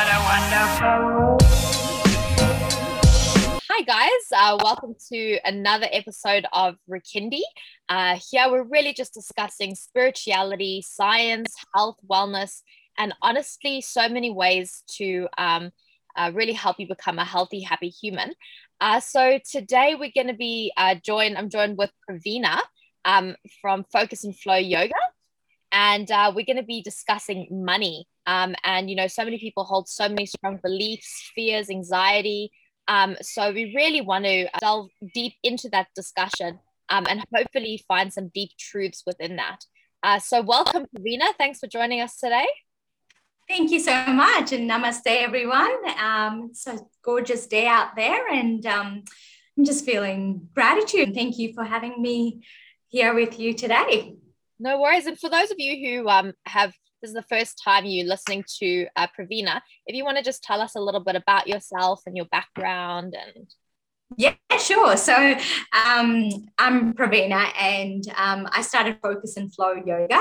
What 0.00 0.08
a 0.08 0.20
wonderful 0.32 1.36
Hi, 3.68 3.82
guys. 3.82 4.10
Uh, 4.34 4.56
welcome 4.64 4.94
to 5.12 5.38
another 5.44 5.88
episode 5.92 6.46
of 6.54 6.76
Rikindi. 6.90 7.42
Uh, 7.86 8.18
here, 8.30 8.50
we're 8.50 8.62
really 8.62 8.94
just 8.94 9.12
discussing 9.12 9.74
spirituality, 9.74 10.80
science, 10.80 11.54
health, 11.74 11.98
wellness, 12.10 12.62
and 12.96 13.12
honestly, 13.20 13.82
so 13.82 14.08
many 14.08 14.30
ways 14.30 14.84
to 14.96 15.28
um, 15.36 15.70
uh, 16.16 16.30
really 16.32 16.54
help 16.54 16.80
you 16.80 16.88
become 16.88 17.18
a 17.18 17.24
healthy, 17.26 17.60
happy 17.60 17.90
human. 17.90 18.32
Uh, 18.80 19.00
so, 19.00 19.38
today 19.52 19.96
we're 20.00 20.12
going 20.14 20.28
to 20.28 20.32
be 20.32 20.72
uh, 20.78 20.94
joined, 20.94 21.36
I'm 21.36 21.50
joined 21.50 21.76
with 21.76 21.90
Pravina 22.08 22.58
um, 23.04 23.36
from 23.60 23.84
Focus 23.92 24.24
and 24.24 24.34
Flow 24.34 24.56
Yoga. 24.56 24.94
And 25.72 26.10
uh, 26.10 26.32
we're 26.34 26.46
going 26.46 26.56
to 26.56 26.62
be 26.62 26.82
discussing 26.82 27.46
money. 27.50 28.06
Um, 28.26 28.54
and, 28.64 28.90
you 28.90 28.96
know, 28.96 29.06
so 29.06 29.24
many 29.24 29.38
people 29.38 29.64
hold 29.64 29.88
so 29.88 30.08
many 30.08 30.26
strong 30.26 30.58
beliefs, 30.62 31.30
fears, 31.34 31.70
anxiety, 31.70 32.50
um, 32.90 33.16
so 33.22 33.52
we 33.52 33.72
really 33.76 34.00
want 34.00 34.24
to 34.24 34.48
delve 34.58 34.88
deep 35.14 35.34
into 35.44 35.68
that 35.68 35.86
discussion 35.94 36.58
um, 36.88 37.06
and 37.08 37.24
hopefully 37.32 37.84
find 37.86 38.12
some 38.12 38.32
deep 38.34 38.50
truths 38.58 39.04
within 39.06 39.36
that. 39.36 39.64
Uh, 40.02 40.18
so 40.18 40.42
welcome, 40.42 40.86
Pravina. 40.86 41.32
Thanks 41.38 41.60
for 41.60 41.68
joining 41.68 42.00
us 42.00 42.18
today. 42.18 42.48
Thank 43.48 43.70
you 43.70 43.78
so 43.78 44.06
much, 44.06 44.52
and 44.52 44.68
namaste, 44.68 45.06
everyone. 45.06 45.76
Um, 46.00 46.48
it's 46.50 46.66
a 46.66 46.80
gorgeous 47.02 47.46
day 47.46 47.68
out 47.68 47.94
there, 47.94 48.28
and 48.28 48.66
um, 48.66 49.04
I'm 49.56 49.64
just 49.64 49.84
feeling 49.84 50.48
gratitude. 50.52 51.14
Thank 51.14 51.38
you 51.38 51.52
for 51.52 51.62
having 51.62 52.02
me 52.02 52.44
here 52.88 53.14
with 53.14 53.38
you 53.38 53.54
today. 53.54 54.16
No 54.60 54.78
worries. 54.78 55.06
And 55.06 55.18
for 55.18 55.30
those 55.30 55.50
of 55.50 55.56
you 55.58 56.02
who 56.02 56.08
um, 56.08 56.34
have 56.44 56.74
this 57.00 57.08
is 57.08 57.14
the 57.14 57.22
first 57.22 57.58
time 57.64 57.86
you 57.86 58.04
listening 58.04 58.44
to 58.58 58.86
uh, 58.94 59.06
Pravina, 59.18 59.62
if 59.86 59.96
you 59.96 60.04
want 60.04 60.18
to 60.18 60.22
just 60.22 60.42
tell 60.44 60.60
us 60.60 60.74
a 60.74 60.80
little 60.80 61.00
bit 61.00 61.16
about 61.16 61.48
yourself 61.48 62.02
and 62.04 62.14
your 62.14 62.26
background 62.26 63.16
and 63.18 63.46
yeah, 64.16 64.34
sure. 64.58 64.96
So 64.96 65.14
um, 65.14 66.28
I'm 66.58 66.94
Pravina 66.94 67.50
and 67.58 68.04
um, 68.16 68.48
I 68.52 68.62
started 68.62 68.98
Focus 69.02 69.36
and 69.36 69.54
Flow 69.54 69.74
Yoga. 69.74 70.20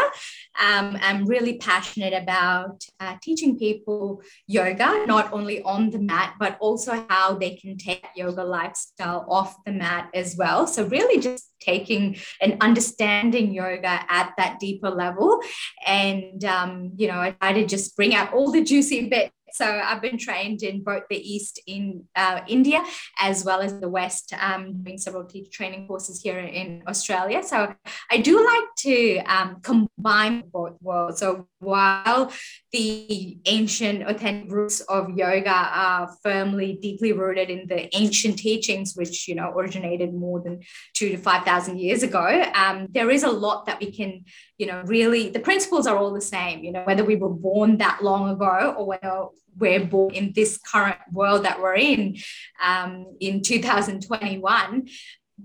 Um, 0.61 0.97
I'm 1.01 1.25
really 1.25 1.57
passionate 1.57 2.13
about 2.13 2.83
uh, 2.99 3.15
teaching 3.21 3.57
people 3.57 4.21
yoga, 4.47 5.05
not 5.07 5.33
only 5.33 5.61
on 5.63 5.89
the 5.89 5.99
mat, 5.99 6.35
but 6.39 6.57
also 6.59 7.05
how 7.09 7.33
they 7.35 7.55
can 7.55 7.77
take 7.77 8.05
yoga 8.15 8.43
lifestyle 8.43 9.25
off 9.29 9.55
the 9.65 9.71
mat 9.71 10.09
as 10.13 10.35
well. 10.37 10.67
So, 10.67 10.85
really 10.85 11.21
just 11.21 11.49
taking 11.59 12.17
and 12.41 12.57
understanding 12.61 13.53
yoga 13.53 14.05
at 14.09 14.33
that 14.37 14.59
deeper 14.59 14.89
level. 14.89 15.41
And, 15.85 16.43
um, 16.45 16.91
you 16.95 17.07
know, 17.07 17.19
I 17.19 17.31
try 17.31 17.53
to 17.53 17.65
just 17.65 17.95
bring 17.95 18.15
out 18.15 18.33
all 18.33 18.51
the 18.51 18.63
juicy 18.63 19.09
bits 19.09 19.33
so 19.53 19.65
I've 19.65 20.01
been 20.01 20.17
trained 20.17 20.63
in 20.63 20.83
both 20.83 21.03
the 21.09 21.17
East 21.17 21.61
in 21.67 22.05
uh, 22.15 22.41
India 22.47 22.83
as 23.19 23.43
well 23.43 23.61
as 23.61 23.79
the 23.79 23.89
West, 23.89 24.33
um, 24.39 24.83
doing 24.83 24.97
several 24.97 25.25
teacher 25.25 25.51
training 25.51 25.87
courses 25.87 26.21
here 26.21 26.39
in 26.39 26.83
Australia. 26.87 27.43
So 27.43 27.73
I 28.11 28.17
do 28.17 28.45
like 28.45 28.69
to 28.79 29.17
um, 29.25 29.57
combine 29.61 30.43
both 30.51 30.77
worlds. 30.81 31.19
So 31.19 31.47
while 31.59 32.31
the 32.71 33.37
ancient 33.45 34.03
authentic 34.03 34.51
roots 34.51 34.79
of 34.81 35.09
yoga 35.17 35.49
are 35.49 36.09
firmly 36.23 36.79
deeply 36.81 37.13
rooted 37.13 37.49
in 37.49 37.67
the 37.67 37.93
ancient 37.95 38.39
teachings, 38.39 38.93
which 38.95 39.27
you 39.27 39.35
know 39.35 39.51
originated 39.51 40.13
more 40.13 40.41
than 40.41 40.61
two 40.93 41.09
to 41.09 41.17
five 41.17 41.43
thousand 41.43 41.79
years 41.79 42.03
ago, 42.03 42.45
um, 42.55 42.87
there 42.91 43.09
is 43.09 43.23
a 43.23 43.31
lot 43.31 43.65
that 43.65 43.79
we 43.79 43.91
can 43.91 44.23
you 44.57 44.67
know 44.67 44.81
really 44.85 45.29
the 45.29 45.39
principles 45.39 45.87
are 45.87 45.97
all 45.97 46.13
the 46.13 46.21
same. 46.21 46.63
You 46.63 46.71
know 46.71 46.83
whether 46.83 47.03
we 47.03 47.15
were 47.15 47.29
born 47.29 47.77
that 47.77 48.03
long 48.03 48.29
ago 48.29 48.75
or 48.77 48.85
whether 48.85 49.25
we're 49.59 49.85
born 49.85 50.13
in 50.13 50.33
this 50.33 50.57
current 50.57 50.97
world 51.11 51.45
that 51.45 51.61
we're 51.61 51.75
in 51.75 52.17
um, 52.63 53.05
in 53.19 53.41
2021, 53.41 54.87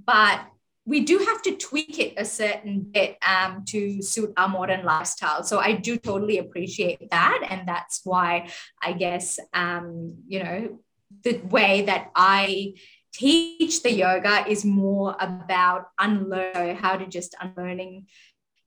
but 0.06 0.40
we 0.86 1.00
do 1.00 1.18
have 1.18 1.40
to 1.42 1.56
tweak 1.56 1.98
it 1.98 2.14
a 2.16 2.24
certain 2.24 2.80
bit 2.80 3.16
um, 3.26 3.64
to 3.66 4.02
suit 4.02 4.32
our 4.36 4.48
modern 4.48 4.84
lifestyle. 4.84 5.42
So 5.42 5.58
I 5.58 5.72
do 5.72 5.96
totally 5.96 6.38
appreciate 6.38 7.10
that. 7.10 7.46
And 7.48 7.66
that's 7.66 8.02
why 8.04 8.50
I 8.82 8.92
guess, 8.92 9.38
um, 9.54 10.16
you 10.28 10.44
know, 10.44 10.78
the 11.22 11.38
way 11.38 11.82
that 11.82 12.10
I 12.14 12.74
teach 13.14 13.82
the 13.82 13.92
yoga 13.92 14.46
is 14.46 14.64
more 14.64 15.16
about 15.20 15.86
unlearn 15.98 16.76
how 16.76 16.96
to 16.96 17.06
just 17.06 17.34
unlearning 17.40 18.06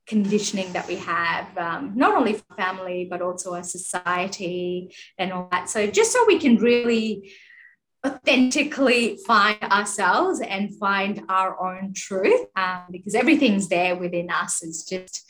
conditioning 0.07 0.71
that 0.73 0.87
we 0.87 0.95
have, 0.95 1.57
um, 1.57 1.93
not 1.95 2.15
only 2.15 2.33
for 2.33 2.55
family, 2.55 3.07
but 3.09 3.21
also 3.21 3.53
our 3.53 3.63
society 3.63 4.95
and 5.17 5.33
all 5.33 5.47
that. 5.51 5.69
So 5.69 5.87
just 5.87 6.11
so 6.11 6.23
we 6.25 6.39
can 6.39 6.57
really 6.57 7.31
authentically 8.05 9.17
find 9.25 9.61
ourselves 9.63 10.39
and 10.39 10.75
find 10.77 11.23
our 11.29 11.59
own 11.59 11.93
truth 11.93 12.45
um, 12.55 12.83
because 12.91 13.15
everything's 13.15 13.67
there 13.69 13.95
within 13.95 14.29
us 14.29 14.63
it's 14.63 14.83
just 14.83 15.29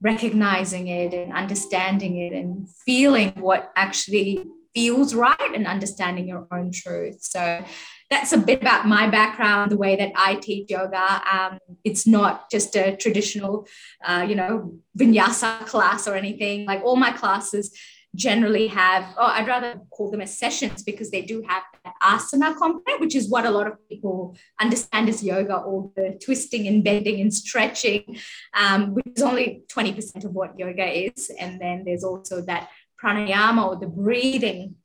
recognizing 0.00 0.88
it 0.88 1.12
and 1.12 1.32
understanding 1.32 2.16
it 2.16 2.32
and 2.32 2.68
feeling 2.86 3.30
what 3.40 3.70
actually 3.76 4.44
feels 4.74 5.14
right 5.14 5.54
and 5.54 5.66
understanding 5.66 6.26
your 6.26 6.46
own 6.50 6.70
truth 6.72 7.18
so 7.20 7.62
that's 8.10 8.32
a 8.32 8.38
bit 8.38 8.60
about 8.62 8.86
my 8.86 9.08
background 9.08 9.70
the 9.70 9.76
way 9.76 9.96
that 9.96 10.12
i 10.16 10.34
teach 10.36 10.70
yoga 10.70 11.22
um, 11.30 11.58
it's 11.84 12.06
not 12.06 12.50
just 12.50 12.76
a 12.76 12.96
traditional 12.96 13.66
uh, 14.04 14.24
you 14.28 14.34
know 14.34 14.74
vinyasa 14.98 15.64
class 15.66 16.06
or 16.08 16.14
anything 16.14 16.66
like 16.66 16.82
all 16.82 16.96
my 16.96 17.12
classes 17.12 17.72
generally 18.14 18.66
have, 18.68 19.04
oh, 19.16 19.26
I'd 19.26 19.46
rather 19.46 19.80
call 19.90 20.10
them 20.10 20.20
as 20.20 20.36
sessions 20.36 20.82
because 20.82 21.10
they 21.10 21.22
do 21.22 21.42
have 21.46 21.62
that 21.84 21.94
asana 22.02 22.56
component, 22.56 23.00
which 23.00 23.14
is 23.14 23.28
what 23.28 23.46
a 23.46 23.50
lot 23.50 23.66
of 23.66 23.74
people 23.88 24.36
understand 24.60 25.08
as 25.08 25.22
yoga, 25.22 25.56
all 25.56 25.92
the 25.94 26.18
twisting 26.22 26.66
and 26.66 26.82
bending 26.82 27.20
and 27.20 27.32
stretching, 27.32 28.18
um, 28.54 28.94
which 28.94 29.06
is 29.14 29.22
only 29.22 29.62
20% 29.68 30.24
of 30.24 30.32
what 30.32 30.58
yoga 30.58 30.86
is. 30.86 31.30
And 31.38 31.60
then 31.60 31.84
there's 31.84 32.04
also 32.04 32.40
that 32.42 32.70
pranayama 33.02 33.66
or 33.66 33.76
the 33.76 33.86
breathing. 33.86 34.76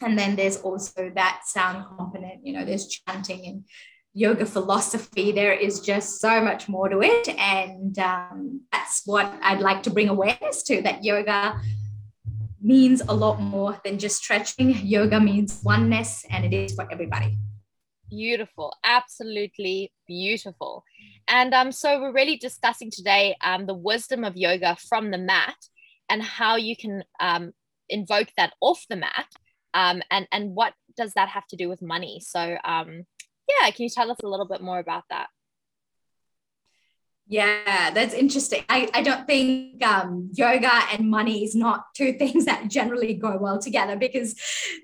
And 0.00 0.18
then 0.18 0.36
there's 0.36 0.58
also 0.58 1.10
that 1.14 1.42
sound 1.44 1.84
component, 1.96 2.46
you 2.46 2.52
know, 2.52 2.64
there's 2.64 2.88
chanting 2.88 3.46
and 3.46 3.64
yoga 4.12 4.46
philosophy. 4.46 5.32
There 5.32 5.52
is 5.52 5.80
just 5.80 6.20
so 6.20 6.40
much 6.40 6.68
more 6.68 6.88
to 6.88 7.00
it. 7.02 7.28
And 7.28 7.98
um, 7.98 8.62
that's 8.72 9.02
what 9.06 9.26
I'd 9.42 9.60
like 9.60 9.82
to 9.84 9.90
bring 9.90 10.08
awareness 10.08 10.62
to 10.64 10.82
that 10.82 11.04
yoga 11.04 11.60
means 12.62 13.00
a 13.00 13.12
lot 13.12 13.40
more 13.40 13.80
than 13.84 13.98
just 13.98 14.16
stretching. 14.16 14.76
Yoga 14.86 15.20
means 15.20 15.60
oneness 15.64 16.24
and 16.30 16.44
it 16.44 16.52
is 16.52 16.74
for 16.74 16.90
everybody. 16.90 17.38
Beautiful, 18.10 18.74
absolutely 18.84 19.92
beautiful. 20.06 20.84
And 21.28 21.54
um, 21.54 21.70
so 21.70 22.00
we're 22.00 22.12
really 22.12 22.36
discussing 22.36 22.90
today 22.90 23.36
um, 23.44 23.66
the 23.66 23.74
wisdom 23.74 24.24
of 24.24 24.36
yoga 24.36 24.76
from 24.88 25.10
the 25.10 25.18
mat 25.18 25.54
and 26.08 26.22
how 26.22 26.56
you 26.56 26.76
can 26.76 27.04
um, 27.20 27.52
invoke 27.88 28.28
that 28.36 28.52
off 28.60 28.84
the 28.90 28.96
mat. 28.96 29.26
Um, 29.74 30.02
and, 30.10 30.26
and 30.32 30.54
what 30.54 30.74
does 30.96 31.12
that 31.14 31.28
have 31.28 31.46
to 31.48 31.56
do 31.56 31.68
with 31.68 31.82
money? 31.82 32.20
So, 32.22 32.56
um, 32.64 33.04
yeah, 33.48 33.70
can 33.70 33.84
you 33.84 33.88
tell 33.88 34.10
us 34.10 34.18
a 34.22 34.28
little 34.28 34.46
bit 34.46 34.60
more 34.60 34.78
about 34.78 35.04
that? 35.10 35.28
Yeah, 37.30 37.92
that's 37.92 38.12
interesting. 38.12 38.64
I, 38.68 38.90
I 38.92 39.02
don't 39.02 39.24
think 39.24 39.86
um, 39.86 40.30
yoga 40.32 40.72
and 40.92 41.08
money 41.08 41.44
is 41.44 41.54
not 41.54 41.84
two 41.94 42.12
things 42.18 42.44
that 42.46 42.66
generally 42.68 43.14
go 43.14 43.38
well 43.38 43.60
together 43.60 43.94
because 43.94 44.34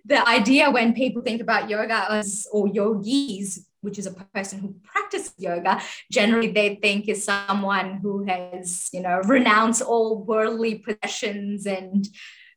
the 0.04 0.26
idea 0.28 0.70
when 0.70 0.94
people 0.94 1.22
think 1.22 1.40
about 1.40 1.68
yoga 1.68 2.22
or 2.52 2.68
yogis, 2.68 3.66
which 3.80 3.98
is 3.98 4.06
a 4.06 4.12
person 4.12 4.60
who 4.60 4.76
practices 4.84 5.34
yoga, 5.38 5.82
generally 6.12 6.52
they 6.52 6.76
think 6.76 7.08
is 7.08 7.24
someone 7.24 7.94
who 7.94 8.24
has, 8.24 8.90
you 8.92 9.00
know, 9.00 9.20
renounced 9.24 9.82
all 9.82 10.22
worldly 10.22 10.76
possessions 10.76 11.66
and 11.66 12.06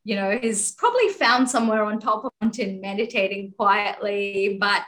you 0.04 0.16
know, 0.16 0.32
is 0.32 0.74
probably 0.78 1.10
found 1.10 1.50
somewhere 1.50 1.84
on 1.84 2.00
top 2.00 2.26
of 2.26 2.32
mountain 2.42 2.82
meditating 2.82 3.54
quietly. 3.58 4.58
But 4.60 4.84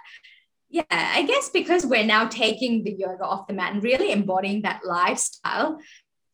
yeah, 0.69 0.83
I 0.89 1.23
guess 1.23 1.49
because 1.49 1.85
we're 1.85 2.05
now 2.05 2.27
taking 2.27 2.83
the 2.83 2.93
yoga 2.93 3.25
off 3.25 3.47
the 3.47 3.53
mat 3.53 3.73
and 3.73 3.83
really 3.83 4.11
embodying 4.11 4.61
that 4.61 4.81
lifestyle, 4.85 5.79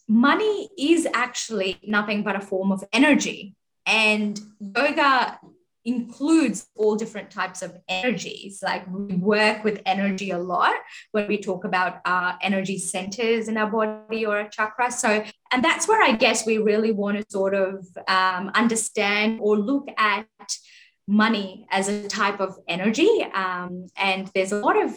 money 0.07 0.69
is 0.77 1.07
actually 1.13 1.79
nothing 1.85 2.24
but 2.24 2.35
a 2.35 2.41
form 2.41 2.71
of 2.71 2.83
energy. 2.94 3.56
And 3.85 4.39
yoga 4.59 5.39
includes 5.88 6.68
all 6.75 6.98
different 6.98 7.31
types 7.31 7.62
of 7.62 7.75
energies. 7.88 8.60
Like 8.62 8.86
we 8.92 9.16
work 9.16 9.63
with 9.63 9.81
energy 9.86 10.31
a 10.31 10.38
lot 10.38 10.75
when 11.13 11.28
we 11.30 11.38
talk 11.38 11.63
about 11.63 12.01
our 12.06 12.38
energy 12.42 12.78
centers 12.78 13.48
in 13.48 13.56
our 13.56 13.72
body 13.72 14.25
or 14.25 14.38
our 14.38 14.50
chakra. 14.50 14.92
So, 14.92 15.24
and 15.51 15.63
that's 15.63 15.88
where 15.88 16.04
I 16.04 16.12
guess 16.12 16.45
we 16.45 16.57
really 16.57 16.92
want 16.92 17.18
to 17.18 17.25
sort 17.30 17.56
of 17.56 17.88
um, 18.10 18.51
understand 18.54 19.39
or 19.42 19.57
look 19.57 19.88
at 19.98 20.28
money 21.07 21.66
as 21.72 21.88
a 21.88 22.10
type 22.10 22.42
of 22.42 22.57
energy. 22.68 23.25
Um, 23.34 23.88
and 23.95 24.30
there's 24.36 24.51
a 24.51 24.60
lot 24.60 24.75
of 24.84 24.94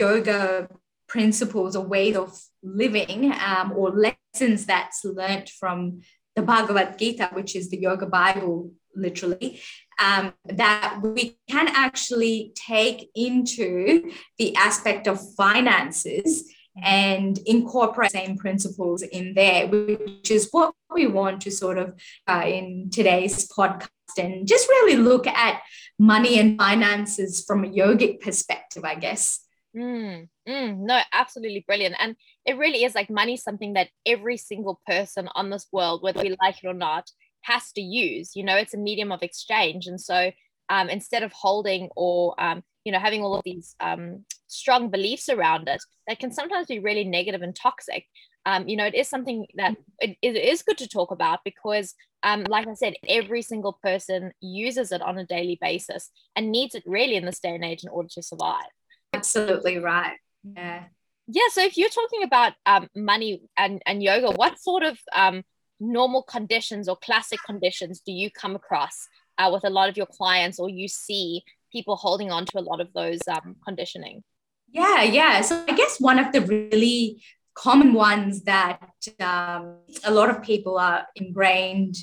yoga 0.00 0.68
principles 1.06 1.76
or 1.76 1.86
ways 1.86 2.16
of 2.16 2.36
living 2.62 3.32
um, 3.40 3.72
or 3.72 3.90
lessons 3.90 4.66
that's 4.66 5.04
learnt 5.04 5.48
from 5.48 6.00
the 6.34 6.42
Bhagavad 6.42 6.98
Gita, 6.98 7.30
which 7.32 7.54
is 7.54 7.70
the 7.70 7.78
yoga 7.78 8.06
Bible, 8.06 8.72
literally, 8.96 9.60
um, 9.98 10.32
that 10.46 11.00
we 11.02 11.36
can 11.48 11.68
actually 11.68 12.52
take 12.54 13.10
into 13.14 14.10
the 14.38 14.54
aspect 14.56 15.06
of 15.06 15.20
finances 15.34 16.44
and 16.82 17.38
incorporate 17.46 18.12
same 18.12 18.36
principles 18.36 19.02
in 19.02 19.34
there, 19.34 19.66
which 19.66 20.30
is 20.30 20.48
what 20.52 20.74
we 20.94 21.06
want 21.06 21.40
to 21.42 21.50
sort 21.50 21.78
of 21.78 21.94
uh, 22.28 22.44
in 22.46 22.88
today's 22.92 23.48
podcast 23.48 23.88
and 24.16 24.46
just 24.46 24.68
really 24.68 24.96
look 24.96 25.26
at 25.26 25.60
money 25.98 26.38
and 26.38 26.58
finances 26.58 27.44
from 27.44 27.64
a 27.64 27.68
yogic 27.68 28.20
perspective, 28.20 28.84
I 28.84 28.94
guess. 28.94 29.40
Mm, 29.76 30.28
mm, 30.48 30.78
no, 30.78 31.00
absolutely 31.12 31.64
brilliant. 31.66 31.96
And 31.98 32.16
it 32.44 32.56
really 32.56 32.84
is 32.84 32.94
like 32.94 33.10
money, 33.10 33.36
something 33.36 33.74
that 33.74 33.88
every 34.06 34.36
single 34.36 34.80
person 34.86 35.28
on 35.34 35.50
this 35.50 35.66
world, 35.72 36.02
whether 36.02 36.22
we 36.22 36.36
like 36.40 36.62
it 36.62 36.66
or 36.66 36.74
not, 36.74 37.10
has 37.42 37.72
to 37.72 37.80
use. 37.80 38.32
You 38.34 38.44
know, 38.44 38.56
it's 38.56 38.74
a 38.74 38.78
medium 38.78 39.12
of 39.12 39.22
exchange. 39.22 39.86
And 39.86 40.00
so 40.00 40.30
um, 40.68 40.88
instead 40.88 41.22
of 41.22 41.32
holding 41.32 41.88
or, 41.96 42.34
um, 42.38 42.62
you 42.84 42.92
know, 42.92 42.98
having 42.98 43.22
all 43.22 43.36
of 43.36 43.44
these 43.44 43.74
um, 43.80 44.24
strong 44.46 44.90
beliefs 44.90 45.28
around 45.28 45.68
it 45.68 45.82
that 46.06 46.18
can 46.18 46.32
sometimes 46.32 46.66
be 46.66 46.78
really 46.78 47.04
negative 47.04 47.42
and 47.42 47.54
toxic, 47.54 48.04
um, 48.46 48.66
you 48.66 48.76
know, 48.76 48.86
it 48.86 48.94
is 48.94 49.08
something 49.08 49.46
that 49.56 49.76
it, 49.98 50.16
it 50.22 50.36
is 50.36 50.62
good 50.62 50.78
to 50.78 50.88
talk 50.88 51.10
about 51.10 51.40
because, 51.44 51.94
um, 52.22 52.44
like 52.48 52.66
I 52.66 52.74
said, 52.74 52.94
every 53.06 53.42
single 53.42 53.78
person 53.82 54.32
uses 54.40 54.90
it 54.90 55.02
on 55.02 55.18
a 55.18 55.26
daily 55.26 55.58
basis 55.60 56.10
and 56.34 56.50
needs 56.50 56.74
it 56.74 56.82
really 56.86 57.16
in 57.16 57.26
this 57.26 57.40
day 57.40 57.54
and 57.54 57.64
age 57.64 57.84
in 57.84 57.90
order 57.90 58.08
to 58.12 58.22
survive. 58.22 58.64
Absolutely 59.12 59.78
right. 59.78 60.16
Yeah. 60.42 60.84
Yeah. 61.26 61.42
So 61.50 61.62
if 61.62 61.76
you're 61.76 61.90
talking 61.90 62.22
about 62.22 62.54
um, 62.64 62.88
money 62.96 63.42
and, 63.56 63.82
and 63.84 64.02
yoga, 64.02 64.30
what 64.30 64.58
sort 64.58 64.82
of 64.82 64.98
um, 65.14 65.42
normal 65.80 66.22
conditions 66.22 66.88
or 66.88 66.96
classic 66.96 67.38
conditions 67.46 68.00
do 68.04 68.12
you 68.12 68.30
come 68.30 68.56
across 68.56 69.08
uh, 69.38 69.50
with 69.52 69.64
a 69.64 69.70
lot 69.70 69.88
of 69.88 69.96
your 69.96 70.06
clients 70.06 70.58
or 70.58 70.68
you 70.68 70.88
see 70.88 71.42
people 71.70 71.96
holding 71.96 72.30
on 72.30 72.44
to 72.46 72.58
a 72.58 72.60
lot 72.60 72.80
of 72.80 72.92
those 72.94 73.20
um, 73.28 73.56
conditioning? 73.64 74.22
Yeah, 74.70 75.02
yeah. 75.02 75.40
So 75.40 75.64
I 75.68 75.72
guess 75.72 76.00
one 76.00 76.18
of 76.18 76.32
the 76.32 76.40
really 76.42 77.22
common 77.54 77.92
ones 77.92 78.42
that 78.42 78.80
um, 79.20 79.76
a 80.04 80.12
lot 80.12 80.30
of 80.30 80.42
people 80.42 80.78
are 80.78 81.06
ingrained 81.16 81.96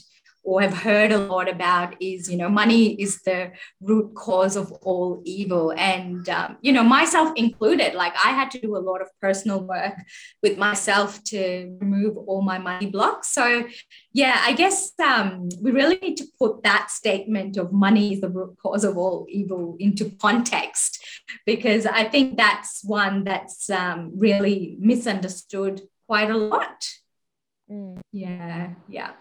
or 0.45 0.62
have 0.62 0.74
heard 0.74 1.12
a 1.12 1.18
lot 1.18 1.50
about 1.50 1.95
is 2.01 2.30
you 2.30 2.38
know 2.38 2.47
money 2.47 2.94
is 3.01 3.21
the 3.24 3.51
root 3.81 4.13
cause 4.15 4.56
of 4.56 4.71
all 4.83 5.21
evil. 5.25 5.74
And 5.75 6.27
um, 6.30 6.57
you 6.62 6.71
know 6.71 6.83
myself 6.83 7.33
included 7.36 7.94
like 7.94 8.13
i 8.24 8.30
had 8.30 8.51
to 8.51 8.59
do 8.59 8.77
a 8.77 8.86
lot 8.89 9.01
of 9.01 9.09
personal 9.19 9.62
work 9.62 9.95
with 10.44 10.57
myself 10.57 11.24
to 11.25 11.77
remove 11.81 12.15
all 12.18 12.42
my 12.42 12.57
money 12.57 12.88
blocks. 12.88 13.30
So 13.30 13.65
yeah 14.13 14.42
i 14.45 14.53
guess 14.53 14.94
um, 15.03 15.50
we 15.62 15.71
really 15.71 15.97
need 15.97 16.15
to 16.15 16.25
put 16.39 16.63
that 16.63 16.89
statement 16.89 17.57
of 17.57 17.71
money 17.74 18.13
is 18.13 18.21
the 18.21 18.30
root 18.30 18.56
cause 18.62 18.83
of 18.83 18.97
all 18.97 19.25
evil 19.30 19.75
into 19.80 20.09
context 20.21 21.06
because 21.45 21.86
i 21.86 22.03
think 22.03 22.38
that's 22.38 22.83
one 22.83 23.24
that's 23.24 23.69
um, 23.69 24.12
really 24.15 24.77
misunderstood 24.80 25.81
quite 26.07 26.30
a 26.30 26.38
lot. 26.38 26.88
Mm. 27.69 28.00
yeah 28.12 28.75
yeah 28.88 29.12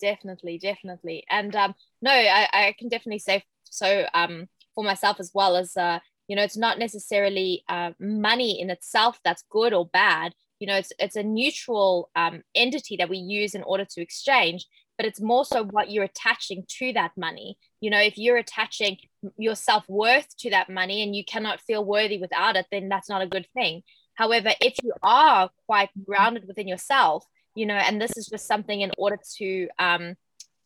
definitely 0.00 0.58
definitely. 0.58 1.24
And 1.30 1.54
um 1.56 1.74
no 2.02 2.10
i, 2.10 2.48
I 2.52 2.74
can 2.78 2.88
definitely 2.88 3.18
say 3.20 3.42
so 3.64 4.06
um 4.14 4.46
for 4.74 4.84
myself 4.84 5.18
as 5.20 5.30
well 5.34 5.56
as 5.56 5.76
uh 5.76 5.98
you 6.28 6.36
know 6.36 6.42
it's 6.42 6.56
not 6.56 6.78
necessarily 6.78 7.62
uh, 7.68 7.92
money 8.00 8.60
in 8.60 8.70
itself 8.70 9.20
that's 9.24 9.44
good 9.50 9.72
or 9.72 9.86
bad. 9.86 10.34
You 10.58 10.66
know 10.66 10.76
it's 10.76 10.92
it's 10.98 11.16
a 11.16 11.22
neutral 11.22 12.10
um, 12.16 12.42
entity 12.54 12.96
that 12.96 13.08
we 13.10 13.18
use 13.18 13.54
in 13.54 13.62
order 13.62 13.84
to 13.84 14.00
exchange 14.00 14.66
but 14.96 15.04
it's 15.04 15.20
more 15.20 15.44
so 15.44 15.62
what 15.62 15.90
you're 15.90 16.04
attaching 16.04 16.64
to 16.78 16.92
that 16.94 17.12
money. 17.16 17.58
You 17.80 17.90
know 17.90 18.00
if 18.00 18.16
you're 18.16 18.38
attaching 18.38 18.96
your 19.36 19.54
self-worth 19.54 20.36
to 20.38 20.50
that 20.50 20.70
money 20.70 21.02
and 21.02 21.14
you 21.14 21.24
cannot 21.24 21.60
feel 21.60 21.84
worthy 21.84 22.18
without 22.18 22.56
it 22.56 22.66
then 22.70 22.88
that's 22.88 23.08
not 23.08 23.22
a 23.22 23.26
good 23.26 23.46
thing. 23.54 23.82
However 24.14 24.50
if 24.60 24.74
you 24.82 24.92
are 25.02 25.50
quite 25.66 25.90
grounded 26.04 26.46
within 26.46 26.68
yourself 26.68 27.24
you 27.56 27.66
know 27.66 27.74
and 27.74 28.00
this 28.00 28.16
is 28.16 28.26
just 28.26 28.46
something 28.46 28.80
in 28.80 28.92
order 28.98 29.18
to 29.38 29.68
um, 29.78 30.14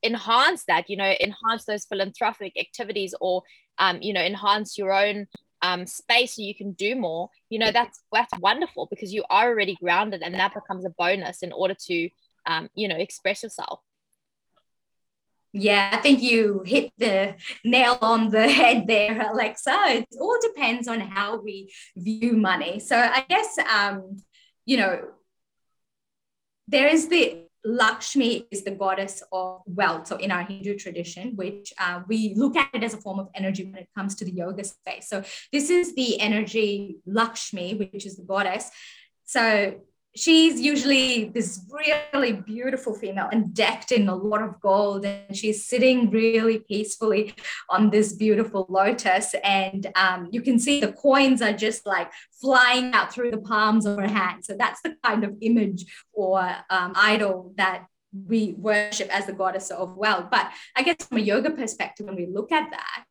enhance 0.03 0.65
that 0.65 0.91
you 0.91 0.97
know 0.97 1.15
enhance 1.21 1.65
those 1.65 1.87
philanthropic 1.87 2.53
activities 2.59 3.15
or 3.21 3.43
um, 3.79 3.99
you 4.03 4.13
know 4.13 4.23
enhance 4.23 4.77
your 4.77 4.93
own 4.93 5.27
um, 5.63 5.87
space 5.87 6.37
so 6.37 6.43
you 6.43 6.55
can 6.55 6.73
do 6.73 6.97
more 6.97 7.29
you 7.49 7.59
know 7.59 7.71
that's 7.71 8.01
that's 8.13 8.33
wonderful 8.39 8.87
because 8.91 9.13
you 9.13 9.25
are 9.31 9.49
already 9.49 9.77
grounded 9.81 10.23
and 10.23 10.35
that 10.35 10.55
becomes 10.55 10.85
a 10.85 10.91
bonus 10.91 11.43
in 11.43 11.53
order 11.53 11.75
to 11.75 12.09
um, 12.47 12.69
you 12.75 12.89
know 12.89 12.97
express 12.97 13.43
yourself 13.43 13.81
yeah, 15.53 15.91
I 15.93 15.97
think 15.97 16.23
you 16.23 16.63
hit 16.65 16.93
the 16.97 17.35
nail 17.65 17.99
on 18.01 18.31
the 18.31 18.49
head 18.49 18.87
there, 18.87 19.29
Alexa. 19.33 19.77
It 19.89 20.07
all 20.21 20.39
depends 20.41 20.87
on 20.87 21.01
how 21.01 21.41
we 21.41 21.73
view 21.97 22.37
money. 22.37 22.79
So 22.79 22.97
I 22.97 23.25
guess, 23.29 23.59
um, 23.59 24.23
you 24.65 24.77
know, 24.77 25.01
there 26.71 26.87
is 26.87 27.09
the 27.09 27.47
Lakshmi 27.65 28.47
is 28.51 28.63
the 28.63 28.71
goddess 28.71 29.23
of 29.33 29.61
wealth. 29.67 30.07
So 30.07 30.17
in 30.17 30.31
our 30.31 30.43
Hindu 30.43 30.77
tradition, 30.77 31.37
which 31.37 31.75
uh, 31.79 32.01
we 32.09 32.33
look 32.35 32.57
at 32.57 32.71
it 32.73 32.83
as 32.83 32.95
a 32.95 32.97
form 32.97 33.19
of 33.19 33.29
energy 33.35 33.65
when 33.65 33.83
it 33.83 33.89
comes 33.95 34.15
to 34.17 34.25
the 34.25 34.31
yoga 34.31 34.65
space. 34.65 35.09
So 35.09 35.23
this 35.53 35.69
is 35.69 35.95
the 35.95 36.19
energy 36.21 36.97
Lakshmi, 37.05 37.75
which 37.75 38.07
is 38.07 38.17
the 38.17 38.23
goddess. 38.23 38.71
So 39.25 39.81
she's 40.17 40.61
usually 40.61 41.27
this 41.27 41.65
really 41.71 42.33
beautiful 42.33 42.95
female 42.95 43.29
and 43.31 43.55
decked 43.55 43.93
in 43.93 44.09
a 44.09 44.15
lot 44.15 44.43
of 44.43 44.61
gold 44.61 45.05
and 45.05 45.37
she's 45.37 45.67
sitting 45.67 46.11
really 46.11 46.59
peacefully 46.59 47.35
on 47.69 47.91
this 47.91 48.15
beautiful 48.15 48.67
lotus. 48.69 49.35
And 49.45 49.87
um, 49.95 50.29
you 50.33 50.43
can 50.43 50.59
see 50.59 50.81
the 50.81 50.93
coins 50.93 51.43
are 51.43 51.53
just 51.53 51.87
like 51.87 52.11
flying 52.41 52.93
out 52.93 53.13
through 53.13 53.31
the 53.31 53.39
palms 53.39 53.87
of 53.87 53.99
her 53.99 54.09
hand 54.09 54.45
so 54.45 54.57
that's 54.59 54.81
the 54.83 54.97
kind 55.05 55.25
of 55.25 55.37
image 55.41 55.85
or 56.13 56.41
um, 56.71 56.93
idol 56.97 57.53
that 57.57 57.87
we 58.27 58.55
worship 58.59 59.09
as 59.15 59.27
the 59.27 59.33
goddess 59.33 59.71
of 59.71 59.97
wealth. 59.97 60.27
But 60.31 60.51
i 60.75 60.83
guess 60.83 60.97
from 61.07 61.19
a 61.19 61.21
yoga 61.21 61.51
perspective 61.51 62.07
when 62.07 62.17
we 62.17 62.27
look 62.27 62.51
at 62.51 62.71
that 62.71 63.05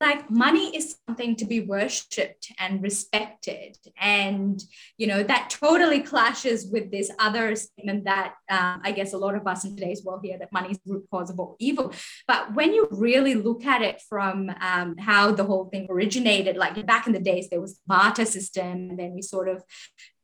like 0.00 0.30
money 0.30 0.76
is 0.76 0.96
something 1.06 1.36
to 1.36 1.46
be 1.46 1.60
worshipped 1.60 2.52
and 2.58 2.82
respected. 2.82 3.78
And 3.98 4.62
you 4.98 5.06
know 5.06 5.22
that 5.22 5.48
totally 5.50 6.00
clashes 6.00 6.68
with 6.70 6.90
this 6.90 7.10
other 7.18 7.56
statement 7.56 8.04
that 8.04 8.34
um, 8.50 8.80
i 8.84 8.92
guess 8.92 9.12
a 9.12 9.18
lot 9.18 9.34
of 9.34 9.46
us 9.46 9.64
in 9.64 9.74
today's 9.74 10.04
world 10.04 10.20
hear 10.22 10.38
that 10.38 10.52
money 10.52 10.70
is 10.70 10.78
the 10.84 10.92
root 10.92 11.06
cause 11.10 11.30
of 11.30 11.40
all 11.40 11.56
evil. 11.58 11.92
But 12.28 12.54
when 12.54 12.74
you 12.74 12.88
really 12.90 13.34
look 13.34 13.64
at 13.64 13.82
it 13.82 14.02
from 14.08 14.50
um, 14.60 14.96
how 14.98 15.32
the 15.32 15.44
whole 15.44 15.66
thing 15.66 15.86
originated 15.88 16.56
like 16.56 16.84
back 16.86 17.06
in 17.06 17.12
the 17.12 17.20
days 17.20 17.48
there 17.48 17.60
was 17.60 17.74
the 17.74 17.82
barter 17.86 18.24
system 18.24 18.90
and 18.90 18.98
then 18.98 19.14
we 19.14 19.22
sort 19.22 19.48
of 19.48 19.62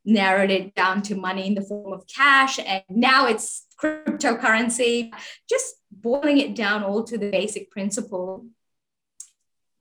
narrowed 0.05 0.51
it 0.51 0.75
down 0.75 1.01
to 1.01 1.15
money 1.15 1.47
in 1.47 1.55
the 1.55 1.61
form 1.61 1.93
of 1.93 2.05
cash 2.07 2.59
and 2.59 2.83
now 2.89 3.25
it's 3.25 3.65
cryptocurrency. 3.81 5.11
Just 5.49 5.75
boiling 5.91 6.37
it 6.37 6.55
down 6.55 6.83
all 6.83 7.03
to 7.03 7.17
the 7.17 7.31
basic 7.31 7.71
principle 7.71 8.45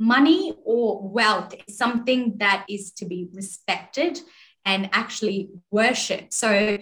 money 0.02 0.52
or 0.64 1.08
wealth 1.08 1.54
is 1.66 1.78
something 1.78 2.34
that 2.38 2.64
is 2.68 2.90
to 2.90 3.04
be 3.06 3.28
respected 3.32 4.18
and 4.64 4.90
actually 4.92 5.50
worshipped. 5.70 6.32
So 6.32 6.78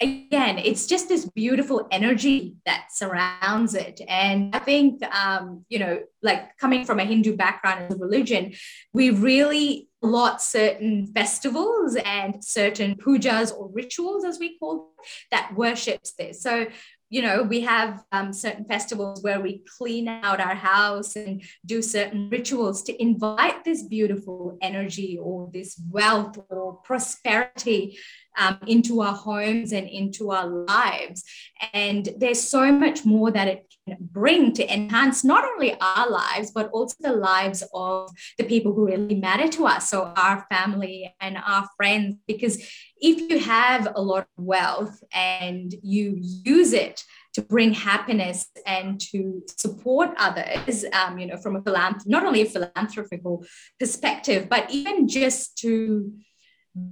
again, 0.00 0.58
it's 0.58 0.86
just 0.86 1.08
this 1.08 1.24
beautiful 1.24 1.86
energy 1.90 2.56
that 2.66 2.86
surrounds 2.90 3.74
it. 3.74 4.00
And 4.08 4.54
I 4.54 4.58
think, 4.58 5.02
um, 5.14 5.64
you 5.68 5.78
know, 5.78 6.00
like 6.22 6.56
coming 6.58 6.84
from 6.84 7.00
a 7.00 7.04
Hindu 7.04 7.36
background 7.36 7.84
as 7.84 7.94
a 7.94 7.98
religion, 7.98 8.54
we 8.92 9.10
really 9.10 9.88
lot 10.00 10.40
certain 10.40 11.06
festivals 11.08 11.96
and 11.96 12.44
certain 12.44 12.94
pujas 12.96 13.52
or 13.52 13.68
rituals, 13.72 14.24
as 14.24 14.38
we 14.38 14.58
call 14.58 14.76
them, 14.76 15.04
that 15.30 15.52
worships 15.56 16.12
this. 16.12 16.42
So 16.42 16.66
you 17.10 17.22
know, 17.22 17.42
we 17.42 17.62
have 17.62 18.04
um, 18.12 18.32
certain 18.32 18.64
festivals 18.66 19.22
where 19.22 19.40
we 19.40 19.62
clean 19.78 20.08
out 20.08 20.40
our 20.40 20.54
house 20.54 21.16
and 21.16 21.42
do 21.64 21.80
certain 21.80 22.28
rituals 22.28 22.82
to 22.82 23.02
invite 23.02 23.64
this 23.64 23.82
beautiful 23.82 24.58
energy 24.60 25.18
or 25.20 25.48
this 25.52 25.80
wealth 25.90 26.38
or 26.50 26.74
prosperity 26.84 27.98
um, 28.36 28.58
into 28.66 29.00
our 29.00 29.14
homes 29.14 29.72
and 29.72 29.88
into 29.88 30.30
our 30.30 30.46
lives. 30.46 31.24
And 31.72 32.08
there's 32.18 32.42
so 32.42 32.70
much 32.72 33.04
more 33.04 33.30
that 33.30 33.48
it 33.48 33.74
can 33.86 33.96
bring 34.00 34.52
to 34.54 34.72
enhance 34.72 35.24
not 35.24 35.44
only 35.44 35.74
our 35.80 36.10
lives, 36.10 36.50
but 36.52 36.70
also 36.70 36.96
the 37.00 37.12
lives 37.12 37.62
of 37.72 38.10
the 38.36 38.44
people 38.44 38.72
who 38.72 38.86
really 38.86 39.14
matter 39.14 39.48
to 39.48 39.66
us. 39.66 39.88
So, 39.88 40.12
our 40.16 40.46
family 40.50 41.14
and 41.20 41.38
our 41.38 41.66
friends. 41.76 42.16
Because 42.26 42.62
if 43.00 43.30
you 43.30 43.38
have 43.38 43.88
a 43.94 44.02
lot 44.02 44.26
of 44.36 44.44
wealth 44.44 45.02
and 45.12 45.74
you 45.82 46.16
use 46.18 46.72
it, 46.72 47.02
to 47.34 47.42
bring 47.42 47.72
happiness 47.72 48.48
and 48.66 49.00
to 49.00 49.42
support 49.46 50.10
others, 50.18 50.84
um, 50.92 51.18
you 51.18 51.26
know, 51.26 51.36
from 51.36 51.54
a 51.54 51.60
philanthrop- 51.60 52.06
not 52.06 52.24
only 52.24 52.42
a 52.42 52.46
philanthropical 52.46 53.44
perspective, 53.78 54.48
but 54.48 54.68
even 54.70 55.06
just 55.06 55.56
to 55.58 56.12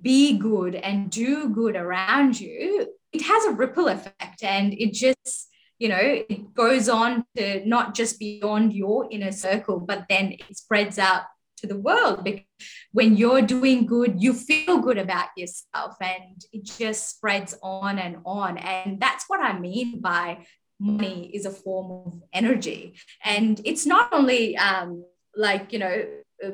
be 0.03 0.39
good 0.39 0.75
and 0.75 1.11
do 1.11 1.49
good 1.49 1.77
around 1.77 2.41
you, 2.41 2.89
it 3.13 3.23
has 3.23 3.45
a 3.45 3.53
ripple 3.53 3.89
effect 3.89 4.43
and 4.43 4.73
it 4.75 4.93
just 4.93 5.49
you 5.79 5.89
know 5.89 6.01
it 6.01 6.55
goes 6.55 6.89
on 6.89 7.25
to 7.37 7.67
not 7.69 7.95
just 7.95 8.19
beyond 8.19 8.73
your 8.73 9.07
inner 9.11 9.33
circle 9.33 9.79
but 9.79 10.07
then 10.09 10.33
it 10.33 10.57
spreads 10.57 10.99
out 10.99 11.23
to 11.57 11.67
the 11.67 11.79
world 11.79 12.25
because 12.25 12.45
when 12.93 13.17
you're 13.17 13.43
doing 13.43 13.87
good 13.87 14.15
you 14.19 14.33
feel 14.33 14.79
good 14.79 14.99
about 14.99 15.29
yourself 15.37 15.97
and 16.01 16.45
it 16.53 16.65
just 16.65 17.11
spreads 17.11 17.57
on 17.63 17.99
and 17.99 18.19
on. 18.25 18.59
And 18.59 19.01
that's 19.01 19.25
what 19.29 19.41
i 19.41 19.59
mean 19.59 20.01
by 20.01 20.47
money 20.79 21.31
is 21.33 21.47
a 21.47 21.51
form 21.51 22.07
of 22.07 22.23
energy. 22.33 22.95
And 23.25 23.61
it's 23.65 23.87
not 23.87 24.13
only 24.13 24.57
um, 24.57 25.05
like 25.35 25.73
you 25.73 25.79
know 25.79 26.05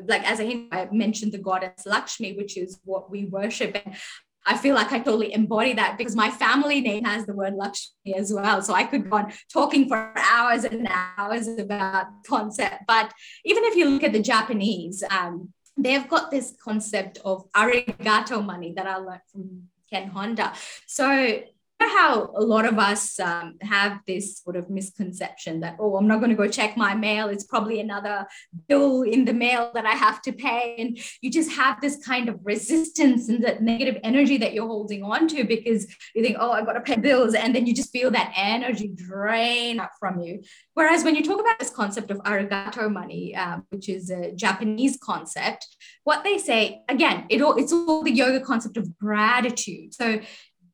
like 0.07 0.29
as 0.31 0.41
I 0.41 0.89
mentioned 0.93 1.33
the 1.33 1.39
goddess 1.39 1.87
Lakshmi, 1.87 2.37
which 2.37 2.57
is 2.57 2.79
what 2.85 3.11
we 3.11 3.27
worship. 3.27 3.81
And 3.85 3.97
I 4.45 4.57
feel 4.57 4.75
like 4.75 4.93
I 4.93 4.99
totally 4.99 5.33
embody 5.33 5.73
that 5.75 5.97
because 5.97 6.17
my 6.17 6.31
family 6.31 6.81
name 6.81 7.05
has 7.05 7.27
the 7.27 7.35
word 7.35 7.55
Lakshmi 7.55 8.15
as 8.17 8.33
well. 8.33 8.61
So 8.61 8.75
I 8.75 8.85
could 8.85 9.09
go 9.09 9.19
on 9.19 9.33
talking 9.53 9.89
for 9.89 10.13
hours 10.17 10.65
and 10.65 10.89
hours 11.17 11.47
about 11.47 12.07
concept. 12.27 12.85
But 12.87 13.13
even 13.45 13.65
if 13.65 13.77
you 13.77 13.89
look 13.89 14.03
at 14.03 14.13
the 14.13 14.23
Japanese, 14.23 15.05
um, 15.11 15.53
they've 15.77 16.09
got 16.09 16.31
this 16.31 16.55
concept 16.63 17.19
of 17.25 17.51
arigato 17.53 18.45
money 18.45 18.73
that 18.77 18.87
I 18.87 18.97
learned 18.97 19.21
from 19.31 19.69
Ken 19.89 20.09
Honda. 20.09 20.53
So 20.87 21.43
how 21.89 22.31
a 22.37 22.43
lot 22.43 22.65
of 22.65 22.79
us 22.79 23.19
um, 23.21 23.57
have 23.63 24.01
this 24.07 24.39
sort 24.41 24.57
of 24.57 24.71
misconception 24.71 25.61
that 25.61 25.77
oh 25.79 25.97
i'm 25.97 26.07
not 26.07 26.19
going 26.19 26.31
to 26.31 26.37
go 26.37 26.49
check 26.49 26.77
my 26.77 26.95
mail. 26.95 27.29
It's 27.29 27.45
probably 27.45 27.81
another 27.81 28.27
bill 28.69 29.03
in 29.03 29.25
the 29.25 29.33
mail 29.33 29.71
that 29.75 29.87
i 29.87 29.93
have 29.93 30.23
to 30.23 30.33
pay. 30.33 30.77
And 30.79 30.99
you 31.21 31.31
just 31.31 31.53
have 31.53 31.81
this 31.81 31.97
kind 32.05 32.29
of 32.29 32.39
resistance 32.43 33.29
and 33.29 33.43
that 33.45 33.63
negative 33.63 33.99
energy 34.03 34.37
that 34.39 34.53
you're 34.53 34.67
holding 34.67 35.03
on 35.03 35.29
to 35.29 35.45
because 35.45 35.87
you 36.15 36.23
think 36.23 36.37
oh 36.39 36.53
i've 36.53 36.67
got 36.67 36.75
to 36.75 36.81
pay 36.81 36.97
bills 36.97 37.35
and 37.35 37.55
then 37.55 37.67
you 37.67 37.75
just 37.75 37.93
feel 37.93 38.11
that 38.11 38.33
energy 38.37 38.89
drain 38.95 39.81
up 39.81 39.93
from 39.99 40.21
you. 40.21 40.43
Whereas 40.75 41.05
when 41.05 41.15
you 41.15 41.25
talk 41.25 41.41
about 41.41 41.59
this 41.59 41.71
concept 41.71 42.11
of 42.11 42.19
arigato 42.19 42.91
money 42.91 43.35
um, 43.37 43.67
which 43.71 43.89
is 43.89 44.11
a 44.11 44.33
japanese 44.33 44.99
concept 45.03 45.67
what 46.05 46.25
they 46.25 46.39
say 46.39 46.83
again 46.89 47.27
it 47.29 47.41
all 47.41 47.57
it's 47.57 47.73
all 47.73 48.03
the 48.03 48.11
yoga 48.11 48.41
concept 48.41 48.77
of 48.77 48.97
gratitude. 48.99 49.95
So 49.95 50.21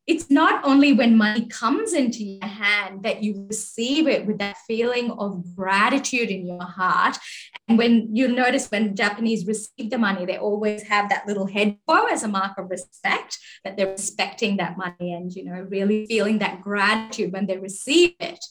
it's 0.09 0.31
not 0.31 0.65
only 0.65 0.95
when 0.95 1.19
money 1.19 1.47
comes 1.47 1.93
into 1.93 2.25
your 2.25 2.47
hand 2.47 3.03
that 3.03 3.23
you 3.23 3.47
receive 3.47 4.09
it 4.09 4.27
with 4.27 4.39
that 4.39 4.57
feeling 4.67 5.11
of 5.11 5.55
gratitude 5.55 6.31
in 6.31 6.47
your 6.47 6.65
heart. 6.65 7.19
And 7.69 7.77
when 7.77 8.17
you 8.17 8.27
notice 8.27 8.69
when 8.69 8.97
Japanese 8.97 9.47
receive 9.47 9.91
the 9.91 9.99
money, 9.99 10.25
they 10.25 10.39
always 10.39 10.83
have 10.85 11.11
that 11.11 11.27
little 11.27 11.47
head 11.47 11.77
bow 11.87 12.07
as 12.07 12.23
a 12.23 12.29
mark 12.29 12.57
of 12.57 12.71
respect, 12.71 13.39
that 13.65 13.77
they're 13.77 13.89
respecting 13.89 14.57
that 14.57 14.79
money 14.79 15.13
and, 15.13 15.31
you 15.31 15.45
know, 15.45 15.67
really 15.69 16.07
feeling 16.07 16.39
that 16.39 16.63
gratitude 16.63 17.31
when 17.31 17.47
they 17.47 17.59
receive 17.59 18.15
it. 18.19 18.43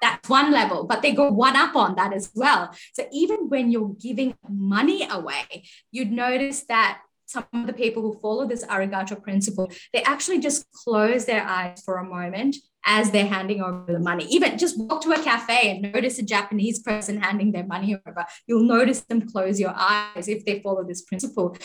That's 0.00 0.30
one 0.30 0.50
level, 0.50 0.84
but 0.84 1.02
they 1.02 1.12
go 1.12 1.30
one 1.30 1.56
up 1.56 1.76
on 1.76 1.94
that 1.96 2.14
as 2.14 2.30
well. 2.34 2.74
So 2.94 3.06
even 3.12 3.50
when 3.50 3.70
you're 3.70 3.94
giving 4.00 4.34
money 4.48 5.06
away, 5.08 5.64
you'd 5.90 6.10
notice 6.10 6.62
that 6.64 7.02
some 7.26 7.44
of 7.52 7.66
the 7.66 7.72
people 7.72 8.02
who 8.02 8.18
follow 8.20 8.46
this 8.46 8.64
arigato 8.66 9.20
principle, 9.20 9.70
they 9.92 10.02
actually 10.02 10.38
just 10.38 10.70
close 10.72 11.24
their 11.24 11.44
eyes 11.46 11.82
for 11.84 11.96
a 11.96 12.04
moment 12.04 12.56
as 12.84 13.10
they're 13.10 13.26
handing 13.26 13.60
over 13.62 13.92
the 13.92 14.00
money. 14.00 14.26
Even 14.26 14.58
just 14.58 14.78
walk 14.78 15.02
to 15.02 15.12
a 15.12 15.22
cafe 15.22 15.70
and 15.70 15.92
notice 15.92 16.18
a 16.18 16.22
Japanese 16.22 16.80
person 16.80 17.20
handing 17.20 17.52
their 17.52 17.64
money 17.64 17.96
over. 18.06 18.26
You'll 18.46 18.64
notice 18.64 19.00
them 19.02 19.28
close 19.28 19.60
your 19.60 19.74
eyes 19.74 20.28
if 20.28 20.44
they 20.44 20.60
follow 20.60 20.84
this 20.84 21.02
principle. 21.02 21.56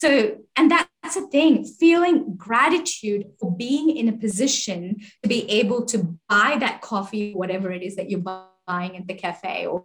So, 0.00 0.38
and 0.56 0.70
that's 0.70 1.16
a 1.16 1.26
thing, 1.28 1.64
feeling 1.64 2.36
gratitude 2.36 3.26
for 3.40 3.56
being 3.56 3.96
in 3.96 4.08
a 4.08 4.12
position 4.12 4.98
to 5.22 5.28
be 5.28 5.48
able 5.50 5.84
to 5.86 6.18
buy 6.28 6.56
that 6.60 6.82
coffee, 6.82 7.34
whatever 7.34 7.72
it 7.72 7.82
is 7.82 7.96
that 7.96 8.08
you're 8.08 8.20
buying 8.20 8.96
at 8.96 9.08
the 9.08 9.14
cafe, 9.14 9.66
or 9.66 9.84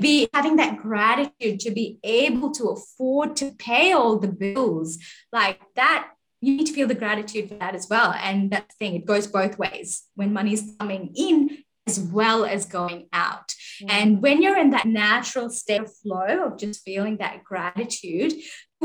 be 0.00 0.28
having 0.32 0.56
that 0.56 0.78
gratitude 0.78 1.60
to 1.60 1.70
be 1.70 1.98
able 2.02 2.50
to 2.52 2.64
afford 2.64 3.36
to 3.36 3.52
pay 3.52 3.92
all 3.92 4.18
the 4.18 4.28
bills 4.28 4.98
like 5.32 5.60
that 5.76 6.10
you 6.40 6.56
need 6.56 6.66
to 6.66 6.72
feel 6.72 6.86
the 6.86 6.94
gratitude 6.94 7.48
for 7.48 7.54
that 7.54 7.74
as 7.74 7.88
well 7.88 8.12
and 8.12 8.50
that 8.50 8.70
thing 8.78 8.94
it 8.94 9.06
goes 9.06 9.26
both 9.26 9.58
ways 9.58 10.04
when 10.14 10.32
money's 10.32 10.72
coming 10.78 11.12
in 11.16 11.58
as 11.86 11.98
well 11.98 12.44
as 12.44 12.66
going 12.66 13.08
out 13.12 13.48
mm-hmm. 13.48 13.90
and 13.90 14.22
when 14.22 14.42
you're 14.42 14.58
in 14.58 14.70
that 14.70 14.86
natural 14.86 15.50
state 15.50 15.82
of 15.82 15.96
flow 15.96 16.46
of 16.46 16.58
just 16.58 16.82
feeling 16.82 17.16
that 17.18 17.44
gratitude 17.44 18.32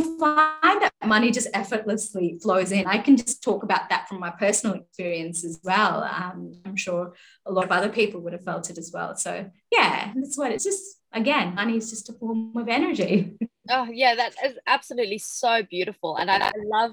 find 0.01 0.81
that 0.81 0.93
money 1.05 1.31
just 1.31 1.47
effortlessly 1.53 2.37
flows 2.41 2.71
in. 2.71 2.85
I 2.85 2.97
can 2.97 3.17
just 3.17 3.43
talk 3.43 3.63
about 3.63 3.89
that 3.89 4.07
from 4.07 4.19
my 4.19 4.29
personal 4.29 4.75
experience 4.75 5.43
as 5.43 5.59
well. 5.63 6.03
Um, 6.03 6.53
I'm 6.65 6.75
sure 6.75 7.13
a 7.45 7.51
lot 7.51 7.65
of 7.65 7.71
other 7.71 7.89
people 7.89 8.21
would 8.21 8.33
have 8.33 8.43
felt 8.43 8.69
it 8.69 8.77
as 8.77 8.91
well. 8.93 9.15
So 9.15 9.49
yeah, 9.71 10.11
that's 10.15 10.37
what 10.37 10.51
it's 10.51 10.63
just 10.63 10.99
again, 11.11 11.55
money 11.55 11.77
is 11.77 11.89
just 11.89 12.09
a 12.09 12.13
form 12.13 12.55
of 12.55 12.67
energy. 12.67 13.37
Oh 13.69 13.87
yeah, 13.91 14.15
that 14.15 14.33
is 14.43 14.57
absolutely 14.65 15.19
so 15.19 15.61
beautiful, 15.69 16.15
and 16.17 16.31
I, 16.31 16.47
I 16.47 16.51
love. 16.63 16.91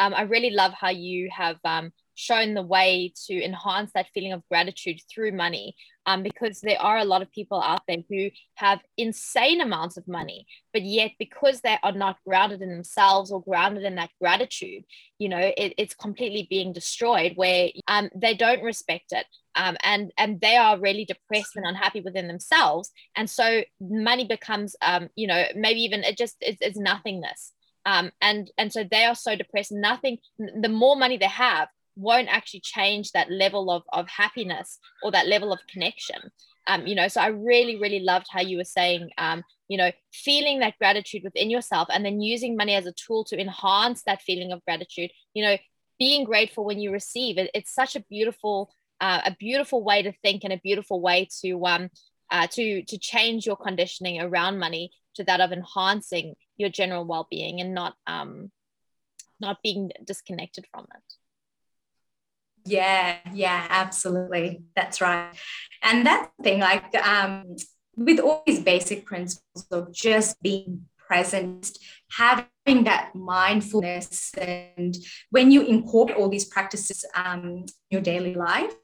Um, 0.00 0.14
I 0.14 0.22
really 0.22 0.50
love 0.50 0.72
how 0.72 0.90
you 0.90 1.28
have 1.32 1.58
um, 1.64 1.92
shown 2.14 2.54
the 2.54 2.62
way 2.62 3.12
to 3.26 3.44
enhance 3.44 3.92
that 3.94 4.06
feeling 4.14 4.32
of 4.32 4.42
gratitude 4.48 5.00
through 5.12 5.32
money 5.32 5.76
um, 6.08 6.22
because 6.22 6.60
there 6.60 6.80
are 6.80 6.98
a 6.98 7.04
lot 7.04 7.22
of 7.22 7.30
people 7.30 7.60
out 7.62 7.82
there 7.86 8.02
who 8.08 8.30
have 8.54 8.80
insane 8.96 9.60
amounts 9.60 9.96
of 9.96 10.08
money 10.08 10.46
but 10.72 10.82
yet 10.82 11.12
because 11.18 11.60
they 11.60 11.76
are 11.82 11.92
not 11.92 12.16
grounded 12.26 12.62
in 12.62 12.70
themselves 12.70 13.30
or 13.30 13.42
grounded 13.42 13.84
in 13.84 13.94
that 13.96 14.10
gratitude 14.20 14.84
you 15.18 15.28
know 15.28 15.52
it, 15.56 15.74
it's 15.76 15.94
completely 15.94 16.46
being 16.48 16.72
destroyed 16.72 17.32
where 17.36 17.68
um, 17.86 18.08
they 18.14 18.34
don't 18.34 18.62
respect 18.62 19.12
it 19.12 19.26
um, 19.58 19.76
and 19.82 20.12
and 20.16 20.40
they 20.40 20.56
are 20.56 20.78
really 20.78 21.04
depressed 21.04 21.56
and 21.56 21.66
unhappy 21.66 22.00
within 22.00 22.28
themselves. 22.28 22.92
And 23.16 23.28
so 23.28 23.62
money 23.80 24.24
becomes 24.24 24.76
um, 24.82 25.08
you 25.16 25.26
know 25.26 25.44
maybe 25.54 25.80
even 25.80 26.04
it 26.04 26.16
just 26.16 26.36
it's 26.40 26.78
nothingness. 26.78 27.52
Um, 27.84 28.12
and 28.20 28.50
and 28.56 28.72
so 28.72 28.84
they 28.88 29.04
are 29.04 29.14
so 29.14 29.34
depressed. 29.34 29.72
Nothing 29.72 30.18
the 30.38 30.68
more 30.68 30.96
money 30.96 31.16
they 31.16 31.26
have 31.26 31.68
won't 31.98 32.28
actually 32.28 32.60
change 32.60 33.12
that 33.12 33.30
level 33.30 33.70
of, 33.70 33.82
of 33.92 34.08
happiness 34.08 34.78
or 35.02 35.10
that 35.10 35.26
level 35.26 35.52
of 35.52 35.58
connection. 35.68 36.30
Um, 36.66 36.86
you 36.86 36.94
know, 36.94 37.08
so 37.08 37.20
I 37.20 37.28
really, 37.28 37.76
really 37.76 38.00
loved 38.00 38.26
how 38.30 38.40
you 38.40 38.58
were 38.58 38.64
saying, 38.64 39.10
um, 39.18 39.42
you 39.68 39.78
know, 39.78 39.90
feeling 40.12 40.60
that 40.60 40.78
gratitude 40.78 41.22
within 41.24 41.50
yourself 41.50 41.88
and 41.90 42.04
then 42.04 42.20
using 42.20 42.56
money 42.56 42.74
as 42.74 42.86
a 42.86 42.92
tool 42.92 43.24
to 43.24 43.40
enhance 43.40 44.02
that 44.02 44.22
feeling 44.22 44.52
of 44.52 44.64
gratitude, 44.64 45.10
you 45.34 45.42
know, 45.42 45.56
being 45.98 46.24
grateful 46.24 46.64
when 46.64 46.78
you 46.78 46.92
receive 46.92 47.38
it. 47.38 47.50
It's 47.54 47.74
such 47.74 47.96
a 47.96 48.04
beautiful, 48.08 48.72
uh, 49.00 49.22
a 49.24 49.34
beautiful 49.38 49.82
way 49.82 50.02
to 50.02 50.12
think 50.12 50.44
and 50.44 50.52
a 50.52 50.60
beautiful 50.62 51.00
way 51.00 51.28
to, 51.40 51.66
um, 51.66 51.90
uh, 52.30 52.46
to, 52.48 52.82
to 52.82 52.98
change 52.98 53.46
your 53.46 53.56
conditioning 53.56 54.20
around 54.20 54.58
money 54.58 54.92
to 55.14 55.24
that 55.24 55.40
of 55.40 55.52
enhancing 55.52 56.34
your 56.58 56.68
general 56.68 57.04
well-being 57.04 57.60
and 57.60 57.74
not, 57.74 57.94
um, 58.06 58.52
not 59.40 59.62
being 59.62 59.90
disconnected 60.04 60.66
from 60.70 60.84
it. 60.94 61.14
Yeah, 62.68 63.16
yeah, 63.32 63.66
absolutely. 63.68 64.62
That's 64.76 65.00
right. 65.00 65.32
And 65.82 66.06
that 66.06 66.30
thing, 66.42 66.60
like 66.60 66.94
um, 67.06 67.56
with 67.96 68.20
all 68.20 68.42
these 68.46 68.60
basic 68.60 69.06
principles 69.06 69.66
of 69.70 69.92
just 69.92 70.40
being 70.42 70.86
present, 70.98 71.76
having 72.10 72.84
that 72.84 73.14
mindfulness, 73.14 74.32
and 74.36 74.96
when 75.30 75.50
you 75.50 75.62
incorporate 75.62 76.18
all 76.18 76.28
these 76.28 76.44
practices 76.44 77.04
um, 77.14 77.44
in 77.44 77.66
your 77.90 78.02
daily 78.02 78.34
life, 78.34 78.74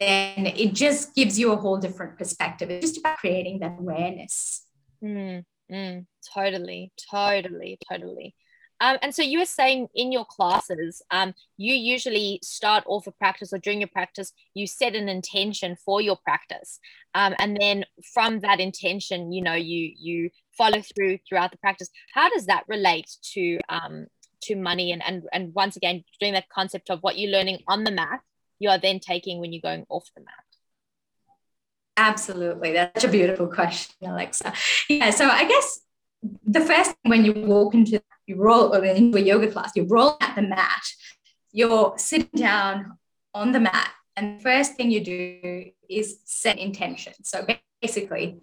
then 0.00 0.46
it 0.46 0.72
just 0.72 1.14
gives 1.14 1.38
you 1.38 1.52
a 1.52 1.56
whole 1.56 1.78
different 1.78 2.16
perspective. 2.16 2.70
It's 2.70 2.92
just 2.92 2.98
about 2.98 3.18
creating 3.18 3.58
that 3.60 3.76
awareness. 3.78 4.64
Mm, 5.02 5.44
mm, 5.70 6.06
totally, 6.32 6.92
totally, 7.10 7.78
totally. 7.90 8.34
Um, 8.82 8.98
and 9.00 9.14
so 9.14 9.22
you 9.22 9.38
were 9.38 9.46
saying 9.46 9.88
in 9.94 10.10
your 10.10 10.24
classes, 10.24 11.02
um, 11.12 11.34
you 11.56 11.72
usually 11.72 12.40
start 12.42 12.82
off 12.88 13.06
a 13.06 13.12
practice 13.12 13.52
or 13.52 13.58
during 13.58 13.80
your 13.80 13.88
practice, 13.88 14.32
you 14.54 14.66
set 14.66 14.96
an 14.96 15.08
intention 15.08 15.76
for 15.76 16.00
your 16.00 16.16
practice. 16.16 16.80
Um, 17.14 17.36
and 17.38 17.56
then 17.58 17.84
from 18.12 18.40
that 18.40 18.58
intention, 18.58 19.32
you 19.32 19.40
know, 19.40 19.54
you 19.54 19.92
you 19.96 20.30
follow 20.58 20.82
through 20.82 21.18
throughout 21.28 21.52
the 21.52 21.58
practice. 21.58 21.90
How 22.12 22.28
does 22.28 22.46
that 22.46 22.64
relate 22.66 23.08
to 23.34 23.60
um, 23.68 24.06
to 24.42 24.56
money 24.56 24.90
and, 24.90 25.02
and 25.06 25.22
and 25.32 25.54
once 25.54 25.76
again 25.76 26.02
doing 26.18 26.32
that 26.32 26.48
concept 26.48 26.90
of 26.90 26.98
what 27.02 27.16
you're 27.16 27.30
learning 27.30 27.60
on 27.68 27.84
the 27.84 27.92
mat, 27.92 28.20
you 28.58 28.68
are 28.68 28.78
then 28.78 28.98
taking 28.98 29.38
when 29.38 29.52
you're 29.52 29.62
going 29.62 29.86
off 29.90 30.10
the 30.16 30.22
mat? 30.22 30.34
Absolutely. 31.96 32.72
That's 32.72 33.04
a 33.04 33.08
beautiful 33.08 33.46
question, 33.46 33.94
Alexa. 34.02 34.52
Yeah. 34.88 35.10
So 35.10 35.28
I 35.28 35.46
guess 35.46 35.82
the 36.46 36.60
first 36.60 36.96
when 37.02 37.24
you 37.24 37.32
walk 37.32 37.74
into 37.74 38.02
you 38.32 38.42
roll 38.42 38.72
into 38.72 39.18
a 39.18 39.20
yoga 39.20 39.50
class, 39.50 39.72
you 39.74 39.84
roll 39.84 40.16
at 40.20 40.34
the 40.34 40.42
mat, 40.42 40.82
you're 41.52 41.94
sitting 41.96 42.30
down 42.34 42.98
on 43.34 43.52
the 43.52 43.60
mat, 43.60 43.90
and 44.16 44.38
the 44.38 44.42
first 44.42 44.74
thing 44.74 44.90
you 44.90 45.02
do 45.04 45.70
is 45.88 46.18
set 46.24 46.58
intention. 46.58 47.12
So 47.22 47.46
basically, 47.80 48.40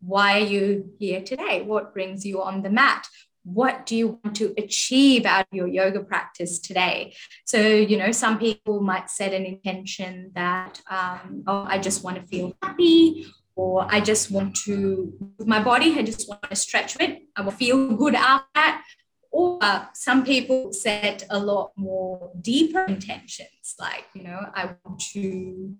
why 0.00 0.40
are 0.40 0.44
you 0.44 0.92
here 0.98 1.20
today? 1.20 1.62
What 1.62 1.92
brings 1.92 2.24
you 2.24 2.42
on 2.42 2.62
the 2.62 2.70
mat? 2.70 3.06
what 3.44 3.86
do 3.86 3.96
you 3.96 4.20
want 4.22 4.36
to 4.36 4.54
achieve 4.58 5.24
out 5.24 5.46
of 5.50 5.56
your 5.56 5.66
yoga 5.66 6.00
practice 6.00 6.58
today? 6.58 7.14
So, 7.44 7.60
you 7.60 7.96
know, 7.96 8.12
some 8.12 8.38
people 8.38 8.80
might 8.80 9.10
set 9.10 9.32
an 9.32 9.44
intention 9.44 10.32
that, 10.34 10.80
um, 10.90 11.44
oh, 11.46 11.64
I 11.66 11.78
just 11.78 12.04
want 12.04 12.16
to 12.16 12.22
feel 12.26 12.54
happy, 12.62 13.26
or 13.56 13.86
I 13.88 14.00
just 14.00 14.30
want 14.30 14.56
to, 14.64 15.12
with 15.38 15.48
my 15.48 15.62
body, 15.62 15.98
I 15.98 16.02
just 16.02 16.28
want 16.28 16.42
to 16.48 16.56
stretch 16.56 16.96
it. 17.00 17.22
I 17.36 17.42
will 17.42 17.52
feel 17.52 17.96
good 17.96 18.14
after 18.14 18.46
that. 18.54 18.84
Or 19.30 19.58
some 19.94 20.24
people 20.24 20.72
set 20.72 21.24
a 21.30 21.38
lot 21.38 21.72
more 21.76 22.32
deeper 22.40 22.82
intentions, 22.84 23.76
like, 23.78 24.04
you 24.14 24.24
know, 24.24 24.40
I 24.54 24.74
want 24.84 25.00
to 25.12 25.74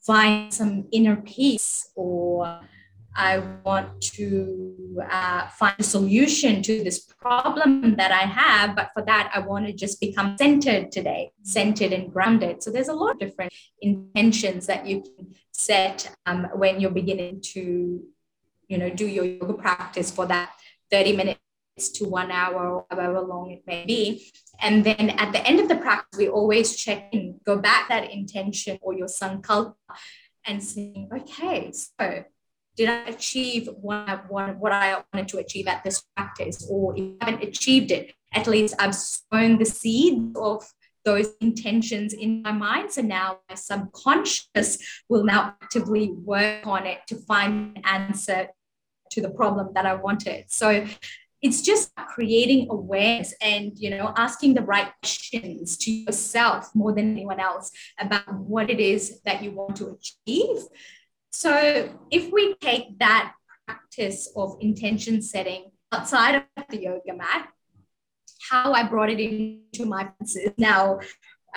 find 0.00 0.52
some 0.52 0.86
inner 0.90 1.16
peace 1.16 1.90
or 1.94 2.60
I 3.14 3.38
want 3.64 4.00
to 4.14 5.02
uh, 5.10 5.48
find 5.48 5.74
a 5.78 5.82
solution 5.82 6.62
to 6.62 6.84
this 6.84 7.00
problem 7.00 7.96
that 7.96 8.12
I 8.12 8.26
have. 8.26 8.76
But 8.76 8.90
for 8.94 9.02
that, 9.02 9.30
I 9.34 9.40
want 9.40 9.66
to 9.66 9.72
just 9.72 10.00
become 10.00 10.36
centered 10.38 10.92
today, 10.92 11.32
centered 11.42 11.92
and 11.92 12.12
grounded. 12.12 12.62
So 12.62 12.70
there's 12.70 12.88
a 12.88 12.92
lot 12.92 13.12
of 13.12 13.18
different 13.18 13.52
intentions 13.82 14.66
that 14.66 14.86
you 14.86 15.02
can 15.02 15.34
set 15.50 16.14
um, 16.26 16.46
when 16.54 16.80
you're 16.80 16.90
beginning 16.90 17.40
to, 17.54 18.02
you 18.68 18.78
know, 18.78 18.88
do 18.88 19.06
your 19.06 19.24
yoga 19.24 19.54
practice 19.54 20.10
for 20.12 20.26
that 20.26 20.52
30 20.90 21.16
minutes 21.16 21.40
to 21.80 22.04
one 22.04 22.30
hour 22.30 22.68
or 22.68 22.86
however 22.90 23.20
long 23.20 23.50
it 23.50 23.62
may 23.66 23.84
be. 23.86 24.32
And 24.60 24.84
then 24.84 25.10
at 25.10 25.32
the 25.32 25.46
end 25.46 25.60
of 25.60 25.68
the 25.68 25.76
practice, 25.76 26.18
we 26.18 26.28
always 26.28 26.76
check 26.76 27.08
in, 27.12 27.40
go 27.44 27.56
back 27.56 27.88
that 27.88 28.10
intention 28.10 28.78
or 28.82 28.94
your 28.94 29.06
sankalpa 29.06 29.74
and 30.46 30.62
say, 30.62 31.06
okay, 31.14 31.70
so 31.72 32.24
did 32.76 32.88
I 32.88 33.08
achieve 33.08 33.68
what 33.80 34.08
I, 34.08 34.16
what 34.58 34.72
I 34.72 35.02
wanted 35.12 35.28
to 35.28 35.38
achieve 35.38 35.66
at 35.66 35.84
this 35.84 36.04
practice? 36.16 36.66
Or 36.70 36.96
if 36.96 37.14
I 37.20 37.30
haven't 37.30 37.48
achieved 37.48 37.90
it, 37.90 38.14
at 38.32 38.46
least 38.46 38.74
I've 38.78 38.94
sown 38.94 39.58
the 39.58 39.64
seeds 39.64 40.36
of 40.36 40.64
those 41.04 41.28
intentions 41.40 42.12
in 42.12 42.42
my 42.42 42.52
mind. 42.52 42.92
So 42.92 43.02
now 43.02 43.38
my 43.48 43.54
subconscious 43.54 44.78
will 45.08 45.24
now 45.24 45.56
actively 45.62 46.12
work 46.12 46.66
on 46.66 46.86
it 46.86 47.00
to 47.08 47.16
find 47.16 47.76
an 47.76 47.82
answer 47.84 48.48
to 49.10 49.20
the 49.20 49.30
problem 49.30 49.70
that 49.74 49.86
I 49.86 49.94
wanted. 49.94 50.44
So 50.48 50.86
it's 51.40 51.62
just 51.62 51.94
creating 51.94 52.66
awareness 52.70 53.34
and 53.40 53.72
you 53.76 53.90
know 53.90 54.12
asking 54.16 54.54
the 54.54 54.62
right 54.62 54.92
questions 55.02 55.76
to 55.76 55.90
yourself 55.90 56.70
more 56.74 56.92
than 56.92 57.12
anyone 57.12 57.40
else 57.40 57.70
about 57.98 58.32
what 58.34 58.70
it 58.70 58.80
is 58.80 59.20
that 59.24 59.42
you 59.42 59.52
want 59.52 59.76
to 59.76 59.96
achieve 59.96 60.58
so 61.30 61.88
if 62.10 62.32
we 62.32 62.54
take 62.60 62.98
that 62.98 63.34
practice 63.66 64.32
of 64.34 64.56
intention 64.60 65.22
setting 65.22 65.70
outside 65.92 66.36
of 66.56 66.64
the 66.70 66.82
yoga 66.82 67.14
mat, 67.14 67.48
how 68.50 68.72
I 68.72 68.82
brought 68.82 69.10
it 69.10 69.20
into 69.20 69.86
my 69.86 70.04
practice 70.04 70.50
now. 70.56 71.00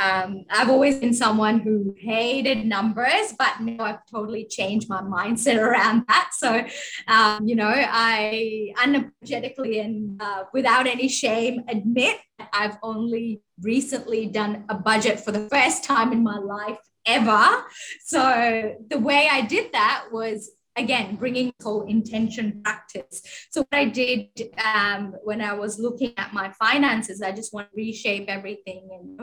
Um, 0.02 0.46
I've 0.50 0.70
always 0.70 0.96
been 0.98 1.14
someone 1.14 1.60
who 1.60 1.96
hated 1.98 2.66
numbers, 2.66 3.34
but 3.38 3.60
now 3.62 3.84
I've 3.84 4.06
totally 4.10 4.46
changed 4.46 4.90
my 4.90 5.02
mindset 5.02 5.58
around 5.58 6.06
that. 6.08 6.32
So, 6.34 6.66
um, 7.08 7.48
you 7.48 7.56
know, 7.56 7.72
I 7.72 8.74
unapologetically 8.78 9.84
and 9.84 10.20
uh, 10.22 10.46
without 10.54 10.88
any 10.88 11.08
shame 11.08 11.64
admit 11.68 12.18
I've 12.52 12.78
only 12.82 13.42
recently 13.62 14.26
done 14.26 14.66
a 14.70 14.76
budget 14.76 15.20
for 15.20 15.32
the 15.32 15.48
first 15.50 15.84
time 15.84 16.12
in 16.12 16.24
my 16.24 16.38
life 16.38 16.80
ever. 17.06 17.64
So 18.04 18.76
the 18.90 18.98
way 18.98 19.30
I 19.32 19.42
did 19.42 19.72
that 19.74 20.06
was 20.12 20.52
again 20.78 21.16
bringing 21.16 21.54
whole 21.62 21.82
intention 21.84 22.62
practice 22.64 23.22
so 23.50 23.60
what 23.70 23.78
i 23.78 23.84
did 23.84 24.30
um, 24.64 25.14
when 25.24 25.42
i 25.42 25.52
was 25.52 25.78
looking 25.80 26.14
at 26.16 26.34
my 26.34 26.50
finances 26.52 27.22
i 27.22 27.30
just 27.30 27.54
want 27.54 27.68
to 27.70 27.76
reshape 27.76 28.30
everything 28.30 28.88
and 28.90 29.20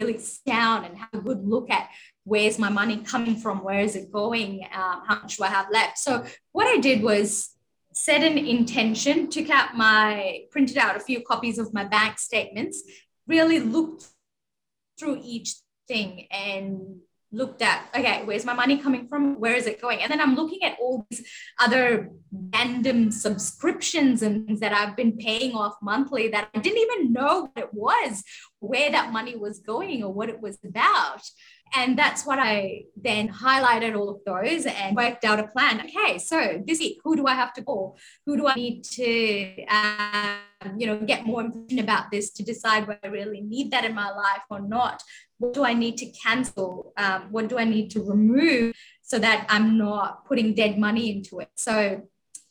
really 0.00 0.18
down 0.46 0.84
and 0.84 0.96
have 0.96 1.10
a 1.12 1.20
good 1.20 1.46
look 1.46 1.70
at 1.70 1.90
where's 2.24 2.58
my 2.58 2.68
money 2.68 2.98
coming 2.98 3.36
from 3.36 3.62
where 3.62 3.80
is 3.80 3.96
it 3.96 4.10
going 4.10 4.64
uh, 4.72 5.00
how 5.06 5.20
much 5.22 5.36
do 5.36 5.44
i 5.44 5.48
have 5.48 5.66
left? 5.70 5.98
So 5.98 6.24
what 6.52 6.66
i 6.66 6.78
did 6.78 7.02
was 7.02 7.50
set 7.92 8.22
an 8.22 8.38
intention 8.38 9.30
took 9.30 9.50
out 9.50 9.76
my 9.76 10.40
printed 10.50 10.76
out 10.78 10.96
a 10.96 11.00
few 11.00 11.22
copies 11.22 11.58
of 11.58 11.72
my 11.72 11.84
bank 11.84 12.18
statements 12.18 12.82
really 13.26 13.60
looked 13.60 14.06
through 14.98 15.20
each 15.22 15.54
thing 15.86 16.26
and 16.30 17.00
looked 17.34 17.62
at 17.62 17.86
okay 17.94 18.22
where's 18.24 18.44
my 18.44 18.54
money 18.54 18.78
coming 18.78 19.06
from 19.08 19.38
where 19.40 19.54
is 19.54 19.66
it 19.66 19.80
going 19.80 20.00
and 20.00 20.10
then 20.10 20.20
i'm 20.20 20.34
looking 20.34 20.62
at 20.62 20.76
all 20.80 21.06
these 21.10 21.26
other 21.58 22.10
random 22.52 23.10
subscriptions 23.10 24.22
and 24.22 24.46
things 24.46 24.60
that 24.60 24.72
i've 24.72 24.96
been 24.96 25.16
paying 25.16 25.52
off 25.52 25.74
monthly 25.82 26.28
that 26.28 26.48
i 26.54 26.58
didn't 26.58 26.78
even 26.78 27.12
know 27.12 27.42
what 27.42 27.64
it 27.64 27.74
was 27.74 28.22
where 28.60 28.90
that 28.90 29.12
money 29.12 29.36
was 29.36 29.58
going 29.58 30.02
or 30.02 30.12
what 30.12 30.28
it 30.28 30.40
was 30.40 30.58
about 30.64 31.22
and 31.76 31.98
that's 31.98 32.24
what 32.24 32.38
I 32.38 32.84
then 32.96 33.28
highlighted 33.28 33.96
all 33.96 34.08
of 34.08 34.20
those 34.24 34.66
and 34.66 34.94
worked 34.94 35.24
out 35.24 35.40
a 35.40 35.48
plan. 35.48 35.80
Okay, 35.80 36.18
so 36.18 36.62
this 36.64 36.78
week, 36.78 36.98
who 37.02 37.16
do 37.16 37.26
I 37.26 37.34
have 37.34 37.52
to 37.54 37.64
call? 37.64 37.98
Who 38.26 38.36
do 38.36 38.46
I 38.46 38.54
need 38.54 38.84
to, 38.84 39.64
um, 39.66 40.78
you 40.78 40.86
know, 40.86 40.98
get 40.98 41.26
more 41.26 41.42
information 41.42 41.80
about 41.80 42.10
this 42.12 42.30
to 42.32 42.44
decide 42.44 42.86
whether 42.86 43.00
I 43.04 43.08
really 43.08 43.40
need 43.40 43.72
that 43.72 43.84
in 43.84 43.94
my 43.94 44.10
life 44.10 44.42
or 44.50 44.60
not? 44.60 45.02
What 45.44 45.52
do 45.52 45.64
I 45.64 45.74
need 45.74 45.98
to 45.98 46.06
cancel? 46.06 46.94
Um, 46.96 47.28
what 47.30 47.48
do 47.48 47.58
I 47.58 47.64
need 47.64 47.90
to 47.90 48.02
remove 48.02 48.74
so 49.02 49.18
that 49.18 49.46
I'm 49.50 49.76
not 49.76 50.24
putting 50.24 50.54
dead 50.54 50.78
money 50.78 51.10
into 51.14 51.40
it? 51.40 51.50
So 51.56 52.02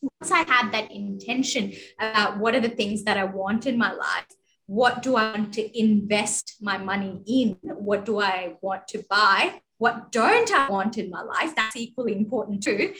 once 0.01 0.31
I 0.31 0.43
had 0.43 0.71
that 0.73 0.91
intention 0.91 1.73
about 1.99 2.37
what 2.37 2.53
are 2.53 2.59
the 2.59 2.69
things 2.69 3.03
that 3.05 3.17
I 3.17 3.23
want 3.23 3.65
in 3.65 3.79
my 3.79 3.91
life, 3.91 4.27
what 4.67 5.01
do 5.01 5.15
I 5.15 5.31
want 5.31 5.55
to 5.55 5.79
invest 5.79 6.57
my 6.61 6.77
money 6.77 7.19
in? 7.25 7.57
What 7.63 8.05
do 8.05 8.19
I 8.19 8.57
want 8.61 8.87
to 8.89 9.03
buy? 9.09 9.61
What 9.79 10.11
don't 10.11 10.51
I 10.53 10.69
want 10.69 10.99
in 10.99 11.09
my 11.09 11.23
life? 11.23 11.55
That's 11.55 11.75
equally 11.75 12.15
important 12.15 12.61
too. 12.61 12.93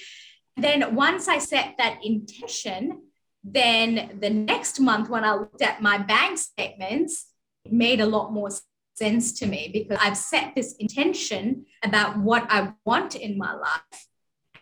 Then 0.57 0.95
once 0.95 1.27
I 1.27 1.37
set 1.37 1.75
that 1.77 1.99
intention, 2.03 3.03
then 3.43 4.17
the 4.19 4.31
next 4.31 4.79
month 4.79 5.07
when 5.07 5.23
I 5.23 5.35
looked 5.35 5.61
at 5.61 5.83
my 5.83 5.99
bank 5.99 6.39
statements, 6.39 7.27
it 7.63 7.71
made 7.71 8.01
a 8.01 8.07
lot 8.07 8.33
more 8.33 8.49
sense 8.49 8.65
to 8.99 9.45
me 9.47 9.69
because 9.73 9.97
I've 10.01 10.17
set 10.17 10.53
this 10.55 10.75
intention 10.79 11.65
about 11.83 12.17
what 12.17 12.45
I 12.49 12.73
want 12.85 13.15
in 13.15 13.37
my 13.37 13.53
life 13.53 14.07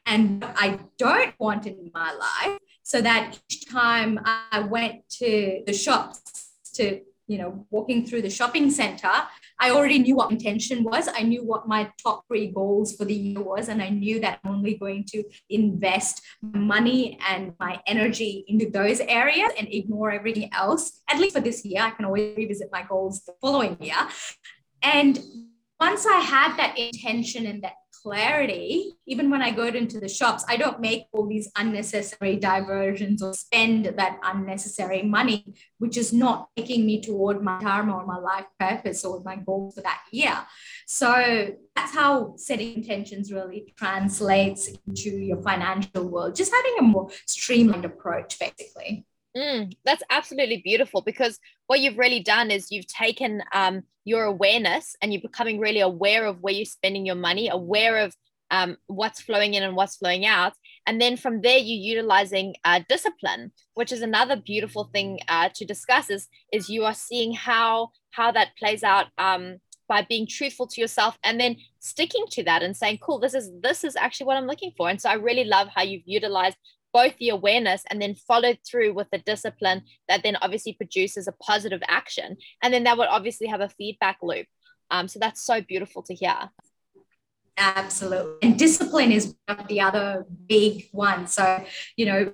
and 0.05 0.41
what 0.41 0.55
I 0.55 0.79
don't 0.97 1.33
want 1.39 1.67
in 1.67 1.91
my 1.93 2.13
life 2.13 2.59
so 2.83 3.01
that 3.01 3.39
each 3.49 3.69
time 3.69 4.19
I 4.25 4.59
went 4.59 5.07
to 5.19 5.63
the 5.65 5.73
shops 5.73 6.49
to 6.75 7.01
you 7.27 7.37
know 7.37 7.65
walking 7.69 8.05
through 8.05 8.23
the 8.23 8.29
shopping 8.29 8.69
center 8.69 9.11
i 9.61 9.69
already 9.69 9.99
knew 9.99 10.15
what 10.15 10.31
intention 10.31 10.83
was. 10.83 11.07
I 11.07 11.21
knew 11.21 11.43
what 11.43 11.67
my 11.67 11.91
top 12.03 12.25
three 12.27 12.47
goals 12.47 12.95
for 12.95 13.05
the 13.05 13.13
year 13.13 13.41
was 13.41 13.69
and 13.69 13.81
i 13.81 13.89
knew 13.89 14.19
that 14.19 14.39
i'm 14.43 14.51
only 14.55 14.75
going 14.75 15.05
to 15.13 15.23
invest 15.49 16.21
money 16.41 17.17
and 17.29 17.53
my 17.59 17.79
energy 17.87 18.43
into 18.47 18.69
those 18.69 18.99
areas 19.01 19.51
and 19.57 19.67
ignore 19.71 20.11
everything 20.11 20.49
else. 20.53 21.01
At 21.09 21.19
least 21.19 21.35
for 21.35 21.41
this 21.41 21.63
year 21.63 21.81
i 21.83 21.91
can 21.91 22.05
always 22.05 22.35
revisit 22.35 22.69
my 22.71 22.83
goals 22.83 23.21
the 23.25 23.33
following 23.41 23.77
year. 23.79 24.01
And 24.81 25.19
once 25.79 26.05
i 26.05 26.19
had 26.19 26.57
that 26.57 26.77
intention 26.77 27.45
and 27.45 27.63
that 27.63 27.75
clarity, 28.01 28.93
even 29.05 29.29
when 29.29 29.41
I 29.41 29.51
go 29.51 29.65
into 29.65 29.99
the 29.99 30.09
shops, 30.09 30.43
I 30.47 30.57
don't 30.57 30.79
make 30.79 31.05
all 31.11 31.27
these 31.27 31.51
unnecessary 31.57 32.37
diversions 32.37 33.21
or 33.21 33.33
spend 33.33 33.85
that 33.85 34.19
unnecessary 34.23 35.03
money, 35.03 35.53
which 35.77 35.97
is 35.97 36.11
not 36.11 36.49
taking 36.55 36.85
me 36.85 37.01
toward 37.01 37.41
my 37.41 37.59
dharma 37.59 37.97
or 37.97 38.05
my 38.05 38.17
life 38.17 38.45
purpose 38.59 39.05
or 39.05 39.21
my 39.23 39.35
goals 39.35 39.75
for 39.75 39.81
that 39.81 40.01
year. 40.11 40.37
So 40.87 41.55
that's 41.75 41.93
how 41.93 42.33
setting 42.37 42.75
intentions 42.75 43.31
really 43.31 43.73
translates 43.77 44.69
into 44.87 45.09
your 45.17 45.41
financial 45.41 46.07
world, 46.07 46.35
just 46.35 46.53
having 46.53 46.75
a 46.79 46.83
more 46.83 47.09
streamlined 47.27 47.85
approach, 47.85 48.39
basically. 48.39 49.05
Mm, 49.35 49.73
that's 49.85 50.03
absolutely 50.09 50.57
beautiful 50.57 51.01
because 51.01 51.39
what 51.67 51.79
you've 51.79 51.97
really 51.97 52.19
done 52.19 52.51
is 52.51 52.71
you've 52.71 52.87
taken 52.87 53.41
um, 53.53 53.83
your 54.03 54.25
awareness 54.25 54.95
and 55.01 55.13
you're 55.13 55.21
becoming 55.21 55.59
really 55.59 55.79
aware 55.79 56.25
of 56.25 56.41
where 56.41 56.53
you're 56.53 56.65
spending 56.65 57.05
your 57.05 57.15
money, 57.15 57.47
aware 57.47 57.99
of 57.99 58.13
um, 58.51 58.75
what's 58.87 59.21
flowing 59.21 59.53
in 59.53 59.63
and 59.63 59.75
what's 59.77 59.95
flowing 59.95 60.25
out. 60.25 60.53
And 60.85 60.99
then 60.99 61.15
from 61.15 61.41
there, 61.41 61.57
you're 61.57 61.95
utilizing 61.95 62.55
uh, 62.65 62.81
discipline, 62.89 63.53
which 63.75 63.93
is 63.93 64.01
another 64.01 64.35
beautiful 64.35 64.89
thing 64.93 65.19
uh, 65.29 65.49
to 65.55 65.65
discuss 65.65 66.09
is, 66.09 66.27
is 66.51 66.69
you 66.69 66.83
are 66.83 66.93
seeing 66.93 67.33
how, 67.33 67.91
how 68.09 68.33
that 68.33 68.57
plays 68.59 68.83
out 68.83 69.07
um, 69.17 69.59
by 69.87 70.05
being 70.07 70.27
truthful 70.27 70.67
to 70.67 70.81
yourself 70.81 71.17
and 71.23 71.39
then 71.39 71.55
sticking 71.79 72.25
to 72.31 72.43
that 72.43 72.63
and 72.63 72.75
saying, 72.75 72.97
cool, 73.01 73.19
this 73.19 73.33
is, 73.33 73.49
this 73.61 73.85
is 73.85 73.95
actually 73.95 74.25
what 74.25 74.35
I'm 74.35 74.47
looking 74.47 74.73
for. 74.75 74.89
And 74.89 74.99
so 74.99 75.09
I 75.09 75.13
really 75.13 75.45
love 75.45 75.69
how 75.73 75.83
you've 75.83 76.03
utilized 76.05 76.57
both 76.93 77.17
the 77.17 77.29
awareness 77.29 77.83
and 77.89 78.01
then 78.01 78.15
followed 78.15 78.59
through 78.69 78.93
with 78.93 79.07
the 79.11 79.19
discipline 79.19 79.83
that 80.07 80.23
then 80.23 80.37
obviously 80.41 80.73
produces 80.73 81.27
a 81.27 81.31
positive 81.33 81.81
action. 81.87 82.37
And 82.61 82.73
then 82.73 82.83
that 82.85 82.97
would 82.97 83.07
obviously 83.07 83.47
have 83.47 83.61
a 83.61 83.69
feedback 83.69 84.17
loop. 84.21 84.47
Um, 84.89 85.07
so 85.07 85.19
that's 85.19 85.41
so 85.41 85.61
beautiful 85.61 86.03
to 86.03 86.13
hear. 86.13 86.49
Absolutely. 87.57 88.37
And 88.41 88.57
discipline 88.57 89.11
is 89.11 89.35
one 89.45 89.59
of 89.59 89.67
the 89.67 89.81
other 89.81 90.25
big 90.47 90.89
ones. 90.91 91.33
So, 91.33 91.63
you 91.95 92.05
know, 92.05 92.33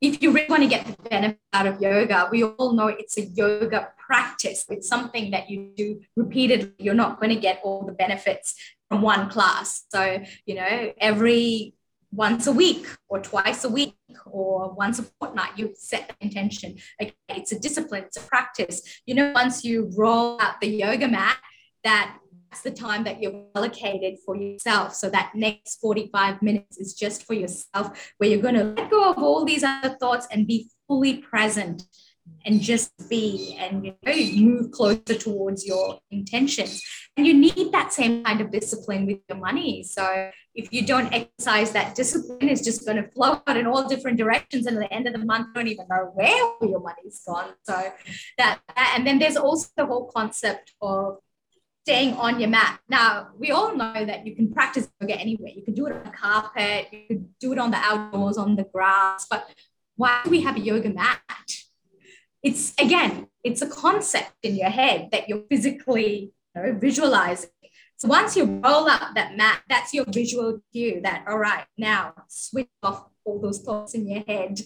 if 0.00 0.20
you 0.20 0.32
really 0.32 0.48
want 0.48 0.64
to 0.64 0.68
get 0.68 0.84
the 0.84 0.96
benefit 1.08 1.38
out 1.52 1.66
of 1.66 1.80
yoga, 1.80 2.28
we 2.30 2.42
all 2.42 2.72
know 2.72 2.88
it's 2.88 3.16
a 3.18 3.22
yoga 3.22 3.92
practice. 3.96 4.64
It's 4.68 4.88
something 4.88 5.30
that 5.30 5.48
you 5.48 5.72
do 5.76 6.00
repeatedly. 6.16 6.72
You're 6.78 6.94
not 6.94 7.20
going 7.20 7.30
to 7.32 7.40
get 7.40 7.60
all 7.62 7.86
the 7.86 7.92
benefits 7.92 8.54
from 8.88 9.00
one 9.00 9.30
class. 9.30 9.84
So, 9.90 10.20
you 10.44 10.56
know, 10.56 10.92
every 10.98 11.74
once 12.12 12.46
a 12.46 12.52
week 12.52 12.86
or 13.08 13.20
twice 13.20 13.64
a 13.64 13.68
week 13.68 13.96
or 14.26 14.72
once 14.74 14.98
a 14.98 15.02
fortnight, 15.18 15.56
you 15.56 15.72
set 15.74 16.08
the 16.08 16.14
intention. 16.24 16.76
Okay, 17.00 17.14
it's 17.30 17.52
a 17.52 17.58
discipline, 17.58 18.04
it's 18.04 18.18
a 18.18 18.20
practice. 18.20 18.82
You 19.06 19.14
know, 19.14 19.32
once 19.34 19.64
you 19.64 19.90
roll 19.96 20.40
out 20.40 20.60
the 20.60 20.68
yoga 20.68 21.08
mat, 21.08 21.38
that 21.84 22.18
that's 22.50 22.62
the 22.62 22.70
time 22.70 23.04
that 23.04 23.22
you're 23.22 23.46
allocated 23.54 24.18
for 24.26 24.36
yourself. 24.36 24.94
So 24.94 25.08
that 25.08 25.32
next 25.34 25.80
45 25.80 26.42
minutes 26.42 26.76
is 26.76 26.92
just 26.92 27.26
for 27.26 27.32
yourself, 27.32 28.12
where 28.18 28.28
you're 28.28 28.42
going 28.42 28.56
to 28.56 28.64
let 28.64 28.90
go 28.90 29.10
of 29.10 29.16
all 29.16 29.46
these 29.46 29.64
other 29.64 29.96
thoughts 29.98 30.26
and 30.30 30.46
be 30.46 30.68
fully 30.86 31.16
present 31.16 31.82
and 32.44 32.60
just 32.60 32.92
be 33.08 33.56
and 33.58 33.84
you 33.84 33.94
know, 34.02 34.42
move 34.42 34.70
closer 34.70 35.14
towards 35.18 35.66
your 35.66 35.98
intentions. 36.10 36.82
And 37.16 37.26
you 37.26 37.34
need 37.34 37.72
that 37.72 37.92
same 37.92 38.24
kind 38.24 38.40
of 38.40 38.50
discipline 38.50 39.06
with 39.06 39.18
your 39.28 39.38
money. 39.38 39.82
So 39.82 40.30
if 40.54 40.72
you 40.72 40.86
don't 40.86 41.12
exercise 41.12 41.72
that 41.72 41.94
discipline, 41.94 42.48
it's 42.48 42.64
just 42.64 42.84
going 42.84 43.02
to 43.02 43.10
flow 43.10 43.42
out 43.46 43.56
in 43.56 43.66
all 43.66 43.88
different 43.88 44.18
directions. 44.18 44.66
And 44.66 44.76
at 44.76 44.88
the 44.88 44.92
end 44.92 45.06
of 45.06 45.12
the 45.12 45.24
month, 45.24 45.48
you 45.48 45.54
don't 45.54 45.68
even 45.68 45.86
know 45.88 46.10
where 46.14 46.52
your 46.62 46.80
money's 46.80 47.22
gone. 47.26 47.52
So 47.62 47.92
that, 48.38 48.60
and 48.76 49.06
then 49.06 49.18
there's 49.18 49.36
also 49.36 49.68
the 49.76 49.86
whole 49.86 50.10
concept 50.14 50.72
of 50.80 51.18
staying 51.84 52.14
on 52.14 52.38
your 52.38 52.48
mat. 52.48 52.80
Now, 52.88 53.28
we 53.38 53.50
all 53.50 53.76
know 53.76 54.04
that 54.04 54.26
you 54.26 54.36
can 54.36 54.52
practice 54.52 54.88
yoga 55.00 55.18
anywhere. 55.18 55.50
You 55.54 55.62
can 55.62 55.74
do 55.74 55.86
it 55.86 55.92
on 55.92 56.04
the 56.04 56.10
carpet, 56.10 56.86
you 56.92 57.06
can 57.08 57.34
do 57.40 57.52
it 57.52 57.58
on 57.58 57.72
the 57.72 57.78
outdoors, 57.78 58.38
on 58.38 58.54
the 58.54 58.64
grass, 58.64 59.26
but 59.28 59.48
why 59.96 60.20
do 60.24 60.30
we 60.30 60.40
have 60.42 60.56
a 60.56 60.60
yoga 60.60 60.90
mat? 60.90 61.20
It's 62.42 62.74
again, 62.78 63.28
it's 63.44 63.62
a 63.62 63.68
concept 63.68 64.32
in 64.42 64.56
your 64.56 64.70
head 64.70 65.08
that 65.12 65.28
you're 65.28 65.44
physically 65.48 66.32
you 66.54 66.62
know, 66.62 66.78
visualizing. 66.78 67.50
So 67.96 68.08
once 68.08 68.36
you 68.36 68.44
roll 68.44 68.88
up 68.88 69.14
that 69.14 69.36
mat, 69.36 69.62
that's 69.68 69.94
your 69.94 70.04
visual 70.08 70.60
cue 70.72 71.00
that, 71.02 71.24
all 71.28 71.38
right, 71.38 71.64
now 71.78 72.14
switch 72.26 72.68
off 72.82 73.06
all 73.24 73.40
those 73.40 73.60
thoughts 73.60 73.94
in 73.94 74.08
your 74.08 74.24
head. 74.26 74.60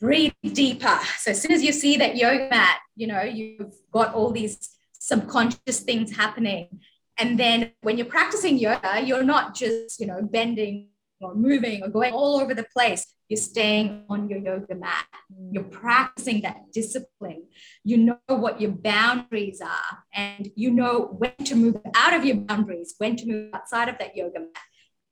Breathe 0.00 0.32
deeper. 0.54 0.98
So 1.18 1.32
as 1.32 1.42
soon 1.42 1.52
as 1.52 1.62
you 1.62 1.72
see 1.72 1.98
that 1.98 2.16
yoga 2.16 2.48
mat, 2.48 2.78
you 2.96 3.06
know, 3.06 3.20
you've 3.20 3.74
got 3.92 4.14
all 4.14 4.30
these 4.30 4.70
subconscious 4.98 5.80
things 5.80 6.16
happening. 6.16 6.80
And 7.18 7.38
then 7.38 7.72
when 7.82 7.98
you're 7.98 8.06
practicing 8.06 8.56
yoga, 8.56 9.02
you're 9.04 9.24
not 9.24 9.54
just, 9.54 10.00
you 10.00 10.06
know, 10.06 10.22
bending 10.22 10.88
or 11.20 11.34
moving 11.34 11.82
or 11.82 11.88
going 11.88 12.12
all 12.12 12.40
over 12.40 12.54
the 12.54 12.66
place. 12.72 13.06
You're 13.28 13.38
staying 13.38 14.04
on 14.08 14.28
your 14.30 14.38
yoga 14.38 14.74
mat. 14.74 15.06
You're 15.50 15.64
practicing 15.64 16.42
that 16.42 16.72
discipline. 16.72 17.44
You 17.84 17.98
know 17.98 18.18
what 18.26 18.60
your 18.60 18.70
boundaries 18.70 19.60
are, 19.60 20.04
and 20.14 20.48
you 20.54 20.70
know 20.70 21.14
when 21.18 21.36
to 21.44 21.54
move 21.54 21.76
out 21.94 22.14
of 22.14 22.24
your 22.24 22.36
boundaries, 22.36 22.94
when 22.98 23.16
to 23.16 23.26
move 23.26 23.54
outside 23.54 23.88
of 23.88 23.98
that 23.98 24.16
yoga 24.16 24.40
mat. 24.40 24.64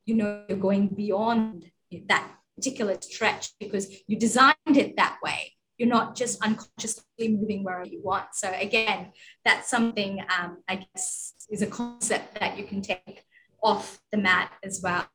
You 0.06 0.14
know 0.14 0.44
you're 0.48 0.58
going 0.58 0.88
beyond 0.88 1.70
that 2.08 2.30
particular 2.56 2.96
stretch 3.00 3.50
because 3.60 3.94
you 4.06 4.18
designed 4.18 4.76
it 4.76 4.96
that 4.96 5.18
way 5.22 5.56
you're 5.78 5.88
not 5.88 6.16
just 6.16 6.42
unconsciously 6.42 7.28
moving 7.28 7.62
wherever 7.62 7.86
you 7.86 8.00
want. 8.02 8.34
So 8.34 8.50
again, 8.58 9.12
that's 9.44 9.68
something 9.68 10.24
um, 10.38 10.62
I 10.68 10.86
guess 10.94 11.34
is 11.50 11.62
a 11.62 11.66
concept 11.66 12.40
that 12.40 12.58
you 12.58 12.64
can 12.64 12.82
take 12.82 13.24
off 13.62 14.00
the 14.10 14.18
mat 14.18 14.52
as 14.62 14.80
well. 14.82 15.06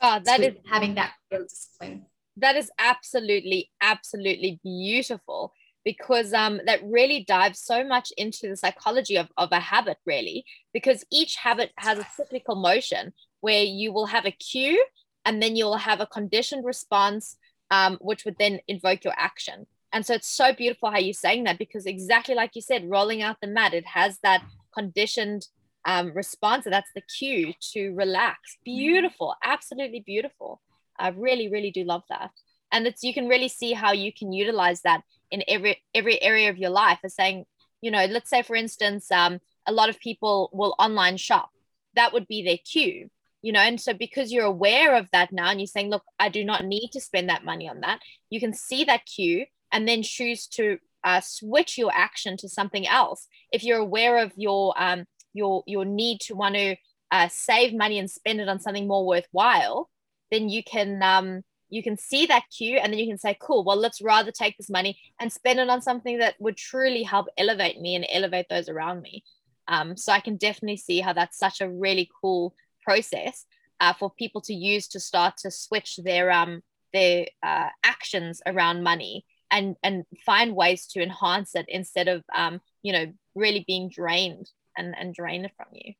Oh, 0.00 0.20
that 0.24 0.40
is 0.40 0.54
having 0.66 0.94
that 0.94 1.12
real 1.30 1.42
discipline. 1.42 2.06
That 2.36 2.56
is 2.56 2.70
absolutely, 2.78 3.70
absolutely 3.80 4.60
beautiful 4.62 5.52
because 5.84 6.32
um, 6.32 6.60
that 6.66 6.80
really 6.84 7.24
dives 7.24 7.60
so 7.60 7.84
much 7.84 8.12
into 8.16 8.48
the 8.48 8.56
psychology 8.56 9.16
of, 9.16 9.28
of 9.36 9.50
a 9.52 9.60
habit, 9.60 9.98
really, 10.06 10.44
because 10.72 11.04
each 11.10 11.36
habit 11.36 11.72
has 11.76 11.98
a 11.98 12.06
cyclical 12.14 12.54
motion 12.54 13.12
where 13.40 13.62
you 13.62 13.92
will 13.92 14.06
have 14.06 14.26
a 14.26 14.30
cue 14.30 14.84
and 15.24 15.42
then 15.42 15.56
you'll 15.56 15.76
have 15.76 16.00
a 16.00 16.06
conditioned 16.06 16.64
response 16.64 17.36
um, 17.70 17.98
which 18.00 18.24
would 18.24 18.36
then 18.38 18.60
invoke 18.68 19.04
your 19.04 19.14
action. 19.16 19.66
And 19.92 20.04
so 20.04 20.14
it's 20.14 20.30
so 20.30 20.52
beautiful 20.52 20.90
how 20.90 20.98
you're 20.98 21.14
saying 21.14 21.44
that 21.44 21.58
because 21.58 21.86
exactly 21.86 22.34
like 22.34 22.54
you 22.54 22.62
said, 22.62 22.88
rolling 22.88 23.22
out 23.22 23.36
the 23.40 23.48
mat, 23.48 23.74
it 23.74 23.86
has 23.86 24.18
that 24.22 24.44
conditioned 24.74 25.46
um, 25.84 26.12
response. 26.14 26.64
That's 26.64 26.90
the 26.94 27.02
cue 27.02 27.54
to 27.72 27.90
relax. 27.94 28.38
Beautiful, 28.64 29.34
absolutely 29.42 30.00
beautiful. 30.00 30.60
I 30.98 31.08
really, 31.08 31.48
really 31.48 31.70
do 31.70 31.84
love 31.84 32.02
that. 32.10 32.30
And 32.72 32.86
it's 32.86 33.02
you 33.02 33.14
can 33.14 33.28
really 33.28 33.48
see 33.48 33.72
how 33.72 33.92
you 33.92 34.12
can 34.12 34.32
utilize 34.32 34.82
that 34.82 35.02
in 35.30 35.42
every 35.48 35.82
every 35.94 36.22
area 36.22 36.50
of 36.50 36.58
your 36.58 36.70
life. 36.70 36.98
As 37.02 37.14
saying, 37.14 37.46
you 37.80 37.90
know, 37.90 38.04
let's 38.06 38.30
say 38.30 38.42
for 38.42 38.56
instance, 38.56 39.10
um, 39.10 39.40
a 39.66 39.72
lot 39.72 39.88
of 39.88 39.98
people 40.00 40.50
will 40.52 40.74
online 40.78 41.16
shop. 41.16 41.50
That 41.94 42.12
would 42.12 42.28
be 42.28 42.42
their 42.42 42.58
cue 42.58 43.10
you 43.42 43.52
know 43.52 43.60
and 43.60 43.80
so 43.80 43.92
because 43.92 44.32
you're 44.32 44.44
aware 44.44 44.96
of 44.96 45.08
that 45.12 45.32
now 45.32 45.50
and 45.50 45.60
you're 45.60 45.66
saying 45.66 45.90
look 45.90 46.02
i 46.18 46.28
do 46.28 46.44
not 46.44 46.64
need 46.64 46.90
to 46.92 47.00
spend 47.00 47.28
that 47.28 47.44
money 47.44 47.68
on 47.68 47.80
that 47.80 48.00
you 48.28 48.40
can 48.40 48.52
see 48.52 48.84
that 48.84 49.06
cue 49.06 49.46
and 49.72 49.88
then 49.88 50.02
choose 50.02 50.46
to 50.46 50.78
uh, 51.02 51.20
switch 51.20 51.78
your 51.78 51.90
action 51.94 52.36
to 52.36 52.48
something 52.48 52.86
else 52.86 53.26
if 53.52 53.64
you're 53.64 53.78
aware 53.78 54.18
of 54.18 54.32
your 54.36 54.74
um, 54.76 55.06
your 55.32 55.62
your 55.66 55.84
need 55.84 56.20
to 56.20 56.34
want 56.34 56.54
to 56.54 56.76
uh, 57.12 57.28
save 57.28 57.74
money 57.74 57.98
and 57.98 58.10
spend 58.10 58.40
it 58.40 58.48
on 58.48 58.60
something 58.60 58.86
more 58.86 59.06
worthwhile 59.06 59.88
then 60.30 60.48
you 60.48 60.62
can 60.62 61.02
um, 61.02 61.42
you 61.68 61.82
can 61.82 61.96
see 61.96 62.26
that 62.26 62.44
cue 62.56 62.76
and 62.76 62.92
then 62.92 63.00
you 63.00 63.06
can 63.06 63.18
say 63.18 63.36
cool 63.40 63.64
well 63.64 63.76
let's 63.76 64.00
rather 64.00 64.30
take 64.30 64.56
this 64.56 64.70
money 64.70 64.98
and 65.20 65.32
spend 65.32 65.58
it 65.58 65.68
on 65.68 65.82
something 65.82 66.18
that 66.18 66.34
would 66.38 66.56
truly 66.56 67.02
help 67.02 67.26
elevate 67.36 67.80
me 67.80 67.94
and 67.94 68.06
elevate 68.10 68.46
those 68.48 68.68
around 68.68 69.02
me. 69.02 69.24
Um, 69.68 69.96
so 69.96 70.12
i 70.12 70.20
can 70.20 70.36
definitely 70.36 70.78
see 70.78 71.00
how 71.00 71.12
that's 71.12 71.38
such 71.38 71.60
a 71.60 71.70
really 71.70 72.10
cool 72.20 72.54
process 72.82 73.46
uh, 73.78 73.92
for 73.92 74.10
people 74.10 74.40
to 74.42 74.54
use 74.54 74.88
to 74.88 75.00
start 75.00 75.36
to 75.38 75.50
switch 75.50 75.98
their 76.02 76.30
um 76.30 76.62
their 76.92 77.26
uh, 77.42 77.68
actions 77.84 78.42
around 78.46 78.82
money 78.82 79.24
and 79.50 79.76
and 79.82 80.04
find 80.24 80.56
ways 80.56 80.86
to 80.86 81.02
enhance 81.02 81.54
it 81.54 81.66
instead 81.68 82.08
of 82.08 82.24
um 82.34 82.60
you 82.82 82.92
know 82.92 83.12
really 83.34 83.64
being 83.66 83.88
drained 83.88 84.50
and 84.80 84.94
and 84.98 85.14
drain 85.14 85.44
it 85.44 85.52
from 85.56 85.66
you 85.72 85.92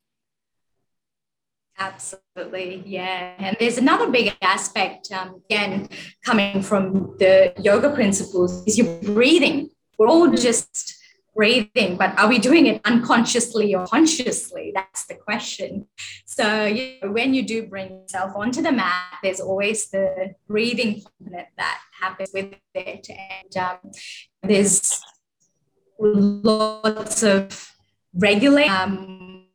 absolutely 1.79 2.83
yeah 2.85 3.33
and 3.37 3.55
there's 3.59 3.77
another 3.77 4.07
big 4.11 4.35
aspect 4.41 5.11
um, 5.11 5.41
again 5.45 5.87
coming 6.25 6.61
from 6.61 7.15
the 7.19 7.53
yoga 7.59 7.89
principles 7.89 8.63
is 8.67 8.77
your 8.77 8.87
breathing 9.01 9.69
we're 9.97 10.07
all 10.07 10.31
just 10.31 11.01
breathing, 11.35 11.97
but 11.97 12.17
are 12.19 12.27
we 12.27 12.39
doing 12.39 12.65
it 12.67 12.81
unconsciously 12.85 13.73
or 13.75 13.85
consciously? 13.87 14.71
That's 14.73 15.05
the 15.05 15.15
question. 15.15 15.87
So 16.25 16.65
you 16.65 16.95
know, 17.01 17.11
when 17.11 17.33
you 17.33 17.43
do 17.43 17.67
bring 17.67 18.01
yourself 18.01 18.33
onto 18.35 18.61
the 18.61 18.71
mat, 18.71 19.19
there's 19.23 19.39
always 19.39 19.89
the 19.89 20.35
breathing 20.47 21.03
component 21.03 21.47
that 21.57 21.79
happens 21.99 22.31
with 22.33 22.53
it. 22.73 23.07
And 23.09 23.57
um, 23.57 23.91
there's 24.43 25.01
lots 25.99 27.23
of 27.23 27.71
regulate 28.13 28.69
um, 28.69 29.45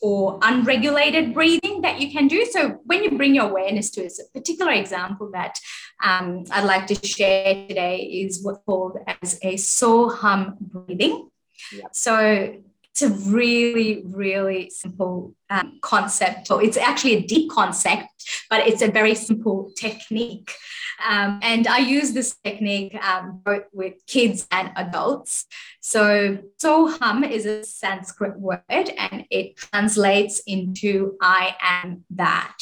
or 0.00 0.38
unregulated 0.42 1.32
breathing 1.32 1.82
that 1.82 2.00
you 2.00 2.10
can 2.10 2.26
do. 2.26 2.44
So 2.46 2.80
when 2.84 3.04
you 3.04 3.16
bring 3.16 3.34
your 3.34 3.48
awareness 3.48 3.90
to 3.92 4.04
it, 4.04 4.12
a 4.18 4.38
particular 4.38 4.72
example 4.72 5.30
that 5.32 5.58
um, 6.02 6.44
I'd 6.50 6.64
like 6.64 6.86
to 6.88 7.06
share 7.06 7.66
today 7.68 7.98
is 7.98 8.42
what's 8.42 8.58
called 8.66 8.98
as 9.22 9.38
a 9.42 9.56
so 9.56 10.08
hum 10.08 10.56
breathing. 10.60 11.28
Yep. 11.72 11.88
So 11.92 12.56
it's 12.92 13.02
a 13.02 13.30
really, 13.30 14.02
really 14.04 14.68
simple 14.68 15.34
um, 15.48 15.78
concept. 15.80 16.46
So 16.46 16.58
it's 16.58 16.76
actually 16.76 17.14
a 17.14 17.26
deep 17.26 17.50
concept, 17.50 18.08
but 18.50 18.66
it's 18.66 18.82
a 18.82 18.90
very 18.90 19.14
simple 19.14 19.72
technique. 19.76 20.52
Um, 21.08 21.40
and 21.42 21.66
I 21.66 21.78
use 21.78 22.12
this 22.12 22.36
technique 22.44 22.94
um, 23.02 23.40
both 23.44 23.64
with 23.72 23.94
kids 24.06 24.46
and 24.50 24.72
adults. 24.76 25.46
So, 25.80 26.38
so 26.58 26.88
hum 26.88 27.24
is 27.24 27.46
a 27.46 27.64
Sanskrit 27.64 28.38
word 28.38 28.60
and 28.68 29.24
it 29.30 29.56
translates 29.56 30.40
into 30.40 31.16
I 31.20 31.56
am 31.62 32.04
that. 32.10 32.58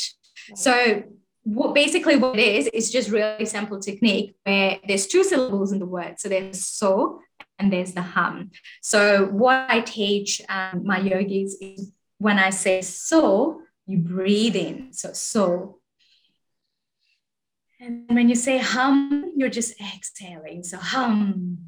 So, 0.54 1.02
what 1.42 1.74
basically 1.74 2.16
what 2.16 2.38
it 2.38 2.54
is 2.54 2.66
is 2.68 2.90
just 2.90 3.10
really 3.10 3.46
simple 3.46 3.80
technique 3.80 4.36
where 4.44 4.78
there's 4.86 5.06
two 5.06 5.24
syllables 5.24 5.72
in 5.72 5.78
the 5.78 5.86
word. 5.86 6.20
So 6.20 6.28
there's 6.28 6.64
so 6.64 7.20
and 7.60 7.72
there's 7.72 7.92
the 7.92 8.02
hum. 8.02 8.50
So 8.80 9.26
what 9.26 9.66
I 9.68 9.80
teach 9.80 10.40
um, 10.48 10.82
my 10.84 10.98
yogis 10.98 11.56
is 11.60 11.92
when 12.18 12.38
I 12.38 12.50
say 12.50 12.80
so, 12.80 13.62
you 13.86 13.98
breathe 13.98 14.56
in. 14.56 14.92
So 14.92 15.12
so. 15.12 15.78
And 17.78 18.04
when 18.08 18.28
you 18.28 18.34
say 18.34 18.58
hum, 18.58 19.32
you're 19.36 19.48
just 19.48 19.80
exhaling. 19.80 20.62
So 20.64 20.78
hum 20.78 21.58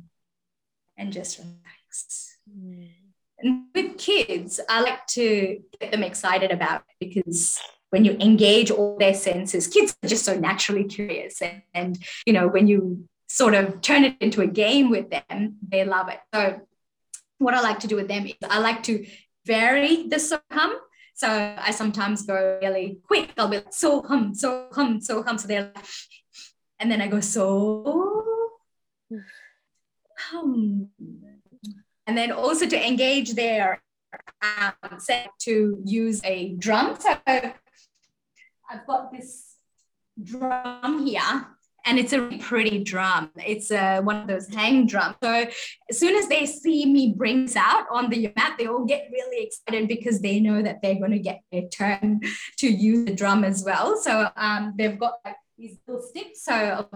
and 0.96 1.12
just 1.12 1.38
relax. 1.38 2.38
Mm. 2.50 2.88
And 3.38 3.64
with 3.74 3.98
kids, 3.98 4.60
I 4.68 4.82
like 4.82 5.06
to 5.08 5.58
get 5.80 5.90
them 5.90 6.02
excited 6.02 6.50
about 6.50 6.82
it 7.00 7.08
because 7.08 7.60
when 7.90 8.04
you 8.04 8.12
engage 8.20 8.70
all 8.70 8.96
their 8.98 9.12
senses 9.12 9.66
kids 9.66 9.94
are 10.02 10.08
just 10.08 10.24
so 10.24 10.34
naturally 10.34 10.84
curious 10.84 11.42
and, 11.42 11.60
and 11.74 11.98
you 12.24 12.32
know 12.32 12.48
when 12.48 12.66
you 12.66 13.06
sort 13.32 13.54
of 13.54 13.80
turn 13.80 14.04
it 14.04 14.16
into 14.20 14.42
a 14.42 14.46
game 14.46 14.90
with 14.90 15.08
them. 15.10 15.56
They 15.66 15.84
love 15.84 16.08
it. 16.08 16.20
So 16.34 16.60
what 17.38 17.54
i 17.54 17.60
like 17.60 17.80
to 17.80 17.88
do 17.88 17.96
with 17.96 18.06
them 18.06 18.24
is 18.24 18.34
i 18.48 18.60
like 18.60 18.84
to 18.84 19.04
vary 19.44 20.06
the 20.06 20.18
so 20.20 20.38
hum 20.52 20.78
so 21.14 21.28
i 21.58 21.72
sometimes 21.72 22.22
go 22.22 22.58
really 22.62 23.00
quick. 23.02 23.32
I'll 23.36 23.48
be 23.48 23.56
like 23.56 23.72
so 23.72 24.02
hum 24.02 24.34
so 24.34 24.68
hum 24.72 25.00
so 25.00 25.22
hum 25.22 25.38
so 25.38 25.48
they're 25.48 25.72
like 25.74 25.84
and 26.78 26.90
then 26.90 27.00
i 27.00 27.08
go 27.08 27.20
so 27.20 28.50
hum 30.18 30.88
and 32.06 32.16
then 32.18 32.30
also 32.32 32.66
to 32.66 32.86
engage 32.86 33.32
their 33.32 33.82
um, 34.42 34.98
set 34.98 35.30
to 35.40 35.80
use 35.84 36.20
a 36.24 36.54
drum. 36.56 36.98
So 37.00 37.16
I've 37.26 38.86
got 38.86 39.12
this 39.12 39.56
drum 40.22 41.06
here 41.06 41.46
and 41.84 41.98
it's 41.98 42.12
a 42.12 42.38
pretty 42.38 42.82
drum. 42.82 43.30
It's 43.36 43.70
a, 43.70 44.00
one 44.00 44.16
of 44.16 44.28
those 44.28 44.48
hang 44.48 44.86
drums. 44.86 45.16
So 45.22 45.46
as 45.90 45.98
soon 45.98 46.16
as 46.16 46.28
they 46.28 46.46
see 46.46 46.86
me 46.86 47.14
bring 47.16 47.46
this 47.46 47.56
out 47.56 47.86
on 47.90 48.10
the 48.10 48.32
mat, 48.36 48.56
they 48.58 48.66
all 48.66 48.84
get 48.84 49.08
really 49.12 49.44
excited 49.44 49.88
because 49.88 50.20
they 50.20 50.40
know 50.40 50.62
that 50.62 50.80
they're 50.82 50.98
going 50.98 51.12
to 51.12 51.18
get 51.18 51.42
their 51.50 51.68
turn 51.68 52.20
to 52.58 52.68
use 52.68 53.06
the 53.06 53.14
drum 53.14 53.44
as 53.44 53.64
well. 53.64 53.96
So 53.96 54.28
um, 54.36 54.74
they've 54.76 54.98
got 54.98 55.14
like 55.24 55.36
these 55.58 55.76
little 55.86 56.02
sticks. 56.02 56.44
So 56.44 56.88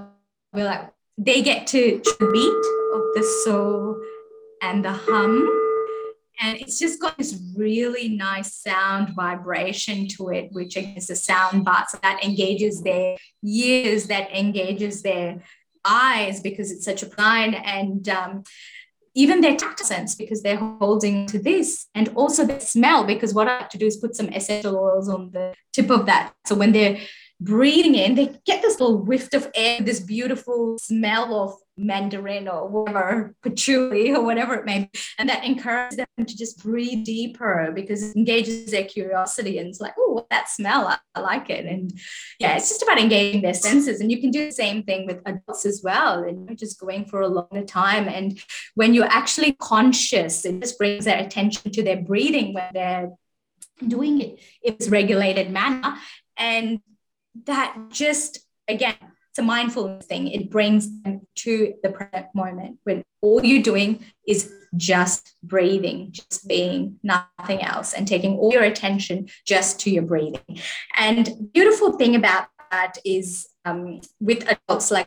we're 0.52 0.64
like, 0.64 0.90
they 1.18 1.42
get 1.42 1.66
to 1.68 2.00
the 2.04 2.30
beat 2.32 2.96
of 2.96 3.02
the 3.14 3.22
soul 3.44 4.00
and 4.62 4.84
the 4.84 4.92
hum 4.92 5.65
and 6.40 6.58
it's 6.58 6.78
just 6.78 7.00
got 7.00 7.16
this 7.16 7.40
really 7.56 8.08
nice 8.08 8.54
sound 8.54 9.10
vibration 9.10 10.06
to 10.08 10.28
it, 10.28 10.52
which 10.52 10.76
is 10.76 11.08
a 11.10 11.16
sound 11.16 11.64
bar 11.64 11.86
so 11.88 11.98
that 12.02 12.22
engages 12.22 12.82
their 12.82 13.16
ears, 13.44 14.06
that 14.08 14.30
engages 14.36 15.02
their 15.02 15.42
eyes 15.84 16.40
because 16.40 16.70
it's 16.70 16.84
such 16.84 17.02
a 17.02 17.06
fine 17.06 17.54
and 17.54 18.08
um, 18.08 18.42
even 19.14 19.40
their 19.40 19.56
tactile 19.56 19.86
sense 19.86 20.14
because 20.14 20.42
they're 20.42 20.56
holding 20.58 21.26
to 21.26 21.38
this 21.38 21.86
and 21.94 22.08
also 22.14 22.44
the 22.44 22.60
smell 22.60 23.04
because 23.04 23.32
what 23.32 23.48
I 23.48 23.58
have 23.58 23.70
to 23.70 23.78
do 23.78 23.86
is 23.86 23.96
put 23.96 24.14
some 24.14 24.28
essential 24.28 24.76
oils 24.76 25.08
on 25.08 25.30
the 25.30 25.54
tip 25.72 25.90
of 25.90 26.06
that. 26.06 26.34
So 26.44 26.54
when 26.54 26.72
they're 26.72 26.98
breathing 27.40 27.94
in, 27.94 28.14
they 28.14 28.36
get 28.44 28.60
this 28.60 28.78
little 28.78 28.98
whiff 28.98 29.32
of 29.32 29.50
air, 29.54 29.80
this 29.80 30.00
beautiful 30.00 30.76
smell 30.78 31.34
of 31.34 31.54
mandarin 31.76 32.48
or 32.48 32.68
whatever, 32.68 33.34
patchouli 33.42 34.14
or 34.14 34.24
whatever 34.24 34.54
it 34.54 34.64
may 34.64 34.90
be. 34.92 35.00
And 35.18 35.28
that 35.28 35.44
encourages 35.44 35.96
them 35.98 36.06
to 36.18 36.36
just 36.36 36.62
breathe 36.62 37.04
deeper 37.04 37.72
because 37.74 38.02
it 38.02 38.16
engages 38.16 38.70
their 38.70 38.84
curiosity 38.84 39.58
and 39.58 39.68
it's 39.68 39.80
like, 39.80 39.94
oh, 39.98 40.26
that 40.30 40.48
smell, 40.48 40.86
I, 40.88 40.98
I, 41.14 41.20
like 41.20 41.50
it. 41.50 41.66
And 41.66 41.92
yeah, 42.38 42.56
it's 42.56 42.68
just 42.68 42.82
about 42.82 42.98
engaging 42.98 43.42
their 43.42 43.54
senses. 43.54 44.00
And 44.00 44.10
you 44.10 44.20
can 44.20 44.30
do 44.30 44.46
the 44.46 44.52
same 44.52 44.84
thing 44.84 45.06
with 45.06 45.20
adults 45.26 45.66
as 45.66 45.82
well. 45.84 46.22
And 46.22 46.48
you're 46.48 46.56
just 46.56 46.80
going 46.80 47.04
for 47.04 47.20
a 47.20 47.28
longer 47.28 47.64
time. 47.64 48.08
And 48.08 48.40
when 48.74 48.94
you're 48.94 49.04
actually 49.04 49.52
conscious, 49.52 50.44
it 50.44 50.60
just 50.60 50.78
brings 50.78 51.04
their 51.04 51.18
attention 51.18 51.72
to 51.72 51.82
their 51.82 52.00
breathing 52.00 52.54
when 52.54 52.70
they're 52.72 53.10
doing 53.86 54.20
it 54.20 54.40
in 54.62 54.76
this 54.78 54.88
regulated 54.88 55.50
manner. 55.50 55.96
And 56.36 56.80
that 57.44 57.76
just 57.90 58.40
again 58.66 58.96
it's 59.36 59.42
a 59.42 59.42
mindfulness 59.42 60.06
thing 60.06 60.28
it 60.28 60.48
brings 60.50 61.02
them 61.02 61.20
to 61.34 61.74
the 61.82 61.90
present 61.90 62.26
moment 62.34 62.78
when 62.84 63.02
all 63.20 63.44
you're 63.44 63.62
doing 63.62 64.02
is 64.26 64.50
just 64.76 65.36
breathing 65.42 66.08
just 66.10 66.48
being 66.48 66.98
nothing 67.02 67.60
else 67.60 67.92
and 67.92 68.08
taking 68.08 68.38
all 68.38 68.50
your 68.50 68.62
attention 68.62 69.28
just 69.46 69.78
to 69.78 69.90
your 69.90 70.02
breathing 70.02 70.58
and 70.96 71.52
beautiful 71.52 71.92
thing 71.98 72.16
about 72.16 72.46
that 72.70 72.94
is 73.04 73.46
um, 73.66 74.00
with 74.20 74.48
adults 74.48 74.90
like 74.90 75.06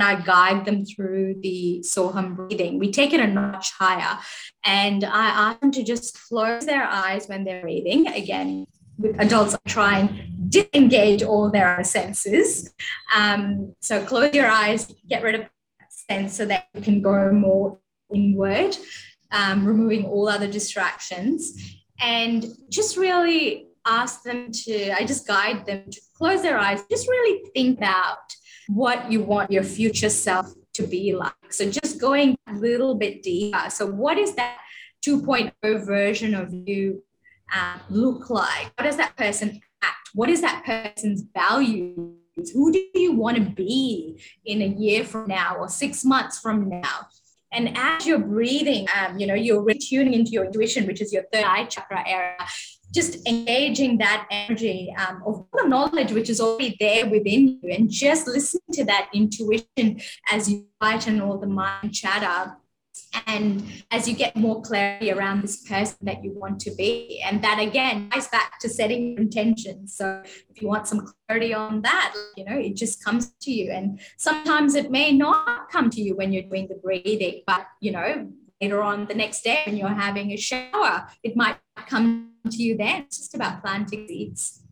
I 0.00 0.14
guide 0.14 0.64
them 0.64 0.84
through 0.84 1.40
the 1.42 1.82
Soham 1.84 2.36
breathing. 2.36 2.78
We 2.78 2.92
take 2.92 3.12
it 3.12 3.18
a 3.18 3.26
notch 3.26 3.72
higher, 3.72 4.16
and 4.64 5.02
I 5.02 5.26
ask 5.26 5.60
them 5.60 5.72
to 5.72 5.82
just 5.82 6.16
close 6.28 6.64
their 6.64 6.84
eyes 6.84 7.26
when 7.26 7.42
they're 7.42 7.62
breathing. 7.62 8.06
Again, 8.06 8.66
with 8.96 9.20
adults, 9.20 9.54
I 9.54 9.58
try 9.68 9.98
and 9.98 10.37
disengage 10.48 11.22
all 11.22 11.50
their 11.50 11.82
senses. 11.84 12.72
Um, 13.14 13.74
so 13.80 14.04
close 14.04 14.34
your 14.34 14.46
eyes, 14.46 14.92
get 15.08 15.22
rid 15.22 15.34
of 15.34 15.40
that 15.42 15.92
sense 15.92 16.36
so 16.36 16.44
that 16.46 16.68
you 16.74 16.82
can 16.82 17.02
go 17.02 17.32
more 17.32 17.78
inward, 18.14 18.76
um, 19.32 19.66
removing 19.66 20.04
all 20.04 20.28
other 20.28 20.48
distractions, 20.48 21.76
and 22.00 22.46
just 22.68 22.96
really 22.96 23.68
ask 23.86 24.22
them 24.22 24.50
to, 24.52 24.92
I 24.92 25.04
just 25.04 25.26
guide 25.26 25.66
them 25.66 25.84
to 25.90 26.00
close 26.16 26.42
their 26.42 26.58
eyes, 26.58 26.82
just 26.90 27.08
really 27.08 27.42
think 27.54 27.78
about 27.78 28.18
what 28.68 29.10
you 29.10 29.22
want 29.22 29.50
your 29.50 29.64
future 29.64 30.10
self 30.10 30.52
to 30.74 30.86
be 30.86 31.14
like. 31.14 31.32
So 31.50 31.70
just 31.70 32.00
going 32.00 32.36
a 32.46 32.54
little 32.54 32.94
bit 32.94 33.22
deeper. 33.22 33.70
So, 33.70 33.86
what 33.86 34.18
is 34.18 34.34
that 34.34 34.58
2.0 35.04 35.52
version 35.84 36.34
of 36.34 36.52
you 36.52 37.02
uh, 37.52 37.78
look 37.88 38.30
like? 38.30 38.72
What 38.76 38.84
does 38.84 38.96
that 38.98 39.16
person? 39.16 39.60
What 40.18 40.30
is 40.30 40.40
that 40.40 40.64
person's 40.64 41.22
values? 41.32 42.50
Who 42.52 42.72
do 42.72 42.84
you 42.92 43.12
want 43.12 43.36
to 43.36 43.42
be 43.44 44.20
in 44.44 44.62
a 44.62 44.66
year 44.66 45.04
from 45.04 45.28
now 45.28 45.54
or 45.54 45.68
six 45.68 46.04
months 46.04 46.40
from 46.40 46.68
now? 46.68 47.06
And 47.52 47.78
as 47.78 48.04
you're 48.04 48.18
breathing, 48.18 48.88
um, 48.98 49.16
you 49.16 49.28
know, 49.28 49.34
you're 49.34 49.62
retuning 49.62 50.14
into 50.14 50.32
your 50.32 50.46
intuition, 50.46 50.88
which 50.88 51.00
is 51.00 51.12
your 51.12 51.22
third 51.32 51.44
eye 51.44 51.66
chakra 51.66 52.02
area, 52.04 52.44
just 52.92 53.28
engaging 53.28 53.98
that 53.98 54.26
energy 54.32 54.92
um, 54.98 55.22
of 55.24 55.46
the 55.52 55.68
knowledge 55.68 56.10
which 56.10 56.28
is 56.28 56.40
already 56.40 56.76
there 56.80 57.08
within 57.08 57.60
you, 57.62 57.70
and 57.70 57.88
just 57.88 58.26
listen 58.26 58.60
to 58.72 58.84
that 58.86 59.08
intuition 59.14 60.00
as 60.32 60.50
you 60.50 60.66
quieten 60.80 61.20
all 61.20 61.38
the 61.38 61.46
mind 61.46 61.94
chatter 61.94 62.56
and 63.26 63.62
as 63.90 64.08
you 64.08 64.14
get 64.14 64.36
more 64.36 64.60
clarity 64.62 65.10
around 65.10 65.42
this 65.42 65.62
person 65.68 65.98
that 66.02 66.22
you 66.22 66.32
want 66.32 66.60
to 66.60 66.70
be. 66.74 67.22
And 67.24 67.42
that 67.42 67.58
again 67.58 68.10
ties 68.10 68.28
back 68.28 68.58
to 68.60 68.68
setting 68.68 69.16
intentions. 69.16 69.96
So 69.96 70.22
if 70.24 70.60
you 70.60 70.68
want 70.68 70.86
some 70.88 71.06
clarity 71.26 71.54
on 71.54 71.82
that 71.82 72.14
you 72.36 72.44
know 72.44 72.56
it 72.58 72.76
just 72.76 73.04
comes 73.04 73.32
to 73.40 73.50
you. 73.50 73.70
And 73.70 74.00
sometimes 74.16 74.74
it 74.74 74.90
may 74.90 75.12
not 75.12 75.70
come 75.70 75.90
to 75.90 76.00
you 76.00 76.16
when 76.16 76.32
you're 76.32 76.42
doing 76.42 76.68
the 76.68 76.76
breathing 76.76 77.42
but 77.46 77.66
you 77.80 77.92
know 77.92 78.28
later 78.60 78.82
on 78.82 79.06
the 79.06 79.14
next 79.14 79.42
day 79.42 79.62
when 79.66 79.76
you're 79.76 79.88
having 79.88 80.32
a 80.32 80.36
shower 80.36 81.06
it 81.22 81.36
might 81.36 81.58
come 81.86 82.32
to 82.50 82.62
you 82.62 82.76
then. 82.76 83.02
It's 83.02 83.18
just 83.18 83.34
about 83.34 83.62
planting 83.62 84.06
seeds. 84.08 84.62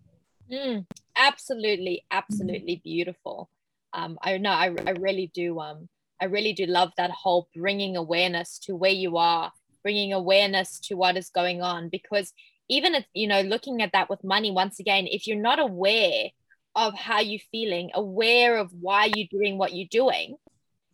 Mm, 0.50 0.86
absolutely 1.16 2.04
absolutely 2.10 2.80
beautiful. 2.82 3.50
Um, 3.92 4.18
i 4.20 4.36
know 4.36 4.50
I, 4.50 4.74
I 4.86 4.90
really 4.90 5.30
do 5.32 5.58
um 5.58 5.88
I 6.20 6.26
really 6.26 6.52
do 6.52 6.66
love 6.66 6.92
that 6.96 7.10
whole 7.10 7.48
bringing 7.54 7.96
awareness 7.96 8.58
to 8.60 8.74
where 8.74 8.90
you 8.90 9.16
are, 9.16 9.52
bringing 9.82 10.12
awareness 10.12 10.80
to 10.80 10.94
what 10.94 11.16
is 11.16 11.30
going 11.30 11.62
on. 11.62 11.88
Because 11.88 12.32
even 12.68 12.94
if, 12.94 13.04
you 13.14 13.28
know, 13.28 13.42
looking 13.42 13.82
at 13.82 13.92
that 13.92 14.10
with 14.10 14.24
money, 14.24 14.50
once 14.50 14.80
again, 14.80 15.06
if 15.06 15.26
you're 15.26 15.36
not 15.36 15.58
aware 15.58 16.30
of 16.74 16.94
how 16.94 17.20
you're 17.20 17.40
feeling, 17.50 17.90
aware 17.94 18.56
of 18.56 18.70
why 18.80 19.10
you're 19.14 19.28
doing 19.30 19.58
what 19.58 19.74
you're 19.74 19.88
doing, 19.90 20.36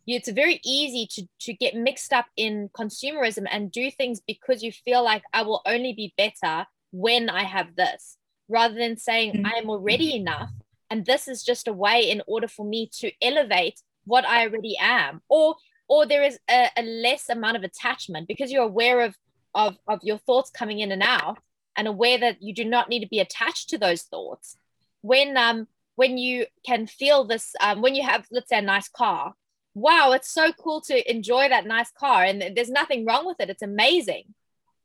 it's 0.05 0.29
very 0.29 0.59
easy 0.65 1.07
to, 1.11 1.27
to 1.39 1.53
get 1.53 1.75
mixed 1.75 2.11
up 2.11 2.25
in 2.35 2.69
consumerism 2.77 3.45
and 3.49 3.71
do 3.71 3.89
things 3.89 4.19
because 4.27 4.61
you 4.61 4.71
feel 4.71 5.03
like 5.03 5.23
I 5.33 5.43
will 5.43 5.61
only 5.65 5.93
be 5.93 6.13
better 6.17 6.65
when 6.91 7.29
I 7.29 7.43
have 7.43 7.75
this, 7.75 8.17
rather 8.49 8.75
than 8.75 8.97
saying 8.97 9.33
mm-hmm. 9.33 9.45
I 9.45 9.51
am 9.51 9.69
already 9.69 10.15
enough. 10.15 10.51
And 10.89 11.05
this 11.05 11.27
is 11.27 11.43
just 11.43 11.67
a 11.67 11.73
way 11.73 12.09
in 12.09 12.21
order 12.27 12.47
for 12.47 12.65
me 12.65 12.89
to 12.99 13.11
elevate 13.21 13.81
what 14.05 14.25
I 14.25 14.45
already 14.45 14.75
am, 14.79 15.21
or 15.29 15.55
or 15.87 16.05
there 16.05 16.23
is 16.23 16.39
a, 16.49 16.69
a 16.77 16.83
less 16.83 17.29
amount 17.29 17.57
of 17.57 17.63
attachment 17.63 18.27
because 18.27 18.51
you're 18.51 18.63
aware 18.63 19.01
of 19.01 19.15
of 19.53 19.77
of 19.87 19.99
your 20.03 20.17
thoughts 20.17 20.49
coming 20.49 20.79
in 20.79 20.91
and 20.91 21.03
out, 21.03 21.39
and 21.75 21.87
aware 21.87 22.17
that 22.17 22.41
you 22.41 22.53
do 22.53 22.65
not 22.65 22.89
need 22.89 23.01
to 23.01 23.07
be 23.07 23.19
attached 23.19 23.69
to 23.69 23.77
those 23.77 24.03
thoughts. 24.03 24.57
When 25.01 25.37
um 25.37 25.67
when 25.95 26.17
you 26.17 26.47
can 26.65 26.87
feel 26.87 27.23
this, 27.23 27.53
um, 27.61 27.81
when 27.81 27.95
you 27.95 28.03
have 28.03 28.25
let's 28.31 28.49
say 28.49 28.57
a 28.57 28.61
nice 28.61 28.89
car, 28.89 29.33
wow, 29.75 30.11
it's 30.13 30.31
so 30.31 30.51
cool 30.53 30.81
to 30.81 31.11
enjoy 31.11 31.49
that 31.49 31.65
nice 31.65 31.91
car, 31.91 32.23
and 32.23 32.55
there's 32.55 32.69
nothing 32.69 33.05
wrong 33.05 33.25
with 33.25 33.39
it. 33.39 33.49
It's 33.49 33.61
amazing. 33.61 34.33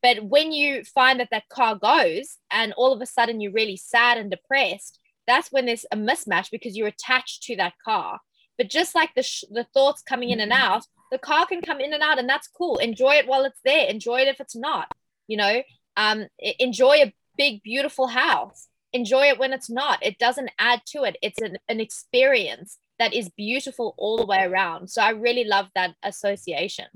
But 0.00 0.22
when 0.22 0.52
you 0.52 0.84
find 0.84 1.18
that 1.18 1.30
that 1.32 1.48
car 1.48 1.74
goes, 1.74 2.38
and 2.50 2.72
all 2.74 2.92
of 2.92 3.00
a 3.00 3.06
sudden 3.06 3.40
you're 3.40 3.52
really 3.52 3.76
sad 3.76 4.16
and 4.16 4.30
depressed, 4.30 5.00
that's 5.26 5.50
when 5.50 5.66
there's 5.66 5.84
a 5.90 5.96
mismatch 5.96 6.50
because 6.50 6.76
you're 6.76 6.88
attached 6.88 7.42
to 7.44 7.56
that 7.56 7.74
car 7.84 8.20
but 8.58 8.68
just 8.68 8.94
like 8.94 9.14
the 9.14 9.22
sh- 9.22 9.44
the 9.50 9.66
thoughts 9.72 10.02
coming 10.02 10.30
in 10.30 10.40
and 10.40 10.52
out, 10.52 10.84
the 11.10 11.18
car 11.18 11.46
can 11.46 11.62
come 11.62 11.80
in 11.80 11.94
and 11.94 12.02
out, 12.02 12.18
and 12.18 12.28
that's 12.28 12.48
cool. 12.48 12.76
Enjoy 12.78 13.12
it 13.14 13.26
while 13.26 13.44
it's 13.44 13.60
there. 13.64 13.88
Enjoy 13.88 14.20
it 14.20 14.28
if 14.28 14.40
it's 14.40 14.56
not. 14.56 14.88
You 15.28 15.38
know, 15.38 15.62
um, 15.96 16.26
enjoy 16.58 16.96
a 16.96 17.14
big 17.36 17.62
beautiful 17.62 18.08
house. 18.08 18.68
Enjoy 18.92 19.28
it 19.28 19.38
when 19.38 19.52
it's 19.52 19.70
not. 19.70 20.04
It 20.04 20.18
doesn't 20.18 20.50
add 20.58 20.82
to 20.88 21.04
it. 21.04 21.16
It's 21.22 21.40
an, 21.40 21.58
an 21.68 21.80
experience 21.80 22.78
that 22.98 23.14
is 23.14 23.30
beautiful 23.30 23.94
all 23.96 24.16
the 24.16 24.26
way 24.26 24.42
around. 24.42 24.88
So 24.88 25.00
I 25.02 25.10
really 25.10 25.44
love 25.44 25.68
that 25.74 25.94
association. 26.02 26.86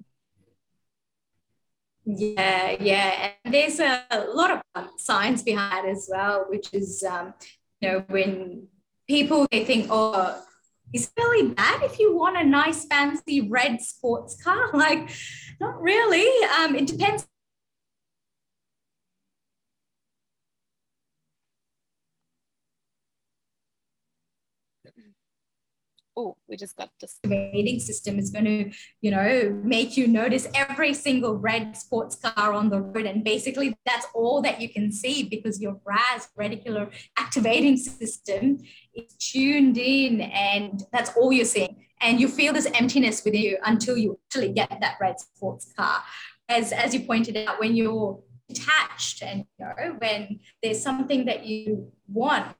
Yeah, 2.05 2.77
yeah. 2.81 3.31
And 3.44 3.55
there's 3.55 3.79
a 3.79 4.05
lot 4.35 4.62
of 4.75 4.88
science 4.96 5.42
behind 5.42 5.87
as 5.88 6.09
well, 6.11 6.46
which 6.48 6.72
is 6.72 7.05
um, 7.05 7.35
you 7.81 7.88
know, 7.88 8.05
when 8.09 8.66
people 9.07 9.46
they 9.51 9.64
think, 9.64 9.87
oh, 9.90 10.42
it's 10.92 11.11
really 11.16 11.48
bad 11.55 11.83
if 11.83 11.98
you 11.98 12.14
want 12.14 12.37
a 12.37 12.44
nice 12.44 12.85
fancy 12.87 13.48
red 13.48 13.81
sports 13.81 14.40
car. 14.42 14.70
Like, 14.83 15.11
not 15.61 15.81
really. 15.81 16.26
Um, 16.59 16.74
it 16.74 16.87
depends 16.87 17.26
oh, 26.16 26.37
we 26.48 26.57
just 26.57 26.77
got 26.77 26.90
this. 27.01 27.18
rating 27.25 27.81
system 27.81 28.18
is 28.18 28.31
going 28.31 28.44
to, 28.44 28.70
you 29.01 29.11
know, 29.11 29.61
make 29.62 29.96
you 29.96 30.07
notice 30.07 30.48
every 30.55 30.94
single 30.94 31.37
red 31.37 31.77
sports 31.77 32.16
car 32.16 32.53
on 32.53 32.68
the 32.68 32.81
road. 32.81 33.07
And 33.07 33.25
basically, 33.25 33.75
that's 33.87 34.07
all 34.14 34.42
that 34.42 34.61
you 34.61 34.68
can 34.68 34.92
see 34.92 35.25
because 35.25 35.61
your 35.61 35.81
RAS, 35.85 36.29
reticular 36.38 36.92
activating 37.18 37.77
system, 37.77 38.59
is 38.94 39.14
tuned 39.18 39.79
in, 39.79 40.20
and 40.20 40.83
that's 40.92 41.11
all 41.16 41.33
you're 41.33 41.44
seeing. 41.44 41.87
And 42.01 42.20
you 42.20 42.29
feel 42.29 42.53
this 42.53 42.66
emptiness 42.75 43.25
within 43.25 43.42
you 43.42 43.59
until 43.64 43.96
you 43.96 44.18
actually 44.27 44.53
get 44.53 44.79
that 44.81 44.96
red 45.01 45.20
sports 45.20 45.72
car. 45.77 46.03
As, 46.48 46.72
as 46.72 46.92
you 46.92 47.01
pointed 47.01 47.37
out, 47.37 47.61
when 47.61 47.77
you're 47.77 48.20
detached 48.48 49.22
and 49.22 49.44
you 49.59 49.64
know 49.64 49.96
when 49.98 50.40
there's 50.62 50.83
something 50.83 51.25
that 51.25 51.46
you 51.46 51.90
want 52.09 52.55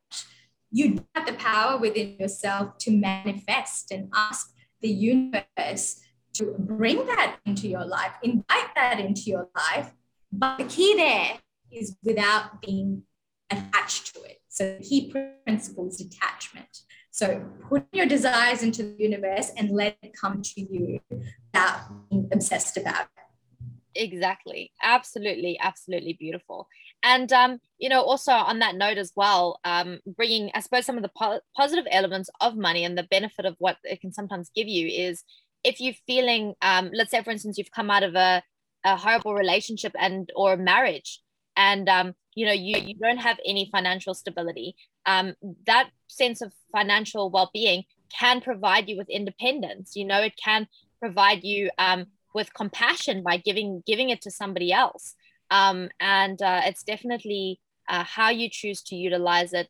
you 0.73 1.05
have 1.15 1.27
the 1.27 1.35
power 1.35 1.79
within 1.79 2.17
yourself 2.19 2.79
to 2.79 2.91
manifest 2.91 3.93
and 3.93 4.09
ask 4.15 4.55
the 4.81 4.89
universe 4.89 6.01
to 6.35 6.55
bring 6.59 7.05
that 7.07 7.37
into 7.45 7.69
your 7.69 7.85
life, 7.85 8.13
invite 8.23 8.75
that 8.75 8.99
into 8.99 9.23
your 9.23 9.49
life. 9.55 9.93
But 10.33 10.57
the 10.57 10.65
key 10.65 10.95
there 10.97 11.39
is 11.71 11.97
without 12.03 12.63
being 12.63 13.03
attached 13.51 14.15
to 14.15 14.23
it. 14.23 14.41
So 14.49 14.77
the 14.79 14.85
key 14.85 15.13
principle 15.45 15.89
is 15.89 15.99
detachment. 15.99 16.79
So 17.11 17.45
put 17.69 17.85
your 17.93 18.07
desires 18.07 18.63
into 18.63 18.83
the 18.83 18.97
universe 18.99 19.51
and 19.57 19.71
let 19.71 19.99
it 20.03 20.15
come 20.19 20.41
to 20.41 20.61
you 20.61 21.01
without 21.11 22.09
being 22.09 22.31
obsessed 22.33 22.79
about 22.79 23.03
it. 23.03 23.23
Exactly. 23.95 24.73
Absolutely. 24.83 25.59
Absolutely 25.61 26.15
beautiful. 26.19 26.67
And, 27.03 27.33
um, 27.33 27.59
you 27.79 27.89
know, 27.89 28.03
also 28.03 28.33
on 28.33 28.61
that 28.61 28.77
note 28.77 28.99
as 28.99 29.13
well, 29.17 29.59
um, 29.65 30.01
bringing, 30.07 30.51
I 30.55 30.61
suppose, 30.61 30.87
some 30.87 30.97
of 30.97 31.03
the 31.03 31.11
po- 31.17 31.41
positive 31.57 31.87
elements 31.91 32.31
of 32.41 32.57
money 32.57 32.85
and 32.85 32.97
the 32.97 33.03
benefit 33.03 33.45
of 33.45 33.57
what 33.59 33.77
it 33.83 34.01
can 34.01 34.13
sometimes 34.13 34.51
give 34.55 34.69
you 34.69 34.87
is 34.87 35.25
if 35.65 35.81
you're 35.81 35.95
feeling, 36.07 36.55
um, 36.63 36.91
let's 36.93 37.11
say, 37.11 37.23
for 37.23 37.31
instance, 37.31 37.59
you've 37.59 37.73
come 37.73 37.91
out 37.91 38.03
of 38.05 38.15
a, 38.15 38.43
a 38.85 38.97
horrible 38.97 39.35
relationship 39.35 39.93
and 39.99 40.31
or 40.37 40.57
marriage 40.57 41.21
and 41.57 41.89
um, 41.89 42.15
you 42.35 42.47
know 42.47 42.53
you 42.53 42.77
you 42.79 42.95
don't 42.95 43.19
have 43.19 43.39
any 43.47 43.69
financial 43.71 44.15
stability 44.15 44.75
um, 45.07 45.35
that 45.67 45.91
sense 46.09 46.41
of 46.41 46.53
financial 46.71 47.31
well-being 47.31 47.85
can 48.19 48.41
provide 48.41 48.89
you 48.89 48.97
with 48.97 49.09
independence. 49.09 49.93
You 49.97 50.05
know 50.05 50.21
it 50.21 50.35
can 50.43 50.69
provide 51.01 51.43
you 51.43 51.71
um, 51.79 52.07
with 52.35 52.55
compassion 52.55 53.23
by 53.23 53.39
giving 53.39 53.83
giving 53.87 54.11
it 54.11 54.21
to 54.23 54.31
somebody 54.31 54.73
else 54.73 55.15
um, 55.53 55.89
and 56.01 56.41
uh, 56.41 56.63
it's 56.65 56.83
definitely 56.83 57.61
uh, 57.89 58.05
how 58.05 58.31
you 58.31 58.49
choose 58.51 58.83
to 58.83 58.97
utilize 58.97 59.53
it 59.53 59.69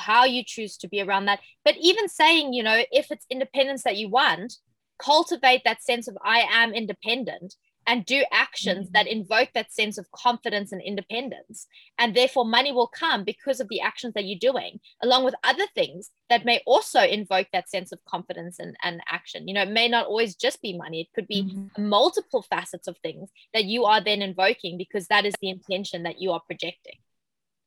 how 0.00 0.24
you 0.24 0.42
choose 0.46 0.76
to 0.76 0.86
be 0.86 1.00
around 1.00 1.24
that. 1.24 1.40
But 1.64 1.76
even 1.80 2.06
saying 2.06 2.52
you 2.52 2.62
know 2.62 2.82
if 2.92 3.10
it's 3.10 3.26
independence 3.30 3.82
that 3.84 3.96
you 3.96 4.08
want 4.08 4.58
cultivate 5.02 5.62
that 5.64 5.82
sense 5.82 6.08
of 6.08 6.16
i 6.24 6.40
am 6.50 6.72
independent 6.72 7.56
and 7.86 8.06
do 8.06 8.24
actions 8.32 8.86
mm-hmm. 8.86 8.92
that 8.92 9.06
invoke 9.06 9.50
that 9.54 9.72
sense 9.72 9.98
of 9.98 10.10
confidence 10.12 10.72
and 10.72 10.82
independence. 10.82 11.66
And 11.98 12.14
therefore, 12.14 12.44
money 12.44 12.72
will 12.72 12.86
come 12.86 13.24
because 13.24 13.60
of 13.60 13.68
the 13.68 13.80
actions 13.80 14.14
that 14.14 14.24
you're 14.24 14.38
doing, 14.38 14.80
along 15.02 15.24
with 15.24 15.34
other 15.44 15.66
things 15.74 16.10
that 16.30 16.44
may 16.44 16.62
also 16.66 17.00
invoke 17.00 17.48
that 17.52 17.68
sense 17.68 17.92
of 17.92 18.04
confidence 18.04 18.58
and, 18.58 18.76
and 18.82 19.00
action. 19.10 19.48
You 19.48 19.54
know, 19.54 19.62
it 19.62 19.70
may 19.70 19.88
not 19.88 20.06
always 20.06 20.34
just 20.36 20.62
be 20.62 20.76
money, 20.76 21.02
it 21.02 21.14
could 21.14 21.28
be 21.28 21.42
mm-hmm. 21.44 21.88
multiple 21.88 22.42
facets 22.42 22.88
of 22.88 22.96
things 22.98 23.30
that 23.54 23.64
you 23.64 23.84
are 23.84 24.02
then 24.02 24.22
invoking 24.22 24.78
because 24.78 25.08
that 25.08 25.26
is 25.26 25.34
the 25.40 25.50
intention 25.50 26.04
that 26.04 26.20
you 26.20 26.32
are 26.32 26.40
projecting 26.46 26.98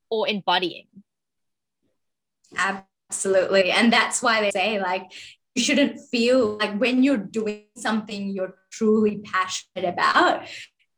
or 0.10 0.28
embodying. 0.28 0.88
Absolutely. 2.58 3.72
And 3.72 3.92
that's 3.92 4.22
why 4.22 4.42
they 4.42 4.52
say, 4.52 4.80
like, 4.80 5.12
you 5.56 5.64
shouldn't 5.64 6.00
feel 6.12 6.58
like 6.58 6.78
when 6.78 7.04
you're 7.04 7.18
doing 7.18 7.64
something 7.78 8.30
you're 8.30 8.56
truly 8.72 9.22
passionate 9.24 9.88
about 9.88 10.48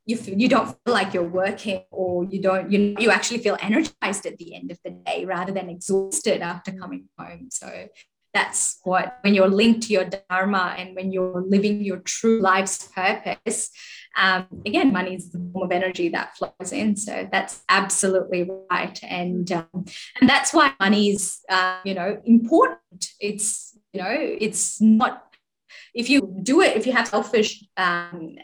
you 0.05 0.15
feel, 0.15 0.37
you 0.37 0.47
don't 0.47 0.67
feel 0.67 0.93
like 0.93 1.13
you're 1.13 1.23
working 1.23 1.83
or 1.91 2.23
you 2.23 2.41
don't 2.41 2.71
you 2.71 2.95
you 2.97 3.11
actually 3.11 3.39
feel 3.39 3.57
energized 3.61 4.25
at 4.25 4.37
the 4.37 4.55
end 4.55 4.71
of 4.71 4.79
the 4.83 4.91
day 4.91 5.25
rather 5.25 5.51
than 5.51 5.69
exhausted 5.69 6.41
after 6.41 6.71
coming 6.71 7.09
home. 7.19 7.49
So 7.51 7.89
that's 8.33 8.79
what 8.83 9.17
when 9.21 9.33
you're 9.33 9.49
linked 9.49 9.83
to 9.87 9.93
your 9.93 10.05
dharma 10.29 10.75
and 10.77 10.95
when 10.95 11.11
you're 11.11 11.43
living 11.45 11.83
your 11.83 11.97
true 11.97 12.39
life's 12.39 12.87
purpose 12.87 13.69
um, 14.17 14.47
again 14.65 14.91
money 14.91 15.15
is 15.15 15.31
the 15.31 15.39
form 15.53 15.65
of 15.65 15.71
energy 15.71 16.09
that 16.09 16.35
flows 16.35 16.71
in. 16.71 16.95
So 16.95 17.27
that's 17.31 17.63
absolutely 17.69 18.49
right. 18.71 18.99
And 19.03 19.51
um, 19.51 19.85
and 20.19 20.27
that's 20.27 20.53
why 20.53 20.73
money 20.79 21.09
is 21.09 21.39
uh, 21.49 21.79
you 21.85 21.93
know 21.93 22.19
important. 22.25 23.11
It's 23.19 23.76
you 23.93 24.01
know 24.01 24.15
it's 24.17 24.81
not 24.81 25.35
if 25.93 26.09
you 26.09 26.39
do 26.43 26.61
it 26.61 26.75
if 26.77 26.85
you 26.85 26.93
have 26.93 27.07
selfish 27.07 27.63
um, 27.77 28.35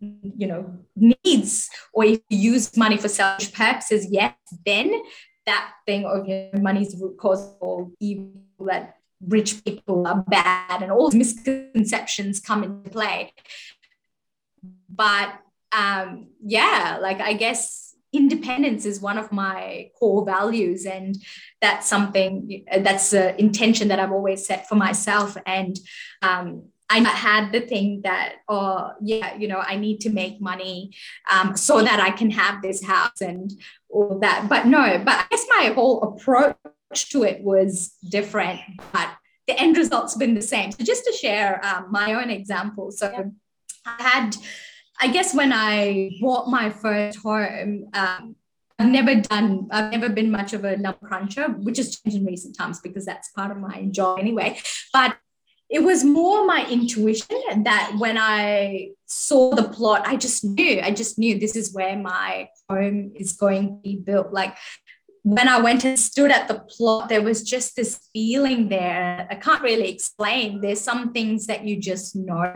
you 0.00 0.46
know 0.46 0.78
needs 0.96 1.68
or 1.92 2.04
if 2.04 2.20
you 2.28 2.52
use 2.52 2.76
money 2.76 2.96
for 2.96 3.08
selfish 3.08 3.52
purposes 3.52 4.06
yes 4.10 4.34
then 4.64 5.02
that 5.46 5.72
thing 5.86 6.04
of 6.04 6.28
you 6.28 6.50
know, 6.52 6.60
money's 6.60 6.96
root 7.00 7.16
cause 7.18 7.54
all 7.60 7.90
evil 8.00 8.32
that 8.60 8.96
rich 9.26 9.62
people 9.64 10.06
are 10.06 10.24
bad 10.28 10.82
and 10.82 10.90
all 10.90 11.10
misconceptions 11.10 12.40
come 12.40 12.64
into 12.64 12.90
play. 12.90 13.32
But 14.88 15.34
um 15.72 16.26
yeah 16.44 16.98
like 17.00 17.20
i 17.20 17.32
guess 17.32 17.89
independence 18.12 18.84
is 18.84 19.00
one 19.00 19.18
of 19.18 19.30
my 19.30 19.90
core 19.98 20.24
values 20.24 20.84
and 20.84 21.16
that's 21.60 21.86
something 21.86 22.64
that's 22.80 23.12
an 23.12 23.36
intention 23.38 23.88
that 23.88 24.00
i've 24.00 24.12
always 24.12 24.44
set 24.44 24.68
for 24.68 24.74
myself 24.74 25.36
and 25.46 25.78
um, 26.22 26.64
I 26.90 26.98
had 27.08 27.52
the 27.52 27.60
thing 27.60 28.00
that, 28.02 28.34
oh, 28.48 28.90
yeah, 29.00 29.36
you 29.36 29.46
know, 29.46 29.62
I 29.64 29.76
need 29.76 30.00
to 30.00 30.10
make 30.10 30.40
money 30.40 30.90
um, 31.30 31.56
so 31.56 31.80
that 31.82 32.00
I 32.00 32.10
can 32.10 32.30
have 32.32 32.62
this 32.62 32.84
house 32.84 33.20
and 33.20 33.52
all 33.88 34.18
that. 34.20 34.48
But 34.48 34.66
no, 34.66 35.00
but 35.04 35.14
I 35.14 35.24
guess 35.30 35.46
my 35.56 35.66
whole 35.66 36.02
approach 36.02 36.56
to 37.10 37.22
it 37.22 37.42
was 37.42 37.94
different, 38.08 38.60
but 38.92 39.08
the 39.46 39.58
end 39.58 39.76
result's 39.76 40.16
been 40.16 40.34
the 40.34 40.42
same. 40.42 40.72
So 40.72 40.82
just 40.82 41.04
to 41.04 41.12
share 41.12 41.64
um, 41.64 41.86
my 41.90 42.14
own 42.14 42.28
example. 42.28 42.90
So 42.90 43.08
yeah. 43.08 43.22
I 43.86 44.02
had 44.02 44.36
I 45.00 45.08
guess 45.08 45.34
when 45.34 45.52
I 45.52 46.10
bought 46.20 46.48
my 46.48 46.70
first 46.70 47.18
home, 47.18 47.88
um, 47.94 48.36
I've 48.78 48.88
never 48.88 49.14
done, 49.16 49.68
I've 49.70 49.92
never 49.92 50.08
been 50.08 50.30
much 50.30 50.52
of 50.52 50.64
a 50.64 50.76
number 50.76 50.98
cruncher, 51.06 51.48
which 51.48 51.78
has 51.78 51.98
changed 51.98 52.18
in 52.18 52.26
recent 52.26 52.56
times 52.56 52.80
because 52.80 53.04
that's 53.04 53.30
part 53.30 53.50
of 53.50 53.58
my 53.58 53.86
job 53.90 54.18
anyway. 54.18 54.58
But 54.92 55.16
it 55.70 55.82
was 55.82 56.02
more 56.02 56.44
my 56.44 56.66
intuition 56.68 57.62
that 57.62 57.94
when 57.98 58.18
I 58.18 58.90
saw 59.06 59.54
the 59.54 59.68
plot, 59.68 60.02
I 60.06 60.16
just 60.16 60.44
knew, 60.44 60.80
I 60.80 60.90
just 60.90 61.18
knew 61.18 61.38
this 61.38 61.56
is 61.56 61.72
where 61.72 61.96
my 61.96 62.48
home 62.68 63.12
is 63.14 63.34
going 63.34 63.68
to 63.68 63.74
be 63.82 63.96
built. 63.96 64.32
Like 64.32 64.56
when 65.22 65.46
I 65.48 65.60
went 65.60 65.84
and 65.84 65.98
stood 65.98 66.30
at 66.30 66.48
the 66.48 66.60
plot, 66.60 67.08
there 67.08 67.22
was 67.22 67.42
just 67.42 67.76
this 67.76 68.00
feeling 68.12 68.68
there. 68.68 69.26
I 69.30 69.34
can't 69.34 69.62
really 69.62 69.90
explain. 69.90 70.60
There's 70.60 70.80
some 70.80 71.12
things 71.12 71.46
that 71.46 71.64
you 71.64 71.78
just 71.78 72.16
know. 72.16 72.52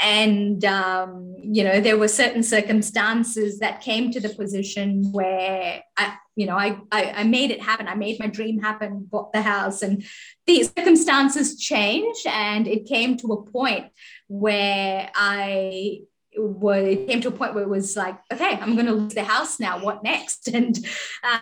And, 0.00 0.64
um, 0.64 1.34
you 1.38 1.64
know, 1.64 1.80
there 1.80 1.96
were 1.96 2.08
certain 2.08 2.42
circumstances 2.42 3.58
that 3.60 3.80
came 3.80 4.10
to 4.12 4.20
the 4.20 4.28
position 4.28 5.10
where 5.12 5.82
I, 5.96 6.16
you 6.34 6.46
know, 6.46 6.56
I, 6.56 6.78
I, 6.92 7.12
I 7.12 7.24
made 7.24 7.50
it 7.50 7.62
happen. 7.62 7.88
I 7.88 7.94
made 7.94 8.20
my 8.20 8.26
dream 8.26 8.60
happen, 8.60 9.06
bought 9.10 9.32
the 9.32 9.42
house, 9.42 9.82
and 9.82 10.04
these 10.46 10.72
circumstances 10.76 11.58
changed. 11.58 12.26
And 12.26 12.68
it 12.68 12.86
came 12.86 13.16
to 13.18 13.32
a 13.32 13.42
point 13.42 13.86
where 14.28 15.10
I 15.14 16.00
it 16.38 17.08
came 17.08 17.20
to 17.22 17.28
a 17.28 17.32
point 17.32 17.54
where 17.54 17.64
it 17.64 17.68
was 17.68 17.96
like, 17.96 18.18
okay, 18.30 18.58
I'm 18.60 18.74
going 18.74 18.86
to 18.86 18.92
lose 18.92 19.14
the 19.14 19.24
house 19.24 19.58
now. 19.58 19.82
What 19.82 20.04
next? 20.04 20.48
And 20.54 20.78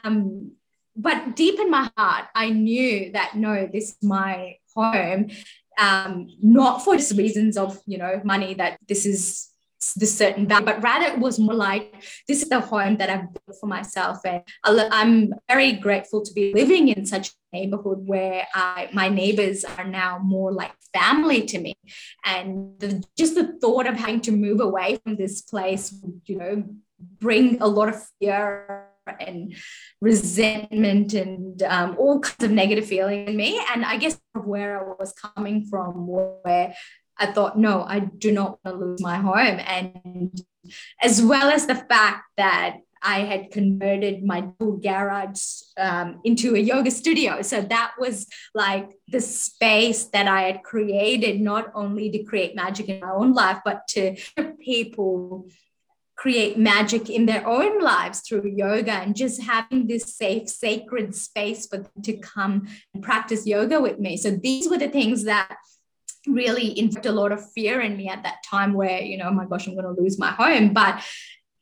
um, 0.05 0.53
but 0.97 1.35
deep 1.35 1.59
in 1.59 1.71
my 1.71 1.91
heart, 1.97 2.27
I 2.35 2.51
knew 2.51 3.11
that 3.13 3.37
no, 3.37 3.67
this 3.67 3.91
is 3.91 3.97
my 4.03 4.59
home. 4.75 5.31
Um, 5.79 6.29
not 6.41 6.85
for 6.85 6.97
just 6.97 7.16
reasons 7.16 7.57
of 7.57 7.81
you 7.87 7.99
know 7.99 8.20
money 8.25 8.55
that 8.55 8.79
this 8.89 9.07
is 9.07 9.55
this 9.97 10.16
certain 10.16 10.47
value, 10.49 10.64
but 10.64 10.83
rather 10.83 11.07
it 11.07 11.18
was 11.18 11.39
more 11.39 11.55
like 11.55 11.95
this 12.27 12.43
is 12.43 12.49
the 12.49 12.61
home 12.61 12.97
that 12.97 13.11
I've 13.11 13.33
built 13.33 13.59
for 13.61 13.66
myself. 13.66 14.18
And 14.25 14.43
I'm 14.64 15.35
very 15.49 15.72
grateful 15.72 16.22
to 16.22 16.33
be 16.33 16.53
living 16.55 16.89
in 16.89 17.05
such 17.07 17.29
a 17.29 17.57
neighborhood 17.57 17.99
where 18.07 18.47
I, 18.55 18.89
my 18.93 19.09
neighbors 19.09 19.64
are 19.64 19.85
now 19.85 20.18
more 20.18 20.53
like 20.53 20.72
family 20.93 21.43
to 21.43 21.59
me. 21.59 21.75
And 22.25 22.79
the, 22.79 23.05
just 23.16 23.35
the 23.35 23.59
thought 23.61 23.87
of 23.87 23.97
having 23.97 24.20
to 24.22 24.33
move 24.33 24.61
away 24.61 24.99
from 25.05 25.16
this 25.16 25.43
place, 25.43 25.95
you 26.27 26.39
know, 26.39 26.64
bring 27.20 27.61
a 27.61 27.66
lot 27.66 27.89
of 27.89 28.03
fear 28.20 28.89
and 29.07 29.55
resentment 30.01 31.15
and 31.15 31.63
um, 31.63 31.97
all 31.99 32.21
kinds 32.21 32.45
of 32.45 32.51
negative 32.51 32.87
feeling 32.87 33.29
in 33.29 33.37
me. 33.37 33.61
And 33.73 33.85
I 33.85 33.97
guess 33.97 34.19
where 34.33 34.81
I 34.81 34.95
was 34.99 35.13
coming 35.13 35.67
from, 35.67 36.07
where 36.07 36.75
I 37.19 37.27
thought, 37.27 37.59
no, 37.59 37.83
I 37.83 38.01
do 38.01 38.33
not 38.33 38.59
want 38.65 38.79
to 38.79 38.85
lose 38.85 39.01
my 39.03 39.17
home. 39.17 39.61
And 39.67 40.41
as 41.01 41.23
well 41.23 41.51
as 41.51 41.67
the 41.67 41.75
fact 41.75 42.25
that 42.37 42.79
I 43.07 43.21
had 43.21 43.51
converted 43.51 44.25
my 44.25 44.49
garage 44.81 45.43
um, 45.77 46.21
into 46.25 46.57
a 46.57 46.59
yoga 46.59 46.91
studio. 46.91 47.43
So 47.43 47.61
that 47.61 47.93
was 47.99 48.27
like 48.55 48.93
the 49.09 49.21
space 49.21 50.05
that 50.07 50.27
I 50.27 50.43
had 50.45 50.63
created, 50.63 51.39
not 51.43 51.71
only 51.75 52.11
to 52.11 52.25
create 52.25 52.57
magic 52.57 52.89
in 52.89 53.01
my 53.01 53.11
own 53.11 53.35
life, 53.35 53.59
but 53.63 53.87
to 53.89 54.17
people 54.59 55.49
create 56.25 56.57
magic 56.57 57.11
in 57.11 57.27
their 57.27 57.47
own 57.47 57.79
lives 57.83 58.20
through 58.20 58.51
yoga 58.57 58.93
and 58.93 59.14
just 59.14 59.43
having 59.43 59.87
this 59.87 60.16
safe, 60.16 60.49
sacred 60.49 61.14
space 61.14 61.66
for 61.66 61.77
them 61.77 62.03
to 62.03 62.16
come 62.16 62.66
and 62.95 63.03
practice 63.03 63.47
yoga 63.47 63.79
with 63.79 63.99
me. 63.99 64.16
So 64.16 64.31
these 64.31 64.66
were 64.70 64.79
the 64.79 64.89
things 64.89 65.25
that 65.25 65.55
really 66.27 66.79
invoked 66.79 67.05
a 67.05 67.12
lot 67.12 67.31
of 67.31 67.53
fear 67.53 67.83
in 67.83 67.99
me 67.99 68.09
at 68.09 68.22
that 68.22 68.37
time 68.43 68.72
where, 68.72 69.03
you 69.03 69.18
know, 69.18 69.27
oh 69.29 69.33
my 69.33 69.45
gosh, 69.45 69.66
I'm 69.66 69.75
going 69.75 69.85
to 69.85 70.01
lose 70.01 70.18
my 70.18 70.31
home. 70.31 70.72
But 70.72 71.05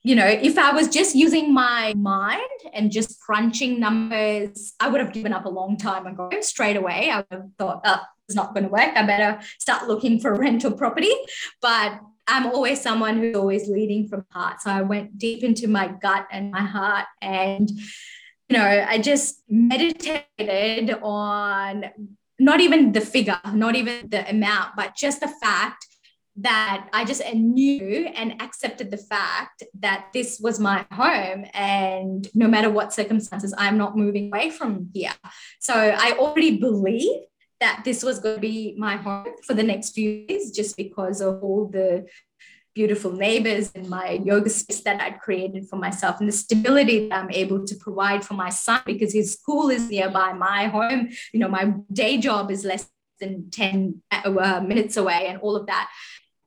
you 0.04 0.14
know, 0.14 0.26
if 0.26 0.56
I 0.56 0.70
was 0.72 0.86
just 0.86 1.16
using 1.16 1.52
my 1.52 1.94
mind 1.96 2.60
and 2.72 2.92
just 2.92 3.20
crunching 3.20 3.80
numbers, 3.80 4.74
I 4.78 4.86
would 4.88 5.00
have 5.00 5.12
given 5.12 5.32
up 5.32 5.44
a 5.44 5.48
long 5.48 5.76
time 5.76 6.06
ago. 6.06 6.30
Straight 6.40 6.76
away, 6.76 7.10
I 7.10 7.16
would 7.16 7.26
have 7.30 7.50
thought, 7.58 7.80
oh, 7.84 8.00
it's 8.28 8.36
not 8.36 8.54
going 8.54 8.64
to 8.64 8.70
work. 8.70 8.96
I 8.96 9.04
better 9.04 9.40
start 9.58 9.88
looking 9.88 10.20
for 10.20 10.34
rental 10.34 10.70
property. 10.70 11.12
But 11.60 12.00
I'm 12.26 12.46
always 12.46 12.80
someone 12.80 13.18
who's 13.18 13.36
always 13.36 13.68
leading 13.68 14.08
from 14.08 14.24
heart. 14.30 14.60
So 14.62 14.70
I 14.70 14.82
went 14.82 15.18
deep 15.18 15.42
into 15.42 15.68
my 15.68 15.88
gut 15.88 16.26
and 16.30 16.50
my 16.50 16.62
heart 16.62 17.06
and 17.20 17.70
you 18.48 18.58
know, 18.58 18.84
I 18.86 18.98
just 18.98 19.42
meditated 19.48 20.90
on 21.02 21.86
not 22.38 22.60
even 22.60 22.92
the 22.92 23.00
figure, 23.00 23.40
not 23.54 23.76
even 23.76 24.08
the 24.10 24.28
amount, 24.28 24.76
but 24.76 24.94
just 24.94 25.20
the 25.20 25.28
fact 25.28 25.86
that 26.36 26.88
I 26.92 27.04
just 27.04 27.22
knew 27.34 28.10
and 28.14 28.40
accepted 28.42 28.90
the 28.90 28.96
fact 28.96 29.62
that 29.80 30.08
this 30.12 30.40
was 30.40 30.58
my 30.58 30.86
home. 30.92 31.46
And 31.54 32.26
no 32.34 32.48
matter 32.48 32.70
what 32.70 32.92
circumstances, 32.92 33.54
I'm 33.56 33.78
not 33.78 33.96
moving 33.96 34.28
away 34.28 34.50
from 34.50 34.90
here. 34.92 35.12
So 35.60 35.74
I 35.74 36.12
already 36.18 36.58
believed 36.58 37.26
that 37.62 37.82
this 37.84 38.02
was 38.02 38.18
going 38.18 38.34
to 38.34 38.40
be 38.40 38.74
my 38.76 38.96
home 38.96 39.34
for 39.46 39.54
the 39.54 39.62
next 39.62 39.92
few 39.92 40.26
years 40.28 40.50
just 40.50 40.76
because 40.76 41.20
of 41.20 41.42
all 41.44 41.68
the 41.68 42.04
beautiful 42.74 43.12
neighbors 43.12 43.70
and 43.76 43.88
my 43.88 44.20
yoga 44.24 44.50
space 44.50 44.80
that 44.80 45.00
I'd 45.00 45.20
created 45.20 45.68
for 45.68 45.76
myself 45.76 46.18
and 46.18 46.28
the 46.28 46.32
stability 46.32 47.08
that 47.08 47.16
I'm 47.16 47.30
able 47.30 47.64
to 47.64 47.74
provide 47.76 48.24
for 48.24 48.34
my 48.34 48.50
son 48.50 48.80
because 48.84 49.12
his 49.12 49.34
school 49.34 49.70
is 49.70 49.88
nearby 49.88 50.32
my 50.32 50.66
home. 50.66 51.10
You 51.32 51.38
know, 51.40 51.48
my 51.48 51.74
day 51.92 52.18
job 52.18 52.50
is 52.50 52.64
less 52.64 52.88
than 53.20 53.50
10 53.50 54.02
uh, 54.10 54.60
minutes 54.66 54.96
away 54.96 55.26
and 55.28 55.38
all 55.38 55.54
of 55.54 55.66
that. 55.66 55.88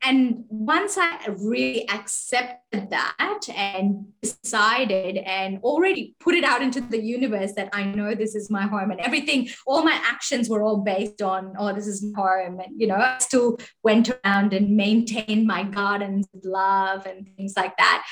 And 0.04 0.44
once 0.50 0.98
I 1.00 1.18
really 1.40 1.90
accepted 1.90 2.90
that 2.92 3.40
and 3.56 4.06
decided 4.22 5.18
and 5.18 5.60
already 5.64 6.16
put 6.20 6.36
it 6.36 6.44
out 6.44 6.62
into 6.62 6.80
the 6.80 7.02
universe 7.02 7.54
that 7.54 7.70
I 7.74 7.86
know 7.86 8.14
this 8.14 8.36
is 8.36 8.52
my 8.52 8.64
home 8.64 8.92
and 8.92 9.00
everything, 9.00 9.50
all 9.66 9.84
my 9.84 10.00
actions 10.06 10.48
were 10.48 10.62
all 10.62 10.78
based 10.78 11.24
on, 11.24 11.54
oh, 11.58 11.74
this 11.74 11.88
is 11.88 12.04
my 12.04 12.22
home. 12.22 12.60
And, 12.60 12.80
you 12.80 12.86
know, 12.86 12.98
I 12.98 13.18
still 13.20 13.58
went 13.82 14.10
around 14.10 14.54
and 14.54 14.78
maintained 14.78 15.48
my 15.48 15.64
gardens 15.64 16.28
with 16.34 16.46
love 16.46 17.08
and 17.08 17.28
things 17.36 17.54
like 17.58 17.76
that. 17.78 18.06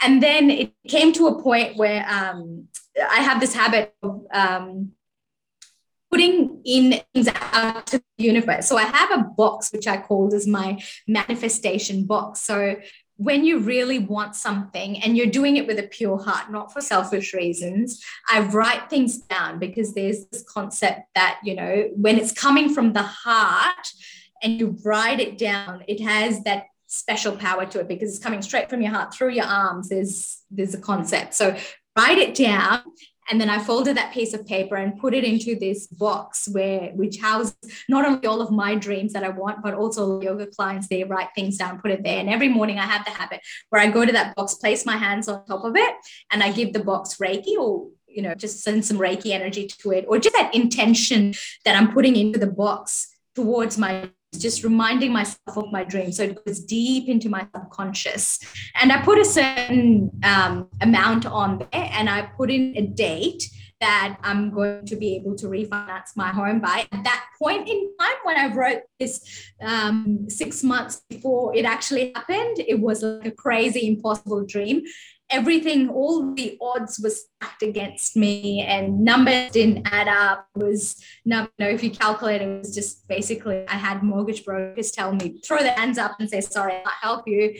And 0.00 0.22
then 0.22 0.50
it 0.50 0.72
came 0.86 1.12
to 1.14 1.26
a 1.28 1.42
point 1.42 1.76
where 1.76 2.06
um, 2.08 2.68
I 3.10 3.16
have 3.16 3.40
this 3.40 3.54
habit 3.54 3.94
of, 4.02 4.22
um, 4.32 4.92
putting 6.12 6.60
in 6.66 7.00
things 7.14 7.28
out 7.52 7.86
to 7.86 7.98
the 7.98 8.24
universe. 8.24 8.68
So 8.68 8.76
I 8.76 8.84
have 8.84 9.10
a 9.10 9.24
box 9.24 9.72
which 9.72 9.86
I 9.86 9.96
called 9.96 10.34
as 10.34 10.46
my 10.46 10.80
manifestation 11.08 12.04
box. 12.04 12.40
So 12.40 12.76
when 13.16 13.44
you 13.44 13.60
really 13.60 13.98
want 13.98 14.36
something 14.36 15.02
and 15.02 15.16
you're 15.16 15.26
doing 15.26 15.56
it 15.56 15.66
with 15.66 15.78
a 15.78 15.84
pure 15.84 16.22
heart, 16.22 16.50
not 16.50 16.72
for 16.72 16.82
selfish 16.82 17.32
reasons, 17.32 18.02
I 18.30 18.40
write 18.40 18.90
things 18.90 19.18
down 19.18 19.58
because 19.58 19.94
there's 19.94 20.26
this 20.26 20.44
concept 20.46 21.00
that, 21.14 21.40
you 21.42 21.54
know, 21.54 21.88
when 21.94 22.18
it's 22.18 22.32
coming 22.32 22.74
from 22.74 22.92
the 22.92 23.02
heart 23.02 23.88
and 24.42 24.60
you 24.60 24.76
write 24.84 25.20
it 25.20 25.38
down, 25.38 25.82
it 25.88 26.00
has 26.02 26.42
that 26.44 26.64
special 26.88 27.34
power 27.34 27.64
to 27.64 27.80
it 27.80 27.88
because 27.88 28.10
it's 28.10 28.22
coming 28.22 28.42
straight 28.42 28.68
from 28.68 28.82
your 28.82 28.92
heart 28.92 29.14
through 29.14 29.30
your 29.30 29.46
arms. 29.46 29.88
There's 29.88 30.42
there's 30.50 30.74
a 30.74 30.80
concept. 30.80 31.32
So 31.32 31.56
write 31.96 32.18
it 32.18 32.34
down 32.34 32.82
and 33.30 33.40
then 33.40 33.48
I 33.48 33.58
folded 33.58 33.96
that 33.96 34.12
piece 34.12 34.34
of 34.34 34.46
paper 34.46 34.76
and 34.76 34.98
put 34.98 35.14
it 35.14 35.24
into 35.24 35.54
this 35.54 35.86
box 35.86 36.48
where 36.50 36.90
which 36.94 37.18
houses 37.18 37.54
not 37.88 38.04
only 38.04 38.26
all 38.26 38.40
of 38.40 38.50
my 38.50 38.74
dreams 38.74 39.12
that 39.12 39.24
I 39.24 39.28
want, 39.28 39.62
but 39.62 39.74
also 39.74 40.20
yoga 40.20 40.46
clients. 40.46 40.88
They 40.88 41.04
write 41.04 41.28
things 41.34 41.56
down, 41.56 41.80
put 41.80 41.92
it 41.92 42.02
there. 42.02 42.18
And 42.18 42.28
every 42.28 42.48
morning 42.48 42.78
I 42.78 42.86
have 42.86 43.04
the 43.04 43.12
habit 43.12 43.40
where 43.70 43.80
I 43.80 43.90
go 43.90 44.04
to 44.04 44.12
that 44.12 44.34
box, 44.34 44.54
place 44.54 44.84
my 44.84 44.96
hands 44.96 45.28
on 45.28 45.44
top 45.46 45.64
of 45.64 45.76
it, 45.76 45.94
and 46.30 46.42
I 46.42 46.50
give 46.52 46.72
the 46.72 46.82
box 46.82 47.16
Reiki 47.16 47.56
or 47.58 47.88
you 48.08 48.20
know, 48.20 48.34
just 48.34 48.62
send 48.62 48.84
some 48.84 48.98
Reiki 48.98 49.30
energy 49.30 49.66
to 49.66 49.90
it, 49.90 50.04
or 50.06 50.18
just 50.18 50.36
that 50.36 50.54
intention 50.54 51.34
that 51.64 51.76
I'm 51.76 51.92
putting 51.92 52.14
into 52.14 52.38
the 52.38 52.46
box 52.46 53.08
towards 53.34 53.78
my 53.78 54.10
just 54.38 54.64
reminding 54.64 55.12
myself 55.12 55.56
of 55.56 55.70
my 55.72 55.84
dream. 55.84 56.12
So 56.12 56.24
it 56.24 56.44
goes 56.44 56.60
deep 56.60 57.08
into 57.08 57.28
my 57.28 57.46
subconscious. 57.54 58.38
And 58.80 58.90
I 58.92 59.02
put 59.02 59.18
a 59.18 59.24
certain 59.24 60.10
um, 60.24 60.68
amount 60.80 61.26
on 61.26 61.58
there 61.58 61.90
and 61.92 62.08
I 62.08 62.22
put 62.22 62.50
in 62.50 62.74
a 62.76 62.82
date 62.82 63.44
that 63.82 64.16
I'm 64.22 64.50
going 64.50 64.86
to 64.86 64.96
be 64.96 65.16
able 65.16 65.34
to 65.36 65.48
refinance 65.48 66.16
my 66.16 66.28
home 66.28 66.60
by. 66.60 66.86
At 66.92 67.02
that 67.02 67.26
point 67.36 67.68
in 67.68 67.90
time, 67.98 68.16
when 68.22 68.38
I 68.38 68.54
wrote 68.54 68.82
this 69.00 69.50
um, 69.60 70.30
six 70.30 70.62
months 70.62 71.02
before 71.10 71.54
it 71.54 71.64
actually 71.64 72.12
happened, 72.14 72.60
it 72.60 72.78
was 72.78 73.02
like 73.02 73.26
a 73.26 73.32
crazy, 73.32 73.88
impossible 73.88 74.46
dream 74.46 74.82
everything, 75.32 75.88
all 75.88 76.34
the 76.34 76.58
odds 76.60 77.00
were 77.02 77.10
stacked 77.10 77.62
against 77.62 78.16
me 78.16 78.60
and 78.60 79.00
numbers 79.00 79.50
didn't 79.50 79.86
add 79.90 80.06
up. 80.06 80.46
It 80.54 80.62
was, 80.62 81.02
you 81.24 81.30
know, 81.30 81.48
if 81.58 81.82
you 81.82 81.90
calculate, 81.90 82.42
it 82.42 82.58
was 82.58 82.74
just 82.74 83.08
basically 83.08 83.66
I 83.66 83.74
had 83.74 84.02
mortgage 84.02 84.44
brokers 84.44 84.92
tell 84.92 85.12
me, 85.12 85.40
throw 85.44 85.58
their 85.58 85.74
hands 85.74 85.98
up 85.98 86.16
and 86.20 86.28
say, 86.28 86.40
sorry, 86.40 86.74
I 86.74 86.82
can't 86.82 86.94
help 87.00 87.26
you. 87.26 87.54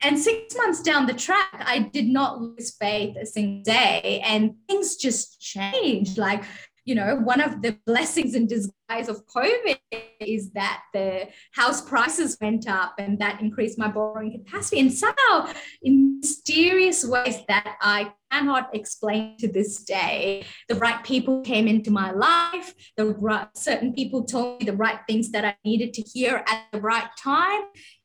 And 0.00 0.18
six 0.18 0.56
months 0.56 0.80
down 0.80 1.06
the 1.06 1.14
track, 1.14 1.62
I 1.66 1.80
did 1.80 2.06
not 2.06 2.40
lose 2.40 2.76
faith 2.76 3.16
a 3.20 3.26
single 3.26 3.64
day. 3.64 4.22
And 4.24 4.54
things 4.68 4.96
just 4.96 5.40
changed. 5.40 6.18
Like 6.18 6.44
you 6.88 6.94
know, 6.94 7.16
one 7.16 7.42
of 7.42 7.60
the 7.60 7.76
blessings 7.86 8.34
in 8.34 8.46
disguise 8.46 9.08
of 9.08 9.26
COVID 9.26 9.76
is 10.20 10.50
that 10.52 10.84
the 10.94 11.28
house 11.52 11.82
prices 11.82 12.38
went 12.40 12.66
up 12.66 12.94
and 12.98 13.18
that 13.18 13.42
increased 13.42 13.78
my 13.78 13.88
borrowing 13.88 14.32
capacity. 14.32 14.80
And 14.80 14.90
somehow, 14.90 15.52
in 15.82 16.20
mysterious 16.20 17.04
ways 17.04 17.40
that 17.46 17.76
I 17.82 18.12
cannot 18.32 18.74
explain 18.74 19.36
to 19.38 19.48
this 19.48 19.84
day, 19.84 20.46
the 20.70 20.76
right 20.76 21.04
people 21.04 21.42
came 21.42 21.68
into 21.68 21.90
my 21.90 22.10
life. 22.10 22.74
The 22.96 23.06
right, 23.06 23.48
certain 23.54 23.92
people 23.92 24.24
told 24.24 24.60
me 24.60 24.64
the 24.64 24.76
right 24.76 25.00
things 25.06 25.30
that 25.32 25.44
I 25.44 25.56
needed 25.66 25.92
to 25.92 26.02
hear 26.02 26.42
at 26.48 26.62
the 26.72 26.80
right 26.80 27.10
time. 27.22 27.64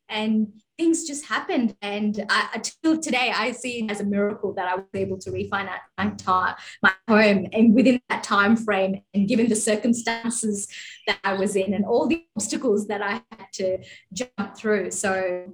And 0.09 0.61
things 0.77 1.05
just 1.05 1.25
happened. 1.25 1.75
And 1.81 2.25
I, 2.29 2.49
until 2.53 2.99
today, 2.99 3.31
I 3.35 3.51
see 3.51 3.83
it 3.83 3.91
as 3.91 3.99
a 3.99 4.03
miracle 4.03 4.53
that 4.53 4.67
I 4.67 4.75
was 4.75 4.85
able 4.93 5.17
to 5.19 5.31
refinance 5.31 5.79
my, 5.97 6.55
my 6.81 6.93
home 7.07 7.47
and 7.53 7.75
within 7.75 8.01
that 8.09 8.23
time 8.23 8.55
frame 8.55 9.01
and 9.13 9.27
given 9.27 9.49
the 9.49 9.55
circumstances 9.55 10.67
that 11.07 11.19
I 11.23 11.33
was 11.33 11.55
in 11.55 11.73
and 11.73 11.85
all 11.85 12.07
the 12.07 12.25
obstacles 12.35 12.87
that 12.87 13.01
I 13.01 13.21
had 13.31 13.47
to 13.53 13.77
jump 14.13 14.55
through. 14.55 14.91
So 14.91 15.53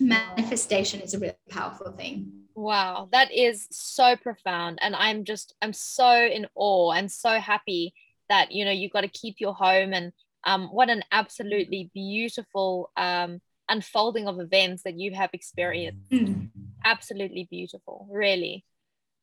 manifestation 0.00 1.00
is 1.00 1.14
a 1.14 1.18
really 1.18 1.34
powerful 1.50 1.92
thing. 1.92 2.32
Wow, 2.54 3.08
that 3.12 3.32
is 3.32 3.66
so 3.70 4.16
profound. 4.16 4.78
And 4.82 4.94
I'm 4.94 5.24
just, 5.24 5.54
I'm 5.62 5.72
so 5.72 6.14
in 6.14 6.46
awe 6.54 6.92
and 6.92 7.10
so 7.10 7.40
happy 7.40 7.94
that, 8.28 8.52
you 8.52 8.64
know, 8.64 8.70
you've 8.70 8.92
got 8.92 9.00
to 9.00 9.08
keep 9.08 9.36
your 9.38 9.54
home 9.54 9.92
and 9.92 10.12
um, 10.44 10.68
what 10.68 10.90
an 10.90 11.02
absolutely 11.12 11.90
beautiful 11.94 12.90
um, 12.96 13.40
unfolding 13.72 14.28
of 14.28 14.40
events 14.40 14.82
that 14.82 14.98
you 14.98 15.12
have 15.12 15.30
experienced. 15.32 16.10
Mm. 16.10 16.50
Absolutely 16.84 17.48
beautiful, 17.50 18.06
really. 18.10 18.64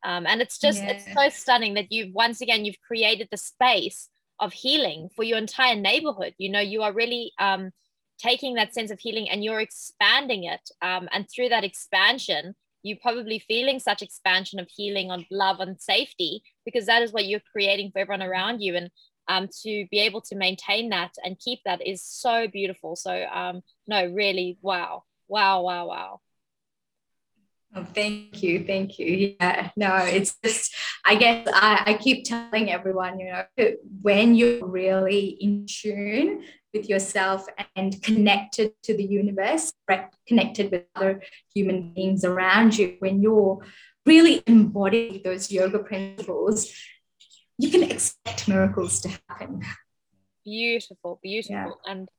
Um, 0.03 0.25
and 0.25 0.41
it's 0.41 0.59
just 0.59 0.81
yeah. 0.81 0.91
it's 0.91 1.13
so 1.13 1.29
stunning 1.29 1.73
that 1.75 1.91
you've 1.91 2.13
once 2.13 2.41
again 2.41 2.65
you've 2.65 2.81
created 2.87 3.27
the 3.31 3.37
space 3.37 4.09
of 4.39 4.53
healing 4.53 5.09
for 5.15 5.23
your 5.23 5.37
entire 5.37 5.75
neighborhood. 5.75 6.33
You 6.37 6.49
know, 6.49 6.61
you 6.61 6.81
are 6.83 6.93
really 6.93 7.33
um, 7.39 7.71
taking 8.17 8.55
that 8.55 8.73
sense 8.73 8.91
of 8.91 8.99
healing 8.99 9.29
and 9.29 9.43
you're 9.43 9.59
expanding 9.59 10.45
it. 10.45 10.69
Um, 10.81 11.09
and 11.11 11.27
through 11.29 11.49
that 11.49 11.63
expansion, 11.63 12.55
you're 12.83 12.97
probably 13.01 13.39
feeling 13.39 13.79
such 13.79 14.01
expansion 14.01 14.59
of 14.59 14.67
healing 14.69 15.11
on 15.11 15.25
love 15.29 15.59
and 15.59 15.79
safety 15.79 16.43
because 16.65 16.85
that 16.85 17.01
is 17.01 17.11
what 17.11 17.25
you're 17.25 17.41
creating 17.51 17.91
for 17.91 17.99
everyone 17.99 18.23
around 18.23 18.61
you. 18.61 18.75
And 18.75 18.89
um, 19.29 19.47
to 19.61 19.87
be 19.89 19.99
able 19.99 20.21
to 20.21 20.35
maintain 20.35 20.89
that 20.89 21.13
and 21.23 21.39
keep 21.39 21.59
that 21.63 21.85
is 21.85 22.03
so 22.03 22.47
beautiful. 22.47 22.97
So 22.97 23.25
um, 23.31 23.61
no, 23.87 24.05
really, 24.07 24.57
wow, 24.61 25.03
wow, 25.29 25.61
wow, 25.61 25.87
wow. 25.87 26.19
Oh, 27.75 27.85
thank 27.93 28.41
you. 28.41 28.65
Thank 28.65 28.97
you. 28.97 29.35
Yeah, 29.39 29.69
no, 29.77 29.95
it's 29.97 30.35
just, 30.43 30.73
I 31.05 31.13
guess 31.15 31.47
I, 31.53 31.83
I 31.85 31.93
keep 31.93 32.25
telling 32.25 32.71
everyone, 32.71 33.19
you 33.19 33.31
know, 33.31 33.45
when 34.01 34.33
you're 34.33 34.65
really 34.65 35.37
in 35.39 35.67
tune 35.67 36.43
with 36.73 36.89
yourself 36.89 37.45
and 37.75 38.01
connected 38.01 38.73
to 38.83 38.97
the 38.97 39.03
universe, 39.03 39.71
connected 40.27 40.71
with 40.71 40.85
other 40.95 41.21
human 41.53 41.93
beings 41.93 42.25
around 42.25 42.75
you, 42.75 42.95
when 42.99 43.21
you're 43.21 43.59
really 44.03 44.41
embodying 44.47 45.21
those 45.23 45.51
yoga 45.51 45.77
principles, 45.77 46.73
you 47.59 47.69
can 47.69 47.83
expect 47.83 48.47
miracles 48.47 49.01
to 49.01 49.09
happen. 49.27 49.61
Beautiful, 50.45 51.19
beautiful. 51.21 51.77
Yeah. 51.85 51.91
And, 51.91 52.09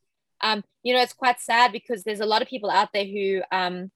um, 0.43 0.63
you 0.83 0.95
know, 0.95 1.01
it's 1.01 1.15
quite 1.15 1.41
sad 1.41 1.73
because 1.73 2.05
there's 2.05 2.21
a 2.21 2.27
lot 2.27 2.43
of 2.43 2.49
people 2.49 2.71
out 2.71 2.91
there 2.93 3.07
who, 3.07 3.41
um, 3.51 3.91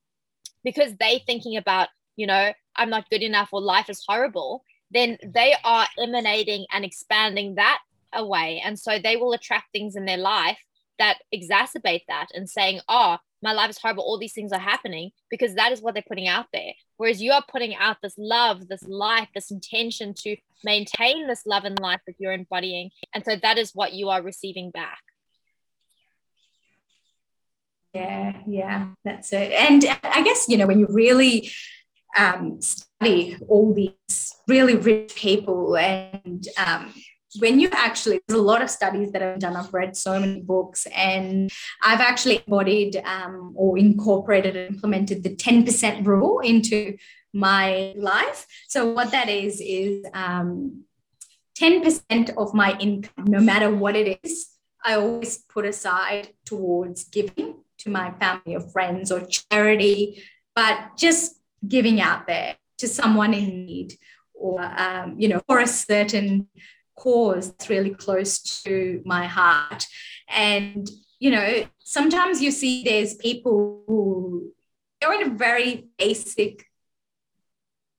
because 0.65 0.97
they 0.99 1.23
thinking 1.27 1.59
about, 1.59 1.89
you 2.17 2.27
know, 2.27 2.53
I'm 2.75 2.89
not 2.89 3.11
good 3.11 3.23
enough 3.23 3.51
or 3.53 3.61
life 3.61 3.91
is 3.91 4.03
horrible, 4.09 4.65
then 4.91 5.19
they 5.23 5.55
are 5.63 5.87
emanating 5.99 6.65
and 6.73 6.83
expanding 6.83 7.57
that 7.57 7.81
away. 8.15 8.63
And 8.65 8.79
so 8.79 8.99
they 8.99 9.17
will 9.17 9.35
attract 9.35 9.67
things 9.71 9.97
in 9.97 10.07
their 10.07 10.17
life 10.17 10.59
that 10.99 11.19
exacerbate 11.33 12.05
that 12.09 12.29
and 12.33 12.49
saying, 12.49 12.81
oh, 12.89 13.19
my 13.45 13.53
life 13.53 13.71
is 13.71 13.79
horrible, 13.79 14.03
all 14.03 14.19
these 14.19 14.33
things 14.33 14.53
are 14.53 14.59
happening 14.59 15.11
because 15.31 15.55
that 15.55 15.71
is 15.71 15.83
what 15.83 15.93
they're 15.93 16.03
putting 16.09 16.27
out 16.27 16.47
there. 16.53 16.73
Whereas 16.97 17.21
you 17.21 17.31
are 17.31 17.45
putting 17.47 17.75
out 17.77 17.99
this 18.03 18.15
love, 18.17 18.69
this 18.69 18.83
life, 18.89 19.29
this 19.35 19.51
intention 19.51 20.15
to 20.21 20.37
maintain 20.65 21.29
this 21.29 21.45
love 21.45 21.65
and 21.65 21.79
life 21.79 22.01
that 22.07 22.17
you're 22.19 22.33
embodying. 22.33 22.91
And 23.15 23.23
so 23.23 23.37
that 23.37 23.59
is 23.59 23.73
what 23.75 23.93
you 23.93 24.09
are 24.09 24.23
receiving 24.23 24.71
back. 24.71 25.01
Yeah, 27.93 28.33
yeah, 28.47 28.89
that's 29.05 29.33
it. 29.33 29.53
And 29.53 29.85
I 30.03 30.23
guess, 30.23 30.47
you 30.49 30.57
know, 30.57 30.67
when 30.67 30.81
you 30.81 30.87
really 30.89 31.51
um, 32.19 32.61
study 32.61 33.37
all 33.47 33.75
these 33.75 34.35
really 34.49 34.75
rich 34.75 35.15
people 35.15 35.77
and 35.77 36.49
um, 36.57 36.93
when 37.39 37.61
you 37.61 37.69
actually 37.73 38.21
there's 38.27 38.39
a 38.39 38.43
lot 38.43 38.63
of 38.63 38.71
studies 38.71 39.13
that 39.13 39.23
i've 39.23 39.39
done. 39.39 39.57
I've 39.57 39.73
read 39.73 39.97
so 39.97 40.19
many 40.19 40.41
books 40.41 40.87
and 40.95 41.51
i've 41.83 42.01
actually 42.01 42.43
embodied 42.47 42.97
um, 43.05 43.53
or 43.57 43.79
incorporated 43.79 44.57
and 44.57 44.75
implemented 44.75 45.23
the 45.23 45.35
10% 45.35 46.07
rule 46.07 46.41
into 46.41 46.97
my 47.33 47.93
life. 47.97 48.47
So 48.69 48.93
what 48.93 49.11
that 49.11 49.29
is 49.29 49.61
is 49.61 50.07
um, 50.15 50.85
10% 51.59 52.31
of 52.37 52.55
my 52.55 52.77
income 52.79 53.25
no 53.27 53.41
matter 53.41 53.73
what 53.73 53.95
it 53.97 54.19
is 54.23 54.49
i 54.85 54.95
always 54.95 55.39
put 55.39 55.65
aside 55.65 56.29
towards 56.45 57.05
giving 57.05 57.55
to 57.79 57.91
my 57.91 58.11
family 58.13 58.57
or 58.57 58.61
friends 58.61 59.13
or 59.13 59.21
charity 59.27 60.23
but 60.55 60.97
just 60.97 61.41
giving 61.67 62.01
out 62.01 62.27
there 62.27 62.57
to 62.79 62.89
someone 62.89 63.33
in 63.33 63.67
need 63.67 63.95
or 64.35 64.61
um, 64.61 65.15
you 65.17 65.29
know 65.29 65.41
for 65.47 65.61
a 65.61 65.67
certain 65.67 66.49
cause 66.97 67.51
that's 67.51 67.69
really 67.69 67.91
close 67.91 68.41
to 68.65 69.03
my 69.05 69.27
heart. 69.27 69.87
And, 70.29 70.89
you 71.19 71.31
know, 71.31 71.65
sometimes 71.79 72.41
you 72.41 72.51
see 72.51 72.83
there's 72.83 73.15
people 73.15 73.83
who 73.87 74.53
are 75.05 75.15
in 75.15 75.31
a 75.31 75.35
very 75.35 75.89
basic, 75.99 76.67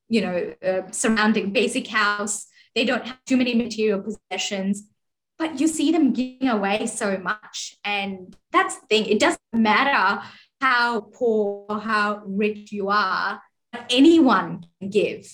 you 0.08 0.20
know, 0.20 0.54
uh, 0.64 0.90
surrounding 0.90 1.52
basic 1.52 1.86
house. 1.88 2.46
They 2.74 2.84
don't 2.84 3.06
have 3.06 3.24
too 3.24 3.36
many 3.36 3.54
material 3.54 4.02
possessions, 4.02 4.84
but 5.38 5.60
you 5.60 5.68
see 5.68 5.92
them 5.92 6.12
giving 6.12 6.48
away 6.48 6.86
so 6.86 7.18
much. 7.18 7.76
And 7.84 8.36
that's 8.52 8.78
the 8.80 8.86
thing. 8.86 9.06
It 9.06 9.18
doesn't 9.18 9.40
matter 9.52 10.22
how 10.60 11.00
poor 11.00 11.66
or 11.68 11.80
how 11.80 12.22
rich 12.26 12.72
you 12.72 12.88
are, 12.88 13.40
anyone 13.90 14.66
can 14.80 14.90
give. 14.90 15.30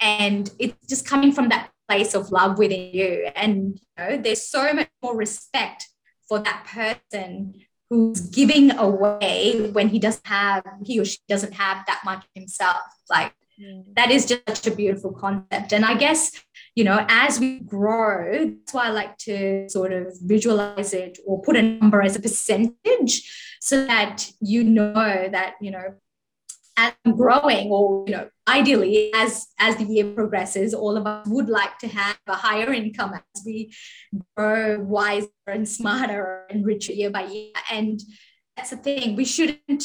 And 0.00 0.50
it's 0.58 0.86
just 0.86 1.06
coming 1.06 1.32
from 1.32 1.50
that 1.50 1.70
place 1.90 2.14
of 2.14 2.30
love 2.30 2.56
within 2.56 2.94
you. 2.94 3.30
And 3.34 3.80
you 3.80 4.04
know, 4.04 4.16
there's 4.16 4.46
so 4.46 4.72
much 4.72 4.88
more 5.02 5.16
respect 5.16 5.88
for 6.28 6.38
that 6.38 6.64
person 6.72 7.54
who's 7.88 8.20
giving 8.20 8.70
away 8.70 9.70
when 9.72 9.88
he 9.88 9.98
doesn't 9.98 10.26
have, 10.26 10.64
he 10.84 11.00
or 11.00 11.04
she 11.04 11.18
doesn't 11.28 11.54
have 11.54 11.84
that 11.88 12.02
much 12.04 12.24
himself. 12.32 12.82
Like 13.10 13.32
mm. 13.60 13.82
that 13.96 14.12
is 14.12 14.26
just 14.26 14.42
such 14.46 14.68
a 14.68 14.76
beautiful 14.76 15.12
concept. 15.12 15.72
And 15.72 15.84
I 15.84 15.94
guess, 15.94 16.30
you 16.76 16.84
know, 16.84 17.04
as 17.08 17.40
we 17.40 17.58
grow, 17.58 18.46
that's 18.46 18.72
why 18.72 18.86
I 18.86 18.90
like 18.90 19.18
to 19.18 19.68
sort 19.68 19.92
of 19.92 20.16
visualize 20.22 20.94
it 20.94 21.18
or 21.26 21.42
put 21.42 21.56
a 21.56 21.62
number 21.62 22.00
as 22.00 22.14
a 22.14 22.20
percentage 22.20 23.56
so 23.60 23.84
that 23.86 24.30
you 24.40 24.62
know 24.62 25.28
that, 25.32 25.54
you 25.60 25.72
know, 25.72 25.94
growing 27.16 27.68
or 27.68 28.04
you 28.06 28.14
know 28.14 28.28
ideally 28.48 29.10
as 29.14 29.48
as 29.58 29.76
the 29.76 29.84
year 29.84 30.04
progresses 30.12 30.74
all 30.74 30.96
of 30.96 31.06
us 31.06 31.26
would 31.28 31.48
like 31.48 31.78
to 31.78 31.88
have 31.88 32.18
a 32.26 32.34
higher 32.34 32.72
income 32.72 33.12
as 33.14 33.42
we 33.44 33.72
grow 34.36 34.80
wiser 34.80 35.28
and 35.46 35.68
smarter 35.68 36.46
and 36.50 36.64
richer 36.64 36.92
year 36.92 37.10
by 37.10 37.24
year 37.24 37.52
and 37.70 38.00
that's 38.56 38.70
the 38.70 38.76
thing 38.76 39.16
we 39.16 39.24
shouldn't 39.24 39.84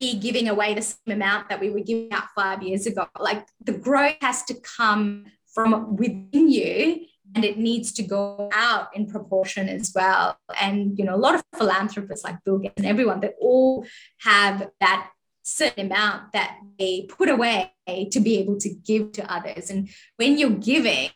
be 0.00 0.18
giving 0.18 0.48
away 0.48 0.74
the 0.74 0.82
same 0.82 1.14
amount 1.18 1.48
that 1.48 1.60
we 1.60 1.70
were 1.70 1.80
giving 1.80 2.12
out 2.12 2.24
five 2.34 2.62
years 2.62 2.86
ago 2.86 3.06
like 3.18 3.46
the 3.64 3.72
growth 3.72 4.16
has 4.20 4.42
to 4.44 4.54
come 4.76 5.24
from 5.54 5.96
within 5.96 6.50
you 6.50 7.06
and 7.34 7.44
it 7.44 7.58
needs 7.58 7.92
to 7.92 8.02
go 8.02 8.48
out 8.52 8.88
in 8.94 9.06
proportion 9.06 9.68
as 9.68 9.92
well. 9.94 10.38
And 10.60 10.98
you 10.98 11.04
know, 11.04 11.14
a 11.14 11.16
lot 11.16 11.34
of 11.34 11.42
philanthropists 11.56 12.24
like 12.24 12.36
Bill 12.44 12.58
Gates 12.58 12.74
and 12.76 12.86
everyone, 12.86 13.20
they 13.20 13.32
all 13.40 13.84
have 14.18 14.70
that 14.80 15.10
certain 15.44 15.86
amount 15.86 16.32
that 16.32 16.58
they 16.78 17.06
put 17.08 17.28
away 17.28 17.70
to 18.10 18.20
be 18.20 18.38
able 18.38 18.58
to 18.58 18.70
give 18.70 19.12
to 19.12 19.32
others. 19.32 19.70
And 19.70 19.88
when 20.16 20.38
you're 20.38 20.50
giving, 20.50 21.10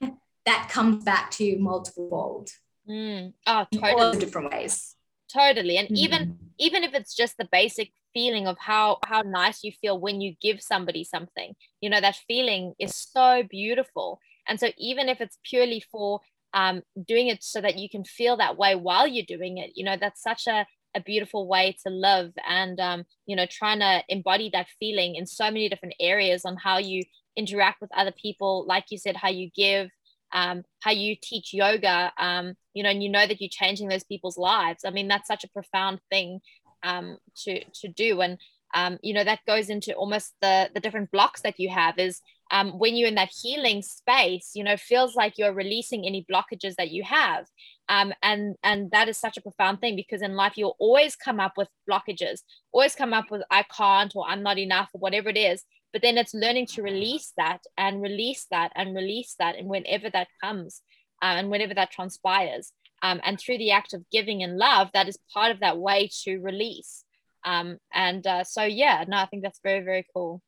that 0.46 0.68
comes 0.70 1.02
back 1.02 1.30
to 1.32 1.44
you 1.44 1.58
multiple 1.58 2.08
fold. 2.10 2.50
Mm. 2.88 3.32
Oh, 3.46 3.66
totally. 3.72 3.92
all 3.92 4.12
different 4.12 4.52
ways. 4.52 4.94
Totally. 5.32 5.76
And 5.76 5.88
mm. 5.88 5.96
even 5.96 6.38
even 6.58 6.84
if 6.84 6.94
it's 6.94 7.14
just 7.14 7.36
the 7.36 7.48
basic 7.50 7.90
feeling 8.14 8.46
of 8.46 8.56
how 8.58 8.98
how 9.04 9.22
nice 9.22 9.64
you 9.64 9.72
feel 9.72 9.98
when 9.98 10.20
you 10.20 10.34
give 10.40 10.62
somebody 10.62 11.04
something, 11.04 11.54
you 11.80 11.90
know, 11.90 12.00
that 12.00 12.16
feeling 12.28 12.74
is 12.78 12.94
so 12.94 13.42
beautiful. 13.48 14.20
And 14.46 14.58
so 14.60 14.68
even 14.78 15.08
if 15.08 15.20
it's 15.20 15.38
purely 15.44 15.82
for 15.92 16.20
um, 16.54 16.82
doing 17.06 17.28
it 17.28 17.42
so 17.42 17.60
that 17.60 17.76
you 17.76 17.90
can 17.90 18.04
feel 18.04 18.38
that 18.38 18.56
way 18.56 18.74
while 18.74 19.06
you're 19.06 19.26
doing 19.26 19.58
it, 19.58 19.72
you 19.74 19.84
know, 19.84 19.96
that's 20.00 20.22
such 20.22 20.46
a 20.46 20.66
a 20.94 21.00
beautiful 21.00 21.46
way 21.46 21.76
to 21.84 21.90
live 21.90 22.32
and 22.48 22.80
um, 22.80 23.04
you 23.26 23.36
know 23.36 23.46
trying 23.50 23.80
to 23.80 24.02
embody 24.08 24.50
that 24.52 24.66
feeling 24.80 25.14
in 25.16 25.26
so 25.26 25.44
many 25.44 25.68
different 25.68 25.94
areas 26.00 26.44
on 26.44 26.56
how 26.56 26.78
you 26.78 27.02
interact 27.36 27.80
with 27.80 27.90
other 27.96 28.12
people 28.12 28.64
like 28.66 28.86
you 28.90 28.98
said 28.98 29.16
how 29.16 29.28
you 29.28 29.50
give 29.54 29.90
um, 30.32 30.62
how 30.80 30.90
you 30.90 31.16
teach 31.20 31.54
yoga 31.54 32.12
um, 32.18 32.54
you 32.74 32.82
know 32.82 32.90
and 32.90 33.02
you 33.02 33.08
know 33.08 33.26
that 33.26 33.40
you're 33.40 33.50
changing 33.50 33.88
those 33.88 34.04
people's 34.04 34.38
lives. 34.38 34.84
I 34.84 34.90
mean 34.90 35.08
that's 35.08 35.28
such 35.28 35.44
a 35.44 35.48
profound 35.48 36.00
thing 36.10 36.40
um, 36.82 37.18
to 37.44 37.64
to 37.64 37.88
do. 37.88 38.20
And 38.20 38.38
um, 38.74 38.98
you 39.02 39.14
know 39.14 39.24
that 39.24 39.40
goes 39.46 39.68
into 39.68 39.94
almost 39.94 40.34
the 40.40 40.70
the 40.74 40.80
different 40.80 41.10
blocks 41.10 41.42
that 41.42 41.58
you 41.58 41.70
have 41.70 41.98
is 41.98 42.20
um, 42.50 42.78
when 42.78 42.96
you're 42.96 43.08
in 43.08 43.14
that 43.14 43.30
healing 43.30 43.82
space 43.82 44.52
you 44.54 44.64
know 44.64 44.76
feels 44.76 45.14
like 45.14 45.34
you're 45.36 45.52
releasing 45.52 46.06
any 46.06 46.24
blockages 46.30 46.74
that 46.76 46.90
you 46.90 47.02
have. 47.04 47.46
Um, 47.88 48.12
and 48.22 48.56
and 48.62 48.90
that 48.90 49.08
is 49.08 49.16
such 49.16 49.36
a 49.36 49.42
profound 49.42 49.80
thing 49.80 49.96
because 49.96 50.22
in 50.22 50.34
life 50.34 50.54
you'll 50.56 50.76
always 50.78 51.16
come 51.16 51.40
up 51.40 51.52
with 51.56 51.68
blockages 51.90 52.40
always 52.72 52.94
come 52.94 53.14
up 53.14 53.30
with 53.30 53.42
i 53.50 53.62
can't 53.62 54.14
or 54.14 54.26
i'm 54.28 54.42
not 54.42 54.58
enough 54.58 54.90
or 54.92 54.98
whatever 54.98 55.28
it 55.28 55.38
is. 55.38 55.64
But 55.92 56.02
then 56.02 56.18
it's 56.18 56.34
learning 56.34 56.66
to 56.74 56.82
release 56.82 57.32
that 57.38 57.60
and 57.78 58.02
release 58.02 58.46
that 58.50 58.72
and 58.74 58.94
release 58.94 59.34
that 59.38 59.56
and 59.56 59.68
whenever 59.68 60.10
that 60.10 60.28
comes 60.42 60.82
uh, 61.22 61.36
and 61.38 61.50
whenever 61.50 61.72
that 61.74 61.90
transpires. 61.90 62.72
Um, 63.02 63.20
and 63.24 63.40
through 63.40 63.58
the 63.58 63.70
act 63.70 63.94
of 63.94 64.04
giving 64.10 64.42
and 64.42 64.58
love 64.58 64.90
that 64.92 65.08
is 65.08 65.18
part 65.32 65.50
of 65.50 65.60
that 65.60 65.78
way 65.78 66.10
to 66.24 66.40
release. 66.40 67.04
Um, 67.44 67.78
and 67.94 68.26
uh, 68.26 68.44
so 68.44 68.64
yeah 68.64 69.04
no 69.08 69.16
i 69.16 69.26
think 69.26 69.42
that's 69.42 69.60
very 69.62 69.80
very 69.80 70.04
cool 70.12 70.42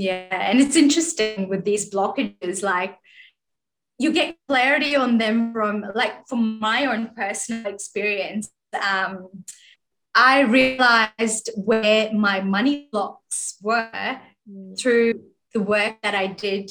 yeah 0.00 0.26
and 0.30 0.60
it's 0.60 0.76
interesting 0.76 1.48
with 1.48 1.64
these 1.64 1.90
blockages 1.90 2.62
like 2.62 2.96
you 3.98 4.12
get 4.12 4.36
clarity 4.48 4.96
on 4.96 5.18
them 5.18 5.52
from 5.52 5.84
like 5.94 6.26
from 6.26 6.58
my 6.58 6.86
own 6.86 7.10
personal 7.14 7.66
experience 7.66 8.50
um, 8.80 9.28
i 10.14 10.40
realized 10.40 11.50
where 11.56 12.12
my 12.12 12.40
money 12.40 12.88
blocks 12.90 13.56
were 13.62 14.20
mm. 14.48 14.78
through 14.78 15.20
the 15.54 15.60
work 15.60 15.96
that 16.02 16.14
i 16.14 16.26
did 16.26 16.70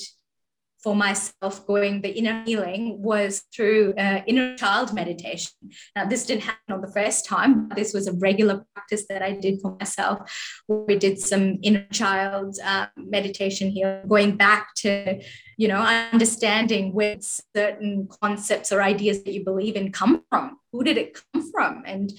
for 0.84 0.96
myself 0.96 1.66
going 1.68 2.02
the 2.02 2.10
inner 2.10 2.44
healing 2.44 3.02
was 3.02 3.44
through 3.54 3.94
uh, 3.98 4.22
inner 4.26 4.56
child 4.58 4.94
meditation. 4.94 5.52
Now, 5.96 6.06
this 6.06 6.26
didn't 6.26 6.44
happen 6.44 6.74
on 6.74 6.82
the 6.82 6.92
first 6.92 7.26
time. 7.26 7.68
but 7.68 7.78
This 7.78 7.94
was 7.94 8.08
a 8.08 8.14
regular 8.14 8.66
practice 8.74 9.06
that 9.10 9.22
I 9.22 9.34
did 9.34 9.62
for 9.62 9.78
myself. 9.80 10.20
We 10.68 10.98
did 10.98 11.20
some 11.20 11.60
inner 11.62 11.86
child 11.92 12.58
uh, 12.64 12.88
meditation 12.98 13.70
here, 13.70 14.04
going 14.08 14.38
back 14.38 14.74
to, 14.78 15.22
you 15.58 15.68
know, 15.68 15.82
understanding 16.12 16.94
where 16.94 17.18
certain 17.56 18.08
concepts 18.22 18.72
or 18.72 18.82
ideas 18.82 19.24
that 19.24 19.34
you 19.34 19.44
believe 19.44 19.76
in 19.76 19.92
come 19.92 20.24
from 20.30 20.58
who 20.72 20.84
did 20.84 20.97
it 20.97 21.19
come 21.34 21.51
from? 21.51 21.84
And 21.86 22.11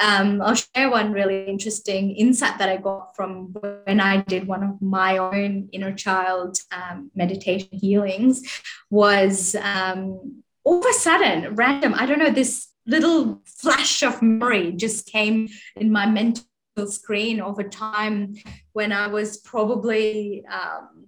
um, 0.00 0.40
I'll 0.40 0.54
share 0.54 0.90
one 0.90 1.12
really 1.12 1.44
interesting 1.44 2.16
insight 2.16 2.58
that 2.58 2.68
I 2.68 2.76
got 2.78 3.14
from 3.14 3.54
when 3.84 4.00
I 4.00 4.22
did 4.22 4.46
one 4.46 4.62
of 4.62 4.80
my 4.80 5.18
own 5.18 5.68
inner 5.72 5.92
child 5.92 6.58
um, 6.72 7.10
meditation 7.14 7.68
healings 7.72 8.42
was 8.90 9.54
um, 9.56 10.42
all 10.64 10.78
of 10.78 10.86
a 10.86 10.92
sudden, 10.94 11.54
random, 11.54 11.94
I 11.94 12.06
don't 12.06 12.18
know, 12.18 12.30
this 12.30 12.68
little 12.86 13.42
flash 13.44 14.02
of 14.02 14.22
memory 14.22 14.72
just 14.72 15.06
came 15.06 15.48
in 15.76 15.92
my 15.92 16.06
mental 16.06 16.44
screen 16.86 17.40
over 17.40 17.62
time 17.62 18.36
when 18.72 18.92
I 18.92 19.08
was 19.08 19.36
probably, 19.38 20.44
um, 20.46 21.06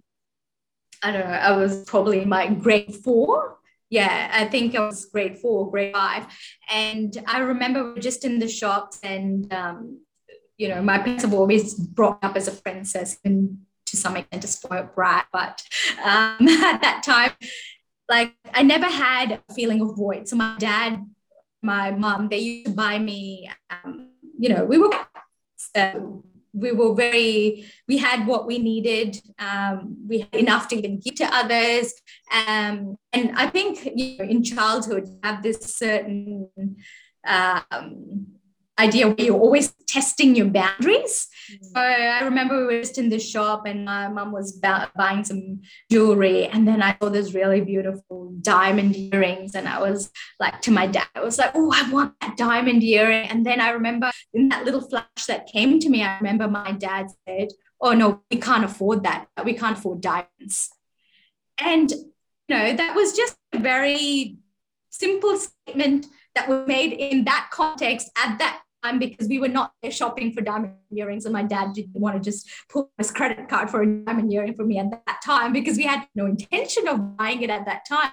I 1.02 1.12
don't 1.12 1.26
know, 1.26 1.34
I 1.34 1.56
was 1.56 1.84
probably 1.84 2.22
in 2.22 2.28
my 2.28 2.48
grade 2.48 2.94
four 2.94 3.58
yeah, 3.92 4.30
I 4.32 4.46
think 4.46 4.74
I 4.74 4.80
was 4.80 5.04
grade 5.04 5.38
four, 5.38 5.70
grade 5.70 5.92
five. 5.92 6.26
And 6.70 7.14
I 7.26 7.40
remember 7.40 7.94
just 7.98 8.24
in 8.24 8.38
the 8.38 8.48
shops 8.48 8.98
and, 9.02 9.52
um, 9.52 10.00
you 10.56 10.68
know, 10.68 10.80
my 10.80 10.96
parents 10.96 11.24
have 11.24 11.34
always 11.34 11.74
brought 11.74 12.18
up 12.24 12.34
as 12.34 12.48
a 12.48 12.52
princess 12.52 13.18
and 13.22 13.58
to 13.84 13.98
some 13.98 14.16
extent 14.16 14.44
a 14.44 14.46
spoiled 14.46 14.94
brat. 14.94 15.26
But 15.30 15.62
um, 16.02 16.48
at 16.48 16.80
that 16.80 17.02
time, 17.04 17.32
like 18.08 18.32
I 18.54 18.62
never 18.62 18.86
had 18.86 19.42
a 19.46 19.52
feeling 19.52 19.82
of 19.82 19.94
void. 19.94 20.26
So 20.26 20.36
my 20.36 20.56
dad, 20.58 21.04
my 21.60 21.90
mom, 21.90 22.30
they 22.30 22.38
used 22.38 22.68
to 22.68 22.72
buy 22.72 22.98
me, 22.98 23.50
um, 23.68 24.08
you 24.38 24.48
know, 24.48 24.64
we 24.64 24.78
were 24.78 24.88
uh, 25.74 25.92
we 26.52 26.72
were 26.72 26.94
very 26.94 27.66
we 27.88 27.98
had 27.98 28.26
what 28.26 28.46
we 28.46 28.58
needed 28.58 29.16
um, 29.38 29.96
we 30.06 30.20
had 30.20 30.34
enough 30.34 30.68
to 30.68 30.76
give 30.76 31.14
to 31.14 31.24
others. 31.34 31.94
Um, 32.30 32.96
and 33.12 33.32
i 33.36 33.46
think 33.46 33.88
you 33.94 34.18
know, 34.18 34.24
in 34.24 34.42
childhood 34.42 35.08
you 35.08 35.18
have 35.22 35.42
this 35.42 35.58
certain 35.60 36.48
um, 37.26 38.26
idea 38.78 39.06
where 39.06 39.20
you're 39.20 39.38
always 39.38 39.74
testing 39.86 40.34
your 40.34 40.46
boundaries. 40.46 41.28
Mm-hmm. 41.52 41.64
So 41.74 41.80
I 41.80 42.20
remember 42.22 42.56
we 42.56 42.64
were 42.64 42.80
just 42.80 42.98
in 42.98 43.10
the 43.10 43.18
shop 43.18 43.66
and 43.66 43.84
my 43.84 44.08
mom 44.08 44.32
was 44.32 44.52
buying 44.52 45.24
some 45.24 45.60
jewelry. 45.90 46.46
And 46.46 46.66
then 46.66 46.82
I 46.82 46.96
saw 46.98 47.10
this 47.10 47.34
really 47.34 47.60
beautiful 47.60 48.32
diamond 48.40 48.96
earrings. 48.96 49.54
And 49.54 49.68
I 49.68 49.80
was 49.80 50.10
like 50.40 50.62
to 50.62 50.70
my 50.70 50.86
dad, 50.86 51.06
I 51.14 51.20
was 51.20 51.38
like, 51.38 51.52
oh, 51.54 51.70
I 51.74 51.90
want 51.90 52.14
that 52.20 52.36
diamond 52.36 52.82
earring. 52.82 53.28
And 53.28 53.44
then 53.44 53.60
I 53.60 53.70
remember 53.70 54.10
in 54.32 54.48
that 54.48 54.64
little 54.64 54.80
flash 54.80 55.26
that 55.28 55.46
came 55.46 55.78
to 55.78 55.88
me, 55.90 56.02
I 56.02 56.16
remember 56.16 56.48
my 56.48 56.72
dad 56.72 57.08
said, 57.28 57.48
oh, 57.80 57.92
no, 57.92 58.22
we 58.30 58.38
can't 58.38 58.64
afford 58.64 59.02
that. 59.02 59.26
We 59.44 59.54
can't 59.54 59.76
afford 59.76 60.00
diamonds. 60.00 60.70
And, 61.58 61.90
you 61.90 62.56
know, 62.56 62.72
that 62.74 62.94
was 62.94 63.14
just 63.14 63.36
a 63.52 63.58
very 63.58 64.38
simple 64.90 65.36
statement 65.36 66.06
that 66.34 66.48
were 66.48 66.64
made 66.66 66.92
in 66.92 67.24
that 67.24 67.48
context 67.52 68.10
at 68.16 68.38
that 68.38 68.62
time 68.82 68.98
because 68.98 69.28
we 69.28 69.38
were 69.38 69.48
not 69.48 69.72
there 69.82 69.90
shopping 69.90 70.32
for 70.32 70.40
diamond 70.40 70.74
earrings 70.94 71.24
and 71.24 71.32
my 71.32 71.42
dad 71.42 71.72
didn't 71.72 71.94
want 71.94 72.16
to 72.16 72.30
just 72.30 72.48
pull 72.68 72.90
his 72.98 73.10
credit 73.10 73.48
card 73.48 73.70
for 73.70 73.82
a 73.82 73.86
diamond 73.86 74.32
earring 74.32 74.54
for 74.54 74.64
me 74.64 74.78
at 74.78 74.90
that 74.90 75.20
time 75.24 75.52
because 75.52 75.76
we 75.76 75.84
had 75.84 76.06
no 76.14 76.26
intention 76.26 76.88
of 76.88 77.16
buying 77.16 77.42
it 77.42 77.50
at 77.50 77.64
that 77.66 77.82
time. 77.88 78.12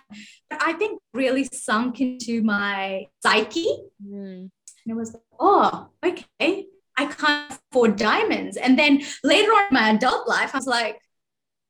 But 0.49 0.61
i 0.61 0.73
think 0.73 1.01
really 1.13 1.45
sunk 1.45 2.01
into 2.01 2.41
my 2.43 3.07
psyche. 3.21 3.67
Mm. 4.05 4.49
and 4.49 4.51
it 4.87 4.95
was 4.95 5.13
like 5.13 5.23
oh 5.39 5.89
okay 6.05 6.65
i 6.97 7.05
can't 7.05 7.59
afford 7.71 7.95
diamonds. 7.95 8.57
And 8.57 8.77
then 8.77 9.01
later 9.23 9.51
on 9.51 9.67
in 9.69 9.73
my 9.73 9.89
adult 9.89 10.27
life 10.27 10.53
i 10.53 10.57
was 10.57 10.67
like 10.67 10.99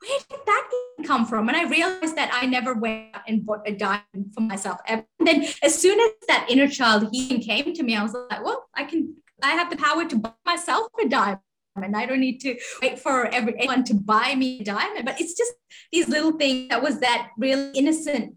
where 0.02 0.20
did 0.30 0.40
that 0.46 0.70
come 1.06 1.26
from? 1.26 1.50
And 1.50 1.58
I 1.58 1.64
realized 1.64 2.16
that 2.16 2.30
I 2.34 2.46
never 2.46 2.74
went 2.74 3.16
out 3.16 3.24
and 3.28 3.46
bought 3.46 3.68
a 3.68 3.74
diamond 3.74 4.34
for 4.34 4.42
myself. 4.42 4.80
And 4.88 5.04
then 5.20 5.46
as 5.62 5.80
soon 5.80 6.00
as 6.00 6.12
that 6.28 6.48
inner 6.50 6.68
child 6.68 7.10
healing 7.12 7.42
came 7.42 7.74
to 7.74 7.84
me, 7.84 7.96
I 7.96 8.04
was 8.04 8.14
like, 8.14 8.44
well, 8.44 8.68
I 8.76 8.86
can, 8.86 9.16
I 9.44 9.52
have 9.52 9.70
the 9.70 9.78
power 9.78 10.06
to 10.06 10.16
buy 10.18 10.34
myself 10.46 10.88
a 11.04 11.08
diamond. 11.08 11.42
And 11.76 11.96
I 11.96 12.06
don't 12.06 12.20
need 12.20 12.40
to 12.42 12.58
wait 12.82 13.00
for 13.00 13.28
everyone 13.28 13.86
to 13.86 13.94
buy 13.94 14.36
me 14.36 14.60
a 14.60 14.64
diamond. 14.64 15.06
But 15.06 15.22
it's 15.22 15.34
just 15.34 15.54
these 15.92 16.10
little 16.10 16.34
things 16.34 16.70
that 16.70 16.82
was 16.82 17.00
that 17.00 17.30
really 17.38 17.72
innocent 17.74 18.36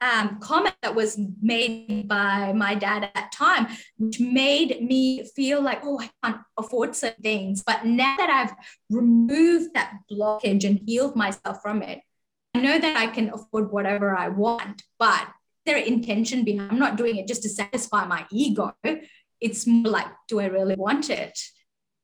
um, 0.00 0.38
comment 0.40 0.74
that 0.82 0.94
was 0.94 1.18
made 1.40 2.06
by 2.06 2.52
my 2.52 2.74
dad 2.74 3.04
at 3.04 3.14
that 3.14 3.32
time, 3.32 3.66
which 3.96 4.20
made 4.20 4.80
me 4.82 5.24
feel 5.34 5.60
like, 5.60 5.80
oh, 5.82 6.00
I 6.00 6.10
can't 6.22 6.42
afford 6.56 6.94
certain 6.94 7.22
things. 7.22 7.62
But 7.64 7.84
now 7.84 8.16
that 8.16 8.30
I've 8.30 8.54
removed 8.90 9.74
that 9.74 9.94
blockage 10.10 10.64
and 10.64 10.80
healed 10.86 11.16
myself 11.16 11.62
from 11.62 11.82
it, 11.82 12.00
I 12.54 12.60
know 12.60 12.78
that 12.78 12.96
I 12.96 13.08
can 13.08 13.30
afford 13.30 13.72
whatever 13.72 14.16
I 14.16 14.28
want. 14.28 14.82
But 14.98 15.28
there 15.66 15.76
intention 15.76 16.44
behind 16.44 16.72
I'm 16.72 16.78
not 16.78 16.96
doing 16.96 17.16
it 17.16 17.28
just 17.28 17.42
to 17.42 17.48
satisfy 17.48 18.06
my 18.06 18.26
ego. 18.30 18.74
It's 19.40 19.66
more 19.66 19.92
like, 19.92 20.06
do 20.26 20.40
I 20.40 20.46
really 20.46 20.74
want 20.74 21.10
it? 21.10 21.38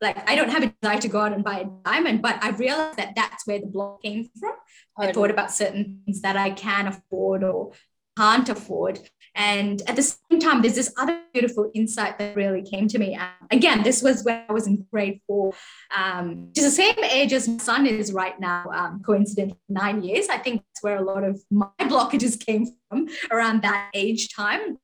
Like, 0.00 0.28
I 0.28 0.34
don't 0.34 0.50
have 0.50 0.62
a 0.62 0.74
desire 0.80 1.00
to 1.00 1.08
go 1.08 1.20
out 1.20 1.32
and 1.32 1.44
buy 1.44 1.60
a 1.60 1.64
diamond, 1.84 2.20
but 2.20 2.42
I 2.42 2.50
realized 2.50 2.98
that 2.98 3.14
that's 3.14 3.46
where 3.46 3.60
the 3.60 3.66
block 3.66 4.02
came 4.02 4.28
from. 4.38 4.52
I 4.98 5.12
thought 5.12 5.30
about 5.30 5.52
certain 5.52 6.02
things 6.04 6.20
that 6.22 6.36
I 6.36 6.50
can 6.50 6.88
afford 6.88 7.42
or 7.42 7.72
can't 8.16 8.48
afford. 8.48 9.00
And 9.34 9.82
at 9.88 9.96
the 9.96 10.02
same 10.02 10.38
time, 10.40 10.62
there's 10.62 10.76
this 10.76 10.92
other 10.96 11.20
beautiful 11.32 11.70
insight 11.74 12.18
that 12.18 12.36
really 12.36 12.62
came 12.62 12.86
to 12.88 12.98
me. 12.98 13.16
Um, 13.16 13.28
again, 13.50 13.82
this 13.82 14.02
was 14.02 14.22
when 14.22 14.44
I 14.48 14.52
was 14.52 14.68
in 14.68 14.86
grade 14.92 15.20
four, 15.26 15.54
um, 15.96 16.48
which 16.48 16.58
is 16.58 16.64
the 16.64 16.70
same 16.70 17.02
age 17.02 17.32
as 17.32 17.48
my 17.48 17.58
son 17.58 17.86
is 17.86 18.12
right 18.12 18.38
now, 18.38 18.66
um, 18.72 19.02
coincidentally, 19.04 19.58
nine 19.68 20.04
years. 20.04 20.28
I 20.28 20.38
think 20.38 20.62
that's 20.62 20.82
where 20.82 20.96
a 20.96 21.02
lot 21.02 21.24
of 21.24 21.42
my 21.50 21.66
blockages 21.80 22.38
came 22.38 22.66
from 22.88 23.08
around 23.32 23.62
that 23.62 23.90
age 23.94 24.32
time. 24.34 24.78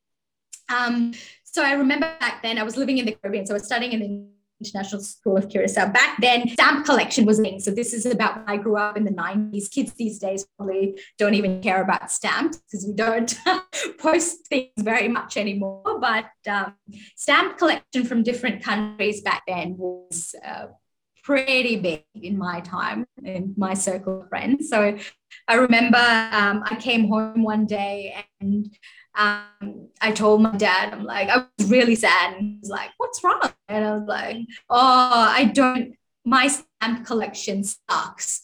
Um, 0.69 1.15
so 1.45 1.65
I 1.65 1.73
remember 1.73 2.13
back 2.19 2.43
then 2.43 2.59
I 2.59 2.65
was 2.65 2.77
living 2.77 2.99
in 2.99 3.07
the 3.07 3.13
Caribbean. 3.13 3.47
So 3.47 3.55
I 3.55 3.57
was 3.57 3.67
studying 3.67 3.93
in 3.93 4.01
the 4.01 4.29
International 4.61 5.01
School 5.01 5.37
of 5.37 5.49
Curacao. 5.49 5.91
Back 5.91 6.21
then, 6.21 6.49
stamp 6.51 6.87
collection 6.87 7.25
was 7.25 7.41
thing. 7.41 7.61
So 7.61 7.71
this 7.71 7.93
is 7.93 8.07
about 8.07 8.37
when 8.37 8.49
I 8.49 8.57
grew 8.57 8.77
up 8.77 8.97
in 8.97 9.05
the 9.05 9.11
90s. 9.11 9.71
Kids 9.71 9.93
these 9.95 10.19
days 10.19 10.47
probably 10.57 10.99
don't 11.19 11.35
even 11.35 11.63
care 11.63 11.83
about 11.83 12.11
stamps 12.11 12.59
because 12.59 12.87
we 12.87 12.95
don't 12.95 13.35
post 13.99 14.47
things 14.49 14.71
very 14.79 15.09
much 15.09 15.37
anymore. 15.37 15.99
But 16.01 16.27
um, 16.49 16.75
stamp 17.17 17.59
collection 17.59 18.05
from 18.05 18.23
different 18.23 18.63
countries 18.63 19.23
back 19.23 19.43
then 19.47 19.77
was 19.77 20.35
uh, 20.45 20.67
pretty 21.23 21.77
big 21.77 22.05
in 22.15 22.39
my 22.39 22.61
time 22.61 23.07
in 23.25 23.55
my 23.57 23.75
circle 23.75 24.23
of 24.23 24.29
friends. 24.29 24.69
So 24.69 24.97
I 25.49 25.55
remember 25.55 25.99
um, 25.99 26.63
I 26.65 26.77
came 26.81 27.09
home 27.09 27.43
one 27.43 27.67
day 27.67 28.25
and 28.41 28.75
um, 29.21 29.89
I 30.01 30.13
told 30.13 30.41
my 30.41 30.57
dad, 30.57 30.95
I'm 30.95 31.05
like, 31.05 31.29
I 31.29 31.45
was 31.59 31.71
really 31.71 31.95
sad. 31.95 32.35
And 32.35 32.59
he's 32.59 32.71
like, 32.71 32.91
what's 32.97 33.23
wrong? 33.23 33.53
And 33.69 33.85
I 33.85 33.95
was 33.95 34.09
like, 34.09 34.39
oh, 34.71 35.29
I 35.29 35.45
don't, 35.45 35.95
my 36.25 36.49
stamp 36.49 37.05
collection 37.07 37.63
sucks. 37.63 38.41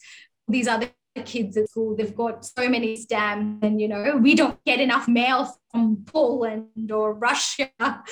These 0.47 0.67
other 0.67 0.91
kids 1.25 1.57
at 1.57 1.69
school, 1.69 1.95
they've 1.95 2.15
got 2.15 2.45
so 2.45 2.69
many 2.69 2.95
stamps, 2.95 3.65
and 3.65 3.81
you 3.81 3.87
know, 3.87 4.17
we 4.17 4.35
don't 4.35 4.63
get 4.65 4.79
enough 4.79 5.07
mail 5.07 5.57
from 5.71 6.05
Poland 6.05 6.91
or 6.91 7.13
Russia. 7.13 7.71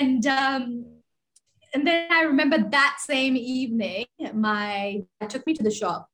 And 0.00 0.24
um, 0.26 0.84
and 1.74 1.86
then 1.86 2.12
I 2.12 2.22
remember 2.22 2.58
that 2.58 2.98
same 3.00 3.36
evening, 3.36 4.06
my 4.32 5.02
dad 5.20 5.30
took 5.30 5.46
me 5.46 5.54
to 5.54 5.62
the 5.62 5.70
shop 5.70 6.08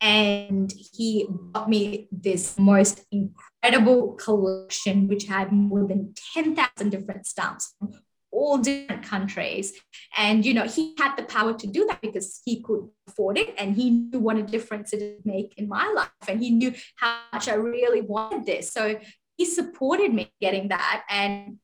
and 0.00 0.72
he 0.92 1.26
bought 1.28 1.68
me 1.68 2.08
this 2.12 2.58
most 2.58 3.04
incredible 3.10 4.12
collection 4.12 5.08
which 5.08 5.24
had 5.24 5.52
more 5.52 5.86
than 5.86 6.14
10,000 6.34 6.90
different 6.90 7.26
stamps 7.26 7.74
from 7.78 7.92
all 8.30 8.58
different 8.58 9.02
countries. 9.02 9.72
And 10.16 10.44
you 10.44 10.52
know 10.52 10.64
he 10.64 10.94
had 10.98 11.16
the 11.16 11.22
power 11.22 11.54
to 11.54 11.66
do 11.66 11.86
that 11.86 12.00
because 12.02 12.42
he 12.44 12.62
could 12.62 12.88
afford 13.08 13.38
it 13.38 13.54
and 13.56 13.74
he 13.74 13.90
knew 13.90 14.18
what 14.18 14.36
a 14.36 14.42
difference 14.42 14.92
it 14.92 15.00
would 15.00 15.26
make 15.26 15.54
in 15.56 15.68
my 15.68 15.90
life 15.94 16.28
and 16.28 16.40
he 16.40 16.50
knew 16.50 16.74
how 16.96 17.18
much 17.32 17.48
i 17.48 17.54
really 17.54 18.02
wanted 18.02 18.44
this. 18.44 18.72
So 18.72 19.00
he 19.36 19.46
supported 19.46 20.12
me 20.12 20.32
getting 20.40 20.68
that 20.68 21.04
and 21.08 21.58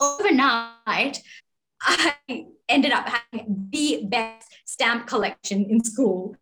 overnight 0.00 1.20
i 1.82 2.14
ended 2.68 2.90
up 2.92 3.08
having 3.08 3.68
the 3.70 4.04
best 4.08 4.48
stamp 4.64 5.06
collection 5.06 5.64
in 5.70 5.84
school 5.84 6.34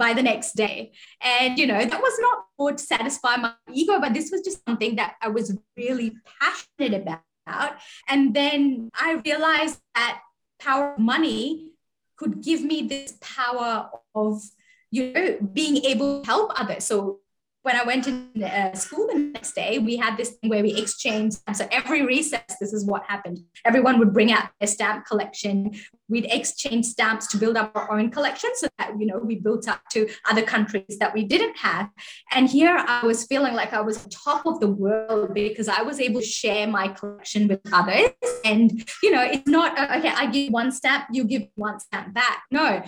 by 0.00 0.14
the 0.14 0.22
next 0.22 0.56
day. 0.56 0.92
And, 1.20 1.58
you 1.58 1.66
know, 1.66 1.78
that 1.78 2.00
was 2.00 2.16
not 2.20 2.38
for 2.56 2.72
to 2.72 2.82
satisfy 2.82 3.36
my 3.36 3.52
ego, 3.70 4.00
but 4.00 4.14
this 4.14 4.30
was 4.32 4.40
just 4.40 4.64
something 4.66 4.96
that 4.96 5.16
I 5.20 5.28
was 5.28 5.54
really 5.76 6.16
passionate 6.40 6.94
about. 7.02 7.76
And 8.08 8.34
then 8.34 8.88
I 8.94 9.20
realized 9.24 9.78
that 9.94 10.22
power 10.58 10.94
of 10.94 10.98
money 10.98 11.72
could 12.16 12.42
give 12.42 12.62
me 12.64 12.88
this 12.88 13.14
power 13.20 13.90
of, 14.14 14.42
you 14.90 15.12
know, 15.12 15.38
being 15.52 15.84
able 15.84 16.20
to 16.20 16.26
help 16.26 16.52
others. 16.58 16.84
So 16.84 17.20
when 17.62 17.76
I 17.76 17.84
went 17.84 18.04
to 18.04 18.44
uh, 18.44 18.74
school 18.74 19.06
the 19.06 19.18
next 19.18 19.52
day, 19.52 19.78
we 19.78 19.96
had 19.96 20.16
this 20.16 20.30
thing 20.30 20.48
where 20.48 20.62
we 20.62 20.74
exchanged. 20.74 21.38
So 21.52 21.68
every 21.70 22.02
recess, 22.02 22.42
this 22.58 22.72
is 22.72 22.86
what 22.86 23.02
happened. 23.06 23.38
Everyone 23.66 23.98
would 23.98 24.14
bring 24.14 24.32
out 24.32 24.48
their 24.58 24.66
stamp 24.66 25.04
collection. 25.04 25.72
We'd 26.08 26.24
exchange 26.24 26.86
stamps 26.86 27.26
to 27.28 27.36
build 27.36 27.56
up 27.56 27.72
our 27.74 27.92
own 27.92 28.10
collection 28.10 28.50
so 28.54 28.68
that, 28.78 28.98
you 28.98 29.06
know, 29.06 29.18
we 29.18 29.36
built 29.36 29.68
up 29.68 29.82
to 29.90 30.08
other 30.28 30.42
countries 30.42 30.96
that 31.00 31.12
we 31.12 31.24
didn't 31.24 31.56
have. 31.58 31.90
And 32.32 32.48
here 32.48 32.76
I 32.76 33.04
was 33.04 33.26
feeling 33.26 33.54
like 33.54 33.74
I 33.74 33.82
was 33.82 34.06
top 34.06 34.46
of 34.46 34.58
the 34.60 34.68
world 34.68 35.34
because 35.34 35.68
I 35.68 35.82
was 35.82 36.00
able 36.00 36.20
to 36.20 36.26
share 36.26 36.66
my 36.66 36.88
collection 36.88 37.46
with 37.46 37.60
others. 37.72 38.10
And, 38.42 38.82
you 39.02 39.10
know, 39.10 39.22
it's 39.22 39.46
not, 39.46 39.78
uh, 39.78 39.98
okay, 39.98 40.12
I 40.16 40.26
give 40.26 40.50
one 40.50 40.72
stamp, 40.72 41.08
you 41.12 41.24
give 41.24 41.42
one 41.56 41.78
stamp 41.78 42.14
back. 42.14 42.44
No, 42.50 42.82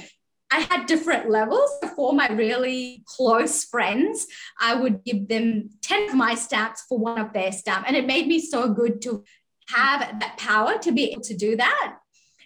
I 0.53 0.61
had 0.69 0.87
different 0.87 1.31
levels. 1.31 1.71
For 1.97 2.13
my 2.13 2.31
really 2.31 3.03
close 3.07 3.65
friends, 3.65 4.27
I 4.61 4.75
would 4.75 5.03
give 5.05 5.29
them 5.29 5.71
10 5.83 6.11
of 6.11 6.15
my 6.15 6.35
stamps 6.35 6.85
for 6.89 6.99
one 6.99 7.19
of 7.19 7.33
their 7.33 7.53
stamps. 7.53 7.89
And 7.89 7.97
it 7.97 8.07
made 8.07 8.27
me 8.27 8.39
so 8.39 8.73
good 8.73 9.01
to 9.03 9.25
have 9.69 10.21
that 10.21 10.37
power 10.37 10.79
to 10.79 10.93
be 10.93 11.11
able 11.11 11.23
to 11.23 11.37
do 11.37 11.57
that. 11.57 11.97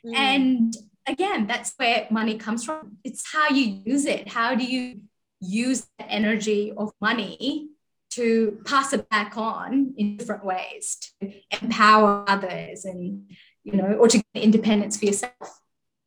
Mm. 0.05 0.15
And 0.17 0.77
again, 1.07 1.47
that's 1.47 1.73
where 1.77 2.07
money 2.11 2.39
comes 2.39 2.65
from. 2.65 2.99
It's 3.03 3.25
how 3.33 3.49
you 3.49 3.83
use 3.85 4.07
it. 4.07 4.29
How 4.29 4.55
do 4.55 4.65
you 4.65 5.01
use 5.41 5.87
the 5.99 6.09
energy 6.09 6.73
of 6.77 6.93
money 7.01 7.69
to 8.11 8.59
pass 8.65 8.93
it 8.93 9.09
back 9.11 9.37
on 9.37 9.95
in 9.97 10.17
different 10.17 10.45
ways 10.45 10.97
to 11.21 11.33
empower 11.61 12.25
others 12.29 12.85
and, 12.85 13.31
you 13.65 13.73
know, 13.73 13.95
or 13.95 14.09
to 14.09 14.23
get 14.33 14.43
independence 14.43 14.97
for 14.97 15.07
yourself? 15.07 15.61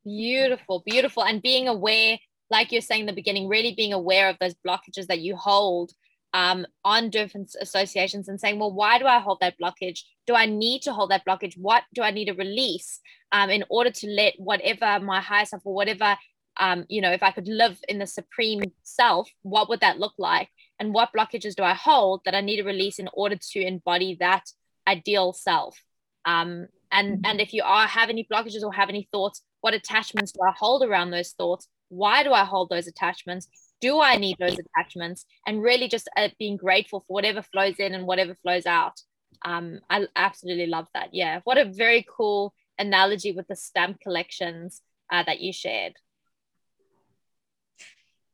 Beautiful, 0.03 0.83
beautiful. 0.85 1.23
And 1.23 1.41
being 1.41 1.67
aware, 1.67 2.17
like 2.49 2.71
you're 2.71 2.81
saying 2.81 3.01
in 3.01 3.07
the 3.07 3.13
beginning, 3.13 3.47
really 3.47 3.73
being 3.73 3.93
aware 3.93 4.29
of 4.29 4.37
those 4.39 4.55
blockages 4.65 5.07
that 5.07 5.19
you 5.19 5.35
hold 5.35 5.91
um, 6.33 6.65
on 6.83 7.09
different 7.09 7.55
associations 7.59 8.27
and 8.27 8.39
saying, 8.39 8.59
well, 8.59 8.71
why 8.71 8.99
do 8.99 9.05
I 9.05 9.19
hold 9.19 9.39
that 9.41 9.55
blockage? 9.61 10.01
Do 10.27 10.35
I 10.35 10.45
need 10.45 10.83
to 10.83 10.93
hold 10.93 11.11
that 11.11 11.25
blockage? 11.25 11.57
What 11.57 11.83
do 11.93 12.01
I 12.01 12.11
need 12.11 12.25
to 12.25 12.33
release 12.33 12.99
um, 13.31 13.49
in 13.49 13.63
order 13.69 13.89
to 13.91 14.07
let 14.07 14.33
whatever 14.37 14.99
my 14.99 15.21
higher 15.21 15.45
self 15.45 15.63
or 15.65 15.73
whatever, 15.73 16.17
um, 16.59 16.85
you 16.87 17.01
know, 17.01 17.11
if 17.11 17.23
I 17.23 17.31
could 17.31 17.47
live 17.47 17.79
in 17.87 17.99
the 17.99 18.07
supreme 18.07 18.61
self, 18.83 19.29
what 19.41 19.69
would 19.69 19.81
that 19.81 19.99
look 19.99 20.13
like? 20.17 20.49
And 20.79 20.93
what 20.93 21.09
blockages 21.15 21.55
do 21.55 21.63
I 21.63 21.73
hold 21.73 22.21
that 22.25 22.35
I 22.35 22.41
need 22.41 22.57
to 22.57 22.63
release 22.63 22.99
in 22.99 23.09
order 23.13 23.37
to 23.51 23.61
embody 23.61 24.17
that 24.19 24.45
ideal 24.87 25.33
self? 25.33 25.81
Um, 26.25 26.67
and 26.91 27.17
mm-hmm. 27.17 27.25
and 27.25 27.41
if 27.41 27.53
you 27.53 27.63
are 27.63 27.87
have 27.87 28.09
any 28.09 28.27
blockages 28.31 28.63
or 28.63 28.73
have 28.73 28.89
any 28.89 29.07
thoughts 29.11 29.41
what 29.61 29.73
attachments 29.73 30.31
do 30.31 30.39
I 30.47 30.53
hold 30.57 30.83
around 30.83 31.11
those 31.11 31.31
thoughts? 31.31 31.67
Why 31.89 32.23
do 32.23 32.31
I 32.31 32.43
hold 32.43 32.69
those 32.69 32.87
attachments? 32.87 33.47
Do 33.81 33.99
I 33.99 34.15
need 34.15 34.37
those 34.39 34.57
attachments? 34.57 35.25
And 35.47 35.61
really 35.61 35.87
just 35.87 36.09
uh, 36.15 36.29
being 36.37 36.57
grateful 36.57 37.01
for 37.01 37.13
whatever 37.13 37.41
flows 37.41 37.75
in 37.79 37.93
and 37.93 38.05
whatever 38.05 38.35
flows 38.41 38.65
out. 38.65 38.99
Um, 39.43 39.79
I 39.89 40.07
absolutely 40.15 40.67
love 40.67 40.87
that. 40.93 41.09
Yeah. 41.13 41.39
What 41.43 41.57
a 41.57 41.65
very 41.65 42.05
cool 42.09 42.53
analogy 42.77 43.31
with 43.31 43.47
the 43.47 43.55
stamp 43.55 43.99
collections 44.01 44.81
uh, 45.11 45.23
that 45.23 45.39
you 45.39 45.53
shared. 45.53 45.93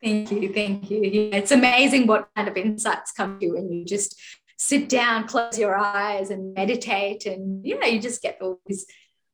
Thank 0.03 0.31
you. 0.31 0.53
Thank 0.53 0.91
you. 0.91 1.01
Yeah, 1.01 1.37
it's 1.37 1.51
amazing 1.51 2.05
what 2.05 2.29
kind 2.35 2.47
of 2.47 2.57
insights 2.57 3.11
come 3.11 3.39
to 3.39 3.45
you 3.45 3.53
when 3.53 3.71
you 3.71 3.85
just 3.85 4.19
sit 4.57 4.87
down, 4.87 5.27
close 5.27 5.57
your 5.57 5.75
eyes, 5.75 6.29
and 6.29 6.53
meditate. 6.53 7.25
And 7.25 7.65
yeah, 7.65 7.85
you 7.85 7.99
just 7.99 8.21
get 8.21 8.37
all 8.41 8.59
these 8.65 8.85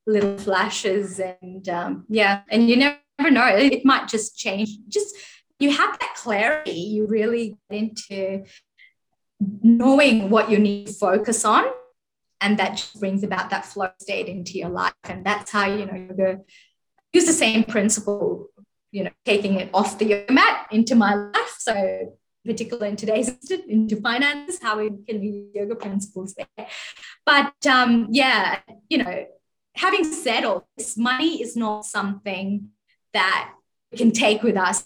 little 0.07 0.37
flashes 0.37 1.19
and 1.19 1.67
um, 1.69 2.05
yeah 2.09 2.41
and 2.49 2.69
you 2.69 2.75
never 2.75 3.31
know 3.31 3.47
it 3.47 3.85
might 3.85 4.07
just 4.07 4.37
change. 4.37 4.69
Just 4.87 5.15
you 5.59 5.71
have 5.71 5.99
that 5.99 6.15
clarity 6.15 6.71
you 6.71 7.05
really 7.07 7.57
get 7.69 7.79
into 7.79 8.43
knowing 9.39 10.29
what 10.29 10.49
you 10.49 10.57
need 10.57 10.87
to 10.87 10.93
focus 10.93 11.45
on 11.45 11.65
and 12.41 12.57
that 12.57 12.71
just 12.71 12.99
brings 12.99 13.23
about 13.23 13.51
that 13.51 13.65
flow 13.65 13.89
state 13.99 14.27
into 14.27 14.57
your 14.57 14.69
life 14.69 14.93
and 15.03 15.23
that's 15.23 15.51
how 15.51 15.67
you 15.67 15.85
know 15.85 15.93
you 15.93 16.13
go 16.15 16.43
use 17.13 17.25
the 17.25 17.33
same 17.33 17.63
principle 17.63 18.49
you 18.91 19.03
know 19.03 19.11
taking 19.25 19.55
it 19.55 19.69
off 19.73 19.97
the 19.97 20.05
yoga 20.05 20.33
mat 20.33 20.67
into 20.71 20.95
my 20.95 21.15
life. 21.15 21.55
So 21.59 22.17
particularly 22.45 22.89
in 22.89 22.95
today's 22.95 23.29
into 23.67 23.95
finance 23.97 24.59
how 24.61 24.79
we 24.79 24.89
can 25.07 25.21
use 25.21 25.49
yoga 25.53 25.75
principles 25.75 26.35
there. 26.35 26.67
But 27.25 27.53
um 27.65 28.07
yeah 28.11 28.59
you 28.89 28.99
know 28.99 29.25
having 29.75 30.03
said 30.03 30.43
all 30.43 30.67
this, 30.77 30.97
money 30.97 31.41
is 31.41 31.55
not 31.55 31.85
something 31.85 32.69
that 33.13 33.53
we 33.91 33.97
can 33.97 34.11
take 34.11 34.43
with 34.43 34.57
us 34.57 34.85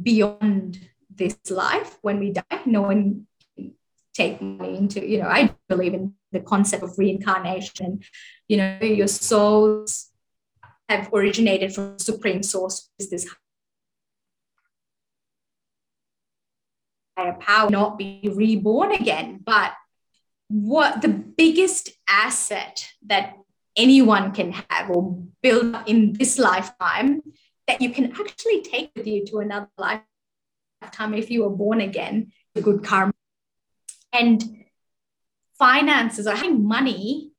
beyond 0.00 0.78
this 1.14 1.38
life 1.50 1.98
when 2.02 2.18
we 2.18 2.32
die. 2.32 2.60
No 2.66 2.82
one 2.82 3.26
can 3.56 3.74
take 4.14 4.40
money 4.40 4.76
into, 4.76 5.06
you 5.06 5.18
know, 5.18 5.28
I 5.28 5.54
believe 5.68 5.94
in 5.94 6.14
the 6.32 6.40
concept 6.40 6.82
of 6.82 6.98
reincarnation. 6.98 8.00
You 8.48 8.56
know, 8.56 8.78
your 8.80 9.08
souls 9.08 10.08
have 10.88 11.12
originated 11.12 11.74
from 11.74 11.98
supreme 11.98 12.42
source, 12.42 12.90
is 12.98 13.10
this 13.10 13.28
higher 17.16 17.36
power, 17.38 17.70
not 17.70 17.98
be 17.98 18.30
reborn 18.32 18.92
again. 18.92 19.40
But 19.44 19.72
what 20.48 21.00
the 21.00 21.08
biggest 21.08 21.90
asset 22.08 22.88
that 23.06 23.34
anyone 23.76 24.32
can 24.32 24.52
have 24.52 24.90
or 24.90 25.22
build 25.42 25.76
in 25.86 26.12
this 26.14 26.38
lifetime 26.38 27.22
that 27.66 27.80
you 27.80 27.90
can 27.90 28.12
actually 28.12 28.62
take 28.62 28.90
with 28.96 29.06
you 29.06 29.24
to 29.26 29.38
another 29.38 29.68
lifetime 29.78 31.14
if 31.14 31.30
you 31.30 31.42
were 31.42 31.50
born 31.50 31.80
again, 31.80 32.32
the 32.54 32.62
good 32.62 32.82
karma. 32.82 33.12
And 34.12 34.64
finances 35.58 36.26
or 36.26 36.34
having 36.34 36.66
money 36.66 37.30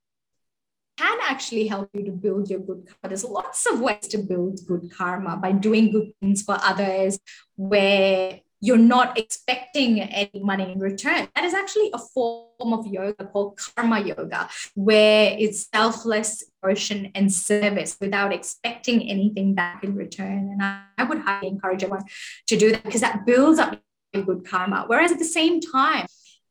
can 0.97 1.17
actually 1.23 1.67
help 1.67 1.89
you 1.93 2.05
to 2.05 2.11
build 2.11 2.49
your 2.49 2.59
good 2.59 2.85
karma. 2.85 3.09
There's 3.09 3.23
lots 3.23 3.65
of 3.65 3.81
ways 3.81 4.07
to 4.09 4.19
build 4.19 4.59
good 4.67 4.91
karma 4.95 5.37
by 5.37 5.51
doing 5.51 5.91
good 5.91 6.11
things 6.21 6.43
for 6.43 6.57
others, 6.61 7.19
where 7.55 8.40
you're 8.61 8.77
not 8.77 9.17
expecting 9.17 9.99
any 9.99 10.39
money 10.39 10.71
in 10.71 10.79
return. 10.79 11.27
That 11.35 11.43
is 11.43 11.53
actually 11.53 11.89
a 11.93 11.97
form 11.97 12.73
of 12.73 12.85
yoga 12.85 13.25
called 13.25 13.59
karma 13.75 13.99
yoga, 14.01 14.47
where 14.75 15.35
it's 15.37 15.67
selfless 15.73 16.43
devotion 16.61 17.11
and 17.15 17.33
service 17.33 17.97
without 17.99 18.31
expecting 18.31 19.09
anything 19.09 19.55
back 19.55 19.83
in 19.83 19.95
return. 19.95 20.49
And 20.51 20.63
I, 20.63 20.83
I 20.97 21.03
would 21.03 21.19
highly 21.19 21.47
encourage 21.47 21.83
everyone 21.83 22.05
to 22.47 22.55
do 22.55 22.71
that 22.71 22.83
because 22.83 23.01
that 23.01 23.25
builds 23.25 23.59
up 23.59 23.81
good 24.13 24.45
karma. 24.45 24.83
Whereas 24.87 25.11
at 25.11 25.19
the 25.19 25.25
same 25.25 25.59
time, 25.59 26.05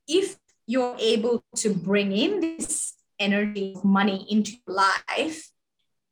if 0.09 0.37
you're 0.67 0.97
able 0.99 1.45
to 1.57 1.73
bring 1.73 2.11
in 2.11 2.41
this 2.41 2.95
energy 3.19 3.75
of 3.77 3.85
money 3.85 4.27
into 4.29 4.53
life, 4.67 5.51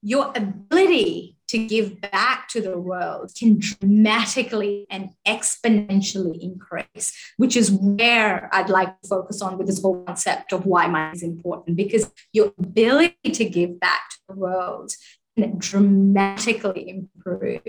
your 0.02 0.32
ability 0.36 1.37
to 1.48 1.66
give 1.66 2.00
back 2.00 2.48
to 2.48 2.60
the 2.60 2.78
world 2.78 3.32
can 3.38 3.58
dramatically 3.58 4.86
and 4.90 5.10
exponentially 5.26 6.38
increase, 6.40 7.12
which 7.38 7.56
is 7.56 7.70
where 7.70 8.48
I'd 8.52 8.68
like 8.68 9.00
to 9.00 9.08
focus 9.08 9.40
on 9.42 9.58
with 9.58 9.66
this 9.66 9.82
whole 9.82 10.04
concept 10.04 10.52
of 10.52 10.66
why 10.66 10.86
money 10.86 11.16
is 11.16 11.22
important, 11.22 11.76
because 11.76 12.10
your 12.32 12.52
ability 12.58 13.16
to 13.32 13.44
give 13.44 13.80
back 13.80 14.10
to 14.10 14.16
the 14.28 14.34
world 14.34 14.92
can 15.36 15.58
dramatically 15.58 16.88
improve. 16.88 17.62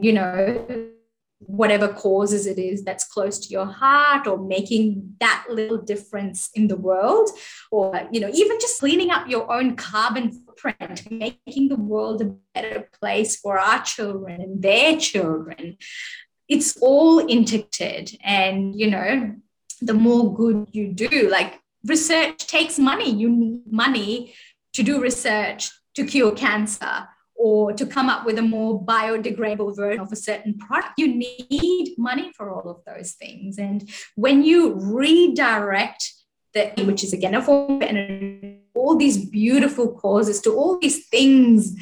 You 0.00 0.12
know, 0.12 0.90
whatever 1.40 1.88
causes 1.88 2.46
it 2.46 2.58
is 2.58 2.82
that's 2.82 3.04
close 3.04 3.38
to 3.38 3.48
your 3.50 3.66
heart 3.66 4.26
or 4.26 4.38
making 4.38 5.16
that 5.20 5.44
little 5.50 5.76
difference 5.76 6.48
in 6.54 6.66
the 6.68 6.76
world 6.76 7.28
or 7.70 8.08
you 8.10 8.20
know 8.20 8.30
even 8.32 8.58
just 8.58 8.80
cleaning 8.80 9.10
up 9.10 9.28
your 9.28 9.52
own 9.52 9.76
carbon 9.76 10.45
footprint 10.56 11.10
making 11.10 11.68
the 11.68 11.76
world 11.76 12.22
a 12.22 12.34
better 12.54 12.88
place 13.00 13.36
for 13.36 13.58
our 13.58 13.82
children 13.82 14.40
and 14.40 14.62
their 14.62 14.96
children 14.96 15.76
it's 16.48 16.76
all 16.80 17.18
integrated 17.18 18.10
and 18.22 18.78
you 18.78 18.90
know 18.90 19.34
the 19.80 19.94
more 19.94 20.34
good 20.34 20.68
you 20.72 20.92
do 20.92 21.28
like 21.30 21.60
research 21.84 22.46
takes 22.46 22.78
money 22.78 23.10
you 23.10 23.28
need 23.28 23.60
money 23.70 24.34
to 24.72 24.82
do 24.82 25.00
research 25.00 25.70
to 25.94 26.04
cure 26.04 26.32
cancer 26.32 27.08
or 27.34 27.72
to 27.72 27.86
come 27.86 28.08
up 28.08 28.24
with 28.24 28.38
a 28.38 28.42
more 28.42 28.82
biodegradable 28.82 29.76
version 29.76 30.00
of 30.00 30.10
a 30.10 30.16
certain 30.16 30.56
product. 30.58 30.94
You 30.96 31.08
need 31.08 31.94
money 31.98 32.32
for 32.34 32.50
all 32.50 32.70
of 32.70 32.82
those 32.86 33.12
things. 33.12 33.58
And 33.58 33.88
when 34.14 34.42
you 34.42 34.74
redirect 34.74 36.12
the, 36.54 36.72
which 36.84 37.04
is 37.04 37.12
again 37.12 37.34
a 37.34 37.42
form 37.42 37.76
of 37.76 37.82
energy, 37.82 38.65
all 38.86 38.96
these 38.96 39.28
beautiful 39.28 39.92
causes 39.92 40.40
to 40.42 40.54
all 40.54 40.78
these 40.78 41.08
things 41.08 41.74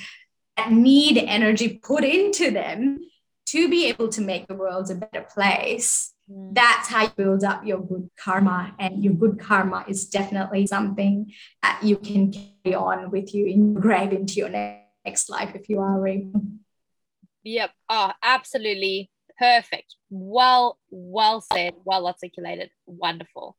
that 0.57 0.73
need 0.73 1.19
energy 1.19 1.81
put 1.83 2.05
into 2.05 2.51
them 2.51 3.01
to 3.47 3.69
be 3.69 3.87
able 3.87 4.09
to 4.09 4.21
make 4.21 4.47
the 4.47 4.55
world 4.55 4.91
a 4.91 4.95
better 4.95 5.27
place. 5.35 6.13
Mm. 6.31 6.55
That's 6.55 6.89
how 6.89 7.03
you 7.03 7.13
build 7.17 7.45
up 7.45 7.67
your 7.67 7.81
good 7.81 8.09
karma. 8.19 8.75
And 8.79 9.05
your 9.05 9.15
good 9.15 9.39
karma 9.39 9.85
is 9.87 10.09
definitely 10.09 10.67
something 10.67 11.33
that 11.63 11.81
you 11.83 11.97
can 11.97 12.33
carry 12.33 12.75
on 12.75 13.11
with 13.11 13.35
you, 13.35 13.47
engrave 13.47 14.13
into 14.13 14.35
your 14.35 14.49
next 14.49 14.85
next 15.05 15.29
life 15.29 15.55
if 15.55 15.69
you 15.69 15.81
are 15.81 16.07
able. 16.07 16.43
Yep. 17.45 17.71
Oh, 17.89 18.13
absolutely. 18.23 19.11
Perfect. 19.39 19.97
Well, 20.11 20.79
well 20.91 21.41
said, 21.53 21.75
well 21.85 22.07
articulated. 22.07 22.71
Wonderful. 22.87 23.57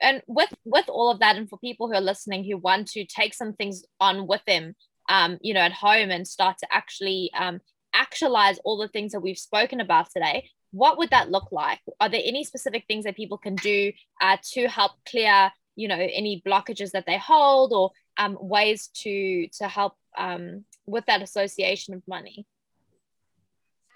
And 0.00 0.22
with 0.26 0.52
with 0.64 0.88
all 0.88 1.10
of 1.10 1.20
that, 1.20 1.36
and 1.36 1.48
for 1.48 1.58
people 1.58 1.88
who 1.88 1.94
are 1.94 2.00
listening 2.00 2.44
who 2.44 2.56
want 2.56 2.88
to 2.88 3.04
take 3.04 3.34
some 3.34 3.52
things 3.52 3.84
on 4.00 4.26
with 4.26 4.42
them, 4.46 4.74
um, 5.08 5.38
you 5.42 5.54
know, 5.54 5.60
at 5.60 5.72
home 5.72 6.10
and 6.10 6.26
start 6.26 6.56
to 6.58 6.66
actually 6.70 7.30
um, 7.38 7.60
actualize 7.94 8.58
all 8.64 8.78
the 8.78 8.88
things 8.88 9.12
that 9.12 9.20
we've 9.20 9.38
spoken 9.38 9.80
about 9.80 10.10
today, 10.10 10.48
what 10.70 10.98
would 10.98 11.10
that 11.10 11.30
look 11.30 11.50
like? 11.52 11.80
Are 12.00 12.08
there 12.08 12.22
any 12.24 12.44
specific 12.44 12.84
things 12.86 13.04
that 13.04 13.16
people 13.16 13.38
can 13.38 13.56
do 13.56 13.92
uh, 14.20 14.36
to 14.52 14.68
help 14.68 14.92
clear, 15.08 15.50
you 15.76 15.88
know, 15.88 15.98
any 15.98 16.42
blockages 16.46 16.92
that 16.92 17.06
they 17.06 17.18
hold, 17.18 17.72
or 17.72 17.90
um, 18.16 18.38
ways 18.40 18.88
to 19.02 19.48
to 19.58 19.68
help 19.68 19.94
um, 20.16 20.64
with 20.86 21.04
that 21.06 21.22
association 21.22 21.94
of 21.94 22.02
money? 22.06 22.46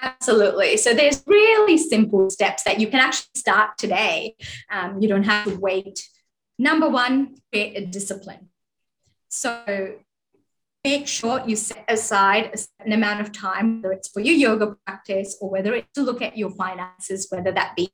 Absolutely. 0.05 0.77
So 0.77 0.93
there's 0.93 1.23
really 1.27 1.79
simple 1.79 2.29
steps 2.29 2.63
that 2.65 2.79
you 2.79 2.89
can 2.89 3.01
actually 3.01 3.31
start 3.37 3.79
today. 3.79 4.37
Um, 4.71 5.01
you 5.01 5.09
don't 5.09 5.23
have 5.23 5.47
to 5.47 5.57
wait. 5.59 6.07
Number 6.59 6.91
one, 6.91 7.37
create 7.51 7.77
a 7.77 7.87
discipline. 7.87 8.51
So 9.31 9.95
make 10.85 11.09
sure 11.09 11.43
you 11.47 11.57
set 11.57 11.87
aside 11.89 12.51
a 12.53 12.59
certain 12.59 12.93
amount 12.93 13.23
of 13.23 13.33
time, 13.33 13.81
whether 13.81 13.93
it's 13.95 14.09
for 14.09 14.21
your 14.21 14.35
yoga 14.35 14.77
practice 14.87 15.39
or 15.41 15.49
whether 15.49 15.73
it's 15.73 15.91
to 15.95 16.03
look 16.03 16.21
at 16.21 16.37
your 16.37 16.51
finances, 16.51 17.27
whether 17.31 17.51
that 17.53 17.75
be 17.75 17.91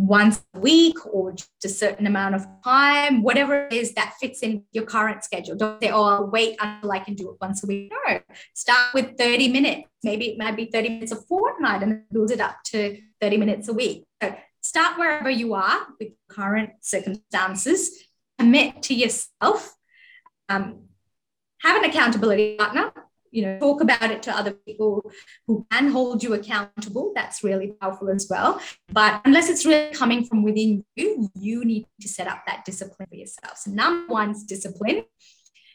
once 0.00 0.42
a 0.54 0.58
week 0.58 0.96
or 1.12 1.30
just 1.32 1.50
a 1.62 1.68
certain 1.68 2.06
amount 2.06 2.34
of 2.34 2.46
time, 2.64 3.22
whatever 3.22 3.66
it 3.66 3.72
is 3.74 3.92
that 3.92 4.14
fits 4.18 4.40
in 4.40 4.64
your 4.72 4.86
current 4.86 5.22
schedule. 5.22 5.54
Don't 5.56 5.82
say, 5.82 5.90
oh, 5.90 6.04
I'll 6.04 6.30
wait 6.30 6.56
until 6.58 6.90
I 6.90 7.00
can 7.00 7.14
do 7.14 7.28
it 7.28 7.36
once 7.38 7.62
a 7.62 7.66
week. 7.66 7.92
No, 8.08 8.18
start 8.54 8.94
with 8.94 9.18
30 9.18 9.48
minutes. 9.48 9.88
Maybe 10.02 10.30
it 10.30 10.38
might 10.38 10.56
be 10.56 10.70
30 10.72 10.88
minutes 10.88 11.12
a 11.12 11.16
fortnight 11.16 11.82
and 11.82 12.02
build 12.10 12.30
it 12.30 12.40
up 12.40 12.56
to 12.66 12.98
30 13.20 13.36
minutes 13.36 13.68
a 13.68 13.74
week. 13.74 14.06
So 14.22 14.34
start 14.62 14.98
wherever 14.98 15.28
you 15.28 15.52
are 15.52 15.86
with 16.00 16.12
current 16.30 16.70
circumstances, 16.80 17.90
commit 18.38 18.82
to 18.84 18.94
yourself, 18.94 19.74
um, 20.48 20.84
have 21.60 21.84
an 21.84 21.90
accountability 21.90 22.56
partner 22.56 22.90
you 23.30 23.42
know 23.42 23.58
talk 23.58 23.80
about 23.80 24.10
it 24.10 24.22
to 24.24 24.36
other 24.36 24.52
people 24.52 25.10
who 25.46 25.66
can 25.70 25.90
hold 25.90 26.22
you 26.22 26.34
accountable. 26.34 27.12
That's 27.14 27.42
really 27.44 27.72
powerful 27.80 28.10
as 28.10 28.26
well. 28.28 28.60
But 28.92 29.20
unless 29.24 29.48
it's 29.48 29.64
really 29.64 29.92
coming 29.94 30.24
from 30.24 30.42
within 30.42 30.84
you 30.96 31.30
you 31.34 31.64
need 31.64 31.86
to 32.00 32.08
set 32.08 32.26
up 32.26 32.42
that 32.46 32.64
discipline 32.64 33.08
for 33.08 33.16
yourself. 33.16 33.58
So 33.58 33.70
number 33.70 34.12
one 34.12 34.30
is 34.30 34.44
discipline. 34.44 35.04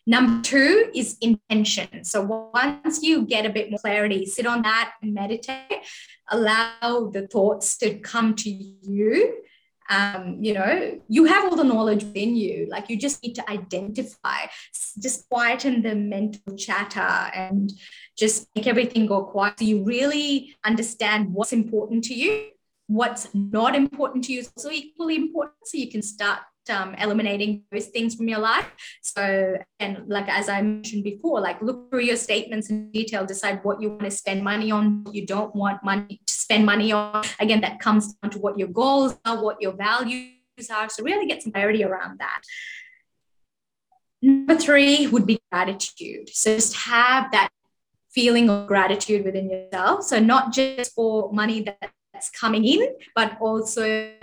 Number 0.08 0.44
two 0.44 0.92
is 0.94 1.18
intention. 1.20 2.04
So 2.04 2.50
once 2.54 3.02
you 3.02 3.26
get 3.26 3.46
a 3.46 3.50
bit 3.50 3.72
more 3.72 3.80
clarity, 3.80 4.28
sit 4.28 4.46
on 4.46 4.62
that 4.62 4.94
and 5.02 5.16
meditate, 5.16 5.82
allow 6.30 7.10
the 7.12 7.28
thoughts 7.32 7.76
to 7.78 7.98
come 8.00 8.36
to 8.36 8.50
you 8.50 9.42
um, 9.90 10.38
you 10.40 10.54
know, 10.54 11.00
you 11.08 11.26
have 11.26 11.46
all 11.46 11.56
the 11.56 11.64
knowledge 11.64 12.04
within 12.04 12.36
you. 12.36 12.68
Like 12.70 12.90
you 12.90 12.98
just 12.98 13.22
need 13.24 13.36
to 13.36 13.50
identify, 13.50 14.48
just 15.00 15.30
quieten 15.30 15.82
the 15.82 15.96
mental 15.96 16.56
chatter 16.56 17.00
and 17.00 17.72
just 18.18 18.48
make 18.56 18.68
everything 18.68 19.06
go 19.06 19.24
quiet. 19.24 19.60
So 19.60 19.66
you 19.66 19.84
really 19.84 20.56
understand 20.64 21.34
what's 21.34 21.54
important 21.54 22.04
to 22.06 22.14
you, 22.14 22.50
what's 22.88 23.34
not 23.34 23.76
important 23.76 24.24
to 24.26 24.34
you 24.34 24.44
also 24.56 24.72
equally 24.72 25.16
important. 25.16 25.56
So 25.66 25.78
you 25.78 25.90
can 25.90 26.02
start 26.02 26.40
um, 26.70 26.96
eliminating 26.96 27.64
those 27.72 27.88
things 27.88 28.16
from 28.16 28.28
your 28.28 28.40
life. 28.40 28.70
So, 29.02 29.58
and 29.80 30.08
like 30.08 30.28
as 30.28 30.50
I 30.50 30.62
mentioned 30.62 31.04
before, 31.04 31.40
like 31.40 31.62
look 31.62 31.90
through 31.90 32.02
your 32.02 32.16
statements 32.16 32.70
in 32.70 32.92
detail, 32.92 33.26
decide 33.26 33.60
what 33.64 33.82
you 33.82 33.90
want 33.90 34.04
to 34.04 34.12
spend 34.12 34.44
money 34.44 34.72
on, 34.72 35.04
what 35.04 35.16
you 35.16 35.26
don't 35.26 35.56
want 35.56 35.84
money 35.84 36.22
to 36.26 36.34
spend 36.34 36.66
money 36.66 36.92
on. 36.92 37.24
Again, 37.40 37.62
that 37.62 37.80
comes 37.80 38.14
down 38.14 38.32
to 38.32 38.40
what 38.40 38.58
your 38.58 38.68
goals 38.68 39.18
are, 39.26 39.42
what 39.42 39.62
your 39.62 39.74
values 39.74 40.32
are. 40.72 40.90
So, 40.90 41.04
really 41.04 41.28
get 41.28 41.44
some 41.44 41.52
clarity 41.52 41.84
around 41.84 42.20
that. 42.20 42.42
Number 44.22 44.56
three 44.56 45.08
would 45.08 45.26
be 45.26 45.40
gratitude. 45.52 46.30
So, 46.30 46.56
just 46.56 46.76
have 46.76 47.32
that 47.32 47.50
feeling 48.10 48.50
of 48.50 48.68
gratitude 48.68 49.26
within 49.26 49.50
yourself. 49.50 50.04
So, 50.04 50.20
not 50.20 50.54
just 50.54 50.94
for 50.94 51.32
money 51.32 51.62
that 51.62 51.92
that's 52.16 52.30
coming 52.30 52.66
in, 52.66 52.88
but 53.14 53.38
also 53.42 54.16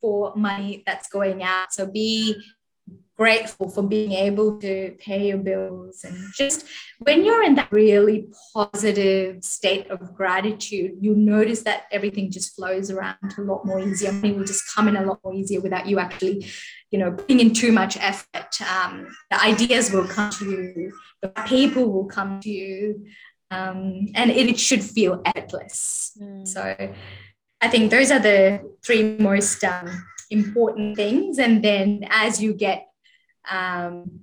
for 0.00 0.34
money 0.34 0.82
that's 0.86 1.08
going 1.08 1.42
out. 1.42 1.72
So 1.72 1.86
be 1.86 2.36
grateful 3.16 3.68
for 3.70 3.82
being 3.82 4.12
able 4.12 4.58
to 4.58 4.94
pay 4.98 5.28
your 5.28 5.38
bills. 5.38 6.04
And 6.04 6.16
just 6.34 6.66
when 6.98 7.24
you're 7.24 7.42
in 7.42 7.54
that 7.54 7.72
really 7.72 8.28
positive 8.52 9.42
state 9.42 9.90
of 9.90 10.14
gratitude 10.14 10.92
you'll 11.00 11.16
notice 11.16 11.62
that 11.62 11.84
everything 11.90 12.30
just 12.30 12.54
flows 12.54 12.90
around 12.90 13.16
a 13.38 13.40
lot 13.40 13.64
more 13.64 13.80
easier. 13.80 14.12
Money 14.12 14.32
will 14.32 14.44
just 14.44 14.64
come 14.74 14.88
in 14.88 14.96
a 14.96 15.02
lot 15.02 15.20
more 15.24 15.34
easier 15.34 15.60
without 15.60 15.86
you 15.86 15.98
actually 15.98 16.46
you 16.90 16.98
know 16.98 17.10
putting 17.10 17.40
in 17.40 17.54
too 17.54 17.72
much 17.72 17.96
effort. 17.96 18.60
Um, 18.60 19.06
the 19.30 19.42
ideas 19.42 19.90
will 19.90 20.06
come 20.06 20.30
to 20.32 20.44
you. 20.44 20.92
The 21.22 21.28
people 21.46 21.90
will 21.90 22.06
come 22.06 22.40
to 22.40 22.50
you. 22.50 23.06
Um, 23.50 24.08
and 24.16 24.30
it, 24.32 24.58
should 24.58 24.82
feel 24.82 25.22
effortless. 25.24 26.18
Mm. 26.20 26.48
so 26.48 26.92
I 27.60 27.68
think 27.68 27.90
those 27.90 28.10
are 28.10 28.18
the 28.18 28.60
three 28.84 29.16
most 29.18 29.64
um, 29.64 30.06
important 30.30 30.96
things. 30.96 31.38
And 31.38 31.62
then 31.64 32.06
as 32.10 32.42
you 32.42 32.52
get 32.52 32.86
um, 33.50 34.20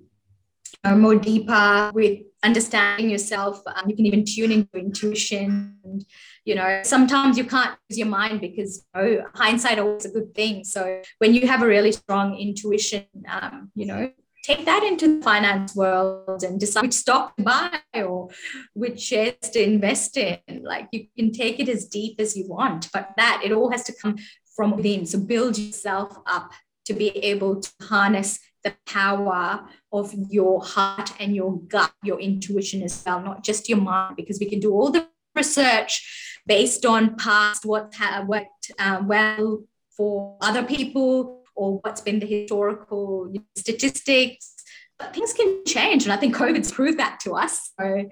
more 0.86 1.16
deeper 1.16 1.92
with 1.94 2.20
understanding 2.44 3.10
yourself, 3.10 3.62
um, 3.68 3.90
you 3.90 3.96
can 3.96 4.06
even 4.06 4.26
tune 4.26 4.52
into 4.52 4.78
intuition. 4.78 5.78
And, 5.84 6.06
you 6.46 6.56
know, 6.56 6.82
sometimes 6.84 7.38
you 7.38 7.46
can't 7.46 7.78
use 7.90 7.98
your 7.98 8.08
mind 8.08 8.42
because 8.42 8.86
you 8.96 9.02
know, 9.02 9.26
hindsight 9.34 9.80
always 9.80 10.06
a 10.06 10.10
good 10.10 10.36
thing. 10.36 10.64
So 10.64 11.02
when 11.20 11.34
you 11.34 11.48
have 11.48 11.64
a 11.64 11.68
really 11.68 11.92
strong 11.92 12.38
intuition, 12.38 13.06
um, 13.30 13.72
you 13.76 13.86
know, 13.86 14.12
take 14.44 14.66
that 14.66 14.84
into 14.84 15.16
the 15.18 15.24
finance 15.24 15.74
world 15.76 16.44
and 16.44 16.60
decide 16.60 16.84
which 16.84 16.94
stock 16.94 17.36
to 17.38 17.44
buy 17.44 17.80
or 17.94 18.30
which 18.74 19.00
shares 19.00 19.36
to 19.54 19.64
invest 19.64 20.18
in. 20.18 20.38
Like 20.62 20.90
you 20.92 21.08
can 21.18 21.32
take 21.32 21.60
it 21.60 21.70
as 21.70 21.86
deep 21.86 22.20
as 22.20 22.36
you 22.36 22.48
want, 22.48 22.92
but 22.92 23.12
that 23.18 23.42
it 23.44 23.54
all 23.54 23.72
has 23.72 23.84
to 23.86 23.94
come 23.94 24.18
from 24.56 24.76
within. 24.76 25.06
So 25.06 25.20
build 25.20 25.58
yourself 25.58 26.18
up 26.28 26.52
to 26.86 26.94
be 26.94 27.10
able 27.18 27.62
to 27.62 27.72
harness 27.82 28.40
the 28.64 28.76
power 28.86 29.66
of 29.92 30.14
your 30.30 30.62
heart 30.64 31.14
and 31.20 31.36
your 31.36 31.60
gut, 31.62 31.94
your 32.04 32.20
intuition 32.20 32.84
as 32.84 33.02
well, 33.06 33.22
not 33.22 33.44
just 33.44 33.70
your 33.70 33.80
mind, 33.80 34.18
because 34.18 34.40
we 34.40 34.50
can 34.50 34.60
do 34.60 34.74
all 34.74 34.92
the 34.92 35.08
research 35.36 36.42
based 36.46 36.86
on 36.86 37.16
past 37.16 37.66
what 37.66 37.94
worked 38.26 38.72
uh, 38.78 39.02
well 39.06 39.64
for 39.96 40.38
other 40.42 40.64
people 40.64 41.43
or 41.56 41.80
what's 41.80 42.02
been 42.02 42.20
the 42.20 42.26
historical 42.26 43.34
statistics. 43.56 44.56
But 45.00 45.14
things 45.14 45.34
can 45.34 45.66
change. 45.66 46.04
And 46.04 46.14
I 46.14 46.18
think 46.18 46.36
COVID's 46.36 46.72
proved 46.72 47.00
that 47.00 47.20
to 47.22 47.34
us. 47.34 47.72
So 47.80 48.10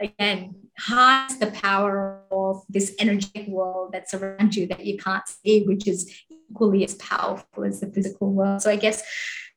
again, 0.00 0.54
harness 0.78 1.36
the 1.36 1.46
power 1.48 2.22
of 2.30 2.62
this 2.68 2.94
energetic 2.98 3.48
world 3.48 3.92
that's 3.92 4.14
around 4.14 4.54
you 4.56 4.66
that 4.66 4.84
you 4.84 4.98
can't 4.98 5.26
see, 5.26 5.64
which 5.64 5.86
is 5.86 6.12
equally 6.28 6.84
as 6.84 6.94
powerful 6.96 7.64
as 7.64 7.80
the 7.80 7.86
physical 7.86 8.32
world. 8.32 8.62
So 8.62 8.70
I 8.70 8.76
guess 8.76 9.02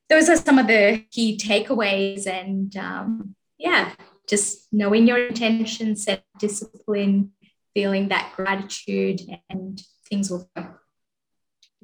those 0.09 0.29
are 0.29 0.37
some 0.37 0.59
of 0.59 0.67
the 0.67 1.03
key 1.11 1.37
takeaways. 1.37 2.27
And 2.27 2.75
um, 2.77 3.35
yeah, 3.57 3.93
just 4.27 4.67
knowing 4.71 5.07
your 5.07 5.27
intention, 5.27 5.95
set 5.95 6.23
discipline, 6.39 7.31
feeling 7.73 8.09
that 8.09 8.33
gratitude, 8.35 9.21
and 9.49 9.81
things 10.09 10.29
will 10.29 10.49
go 10.55 10.67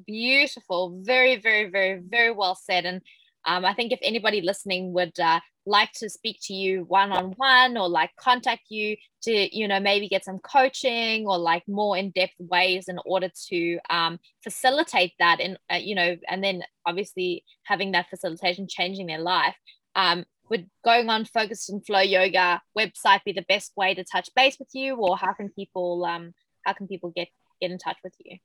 beautiful. 0.05 1.01
Very 1.03 1.39
very 1.39 1.69
very 1.69 1.99
very 1.99 2.31
well 2.31 2.55
said. 2.55 2.85
And 2.85 3.01
um, 3.45 3.65
i 3.65 3.73
think 3.73 3.91
if 3.91 3.99
anybody 4.01 4.41
listening 4.41 4.93
would 4.93 5.19
uh, 5.19 5.39
like 5.65 5.91
to 5.93 6.09
speak 6.09 6.37
to 6.41 6.53
you 6.53 6.83
one-on-one 6.87 7.77
or 7.77 7.87
like 7.87 8.09
contact 8.19 8.63
you 8.69 8.95
to 9.21 9.57
you 9.57 9.67
know 9.67 9.79
maybe 9.79 10.07
get 10.09 10.25
some 10.25 10.39
coaching 10.39 11.25
or 11.25 11.37
like 11.37 11.63
more 11.67 11.97
in-depth 11.97 12.33
ways 12.39 12.87
in 12.87 12.99
order 13.05 13.29
to 13.49 13.79
um, 13.89 14.19
facilitate 14.43 15.13
that 15.19 15.39
and 15.39 15.57
uh, 15.71 15.75
you 15.75 15.95
know 15.95 16.15
and 16.29 16.43
then 16.43 16.63
obviously 16.85 17.43
having 17.63 17.91
that 17.91 18.09
facilitation 18.09 18.67
changing 18.69 19.07
their 19.07 19.21
life 19.21 19.55
um, 19.95 20.25
would 20.49 20.69
going 20.83 21.09
on 21.09 21.25
focus 21.25 21.69
and 21.69 21.85
flow 21.85 22.01
yoga 22.01 22.61
website 22.77 23.23
be 23.23 23.31
the 23.31 23.45
best 23.47 23.71
way 23.77 23.93
to 23.93 24.03
touch 24.03 24.29
base 24.35 24.57
with 24.59 24.69
you? 24.73 24.95
Or 24.95 25.17
how 25.17 25.33
can 25.33 25.49
people 25.49 26.03
um, 26.05 26.33
how 26.65 26.73
can 26.73 26.87
people 26.87 27.11
get 27.15 27.29
get 27.61 27.71
in 27.71 27.77
touch 27.77 27.97
with 28.03 28.13
you 28.19 28.37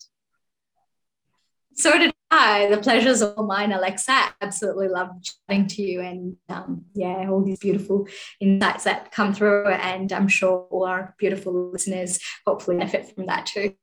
So 1.74 1.96
did 1.98 2.12
I. 2.30 2.68
The 2.68 2.78
pleasure's 2.78 3.22
all 3.22 3.46
mine, 3.46 3.72
Alexa. 3.72 4.12
I 4.12 4.30
absolutely 4.40 4.88
love 4.88 5.10
chatting 5.22 5.66
to 5.68 5.82
you 5.82 6.00
and 6.00 6.36
um, 6.48 6.84
yeah, 6.94 7.28
all 7.30 7.42
these 7.42 7.58
beautiful 7.58 8.06
insights 8.40 8.84
that 8.84 9.12
come 9.12 9.32
through. 9.32 9.68
And 9.68 10.12
I'm 10.12 10.28
sure 10.28 10.66
all 10.70 10.84
our 10.84 11.14
beautiful 11.18 11.70
listeners 11.70 12.18
hopefully 12.46 12.78
benefit 12.78 13.14
from 13.14 13.26
that 13.26 13.46
too. 13.46 13.74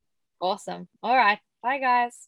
Awesome. 0.41 0.87
All 1.01 1.15
right. 1.15 1.39
Bye, 1.63 1.79
guys. 1.79 2.27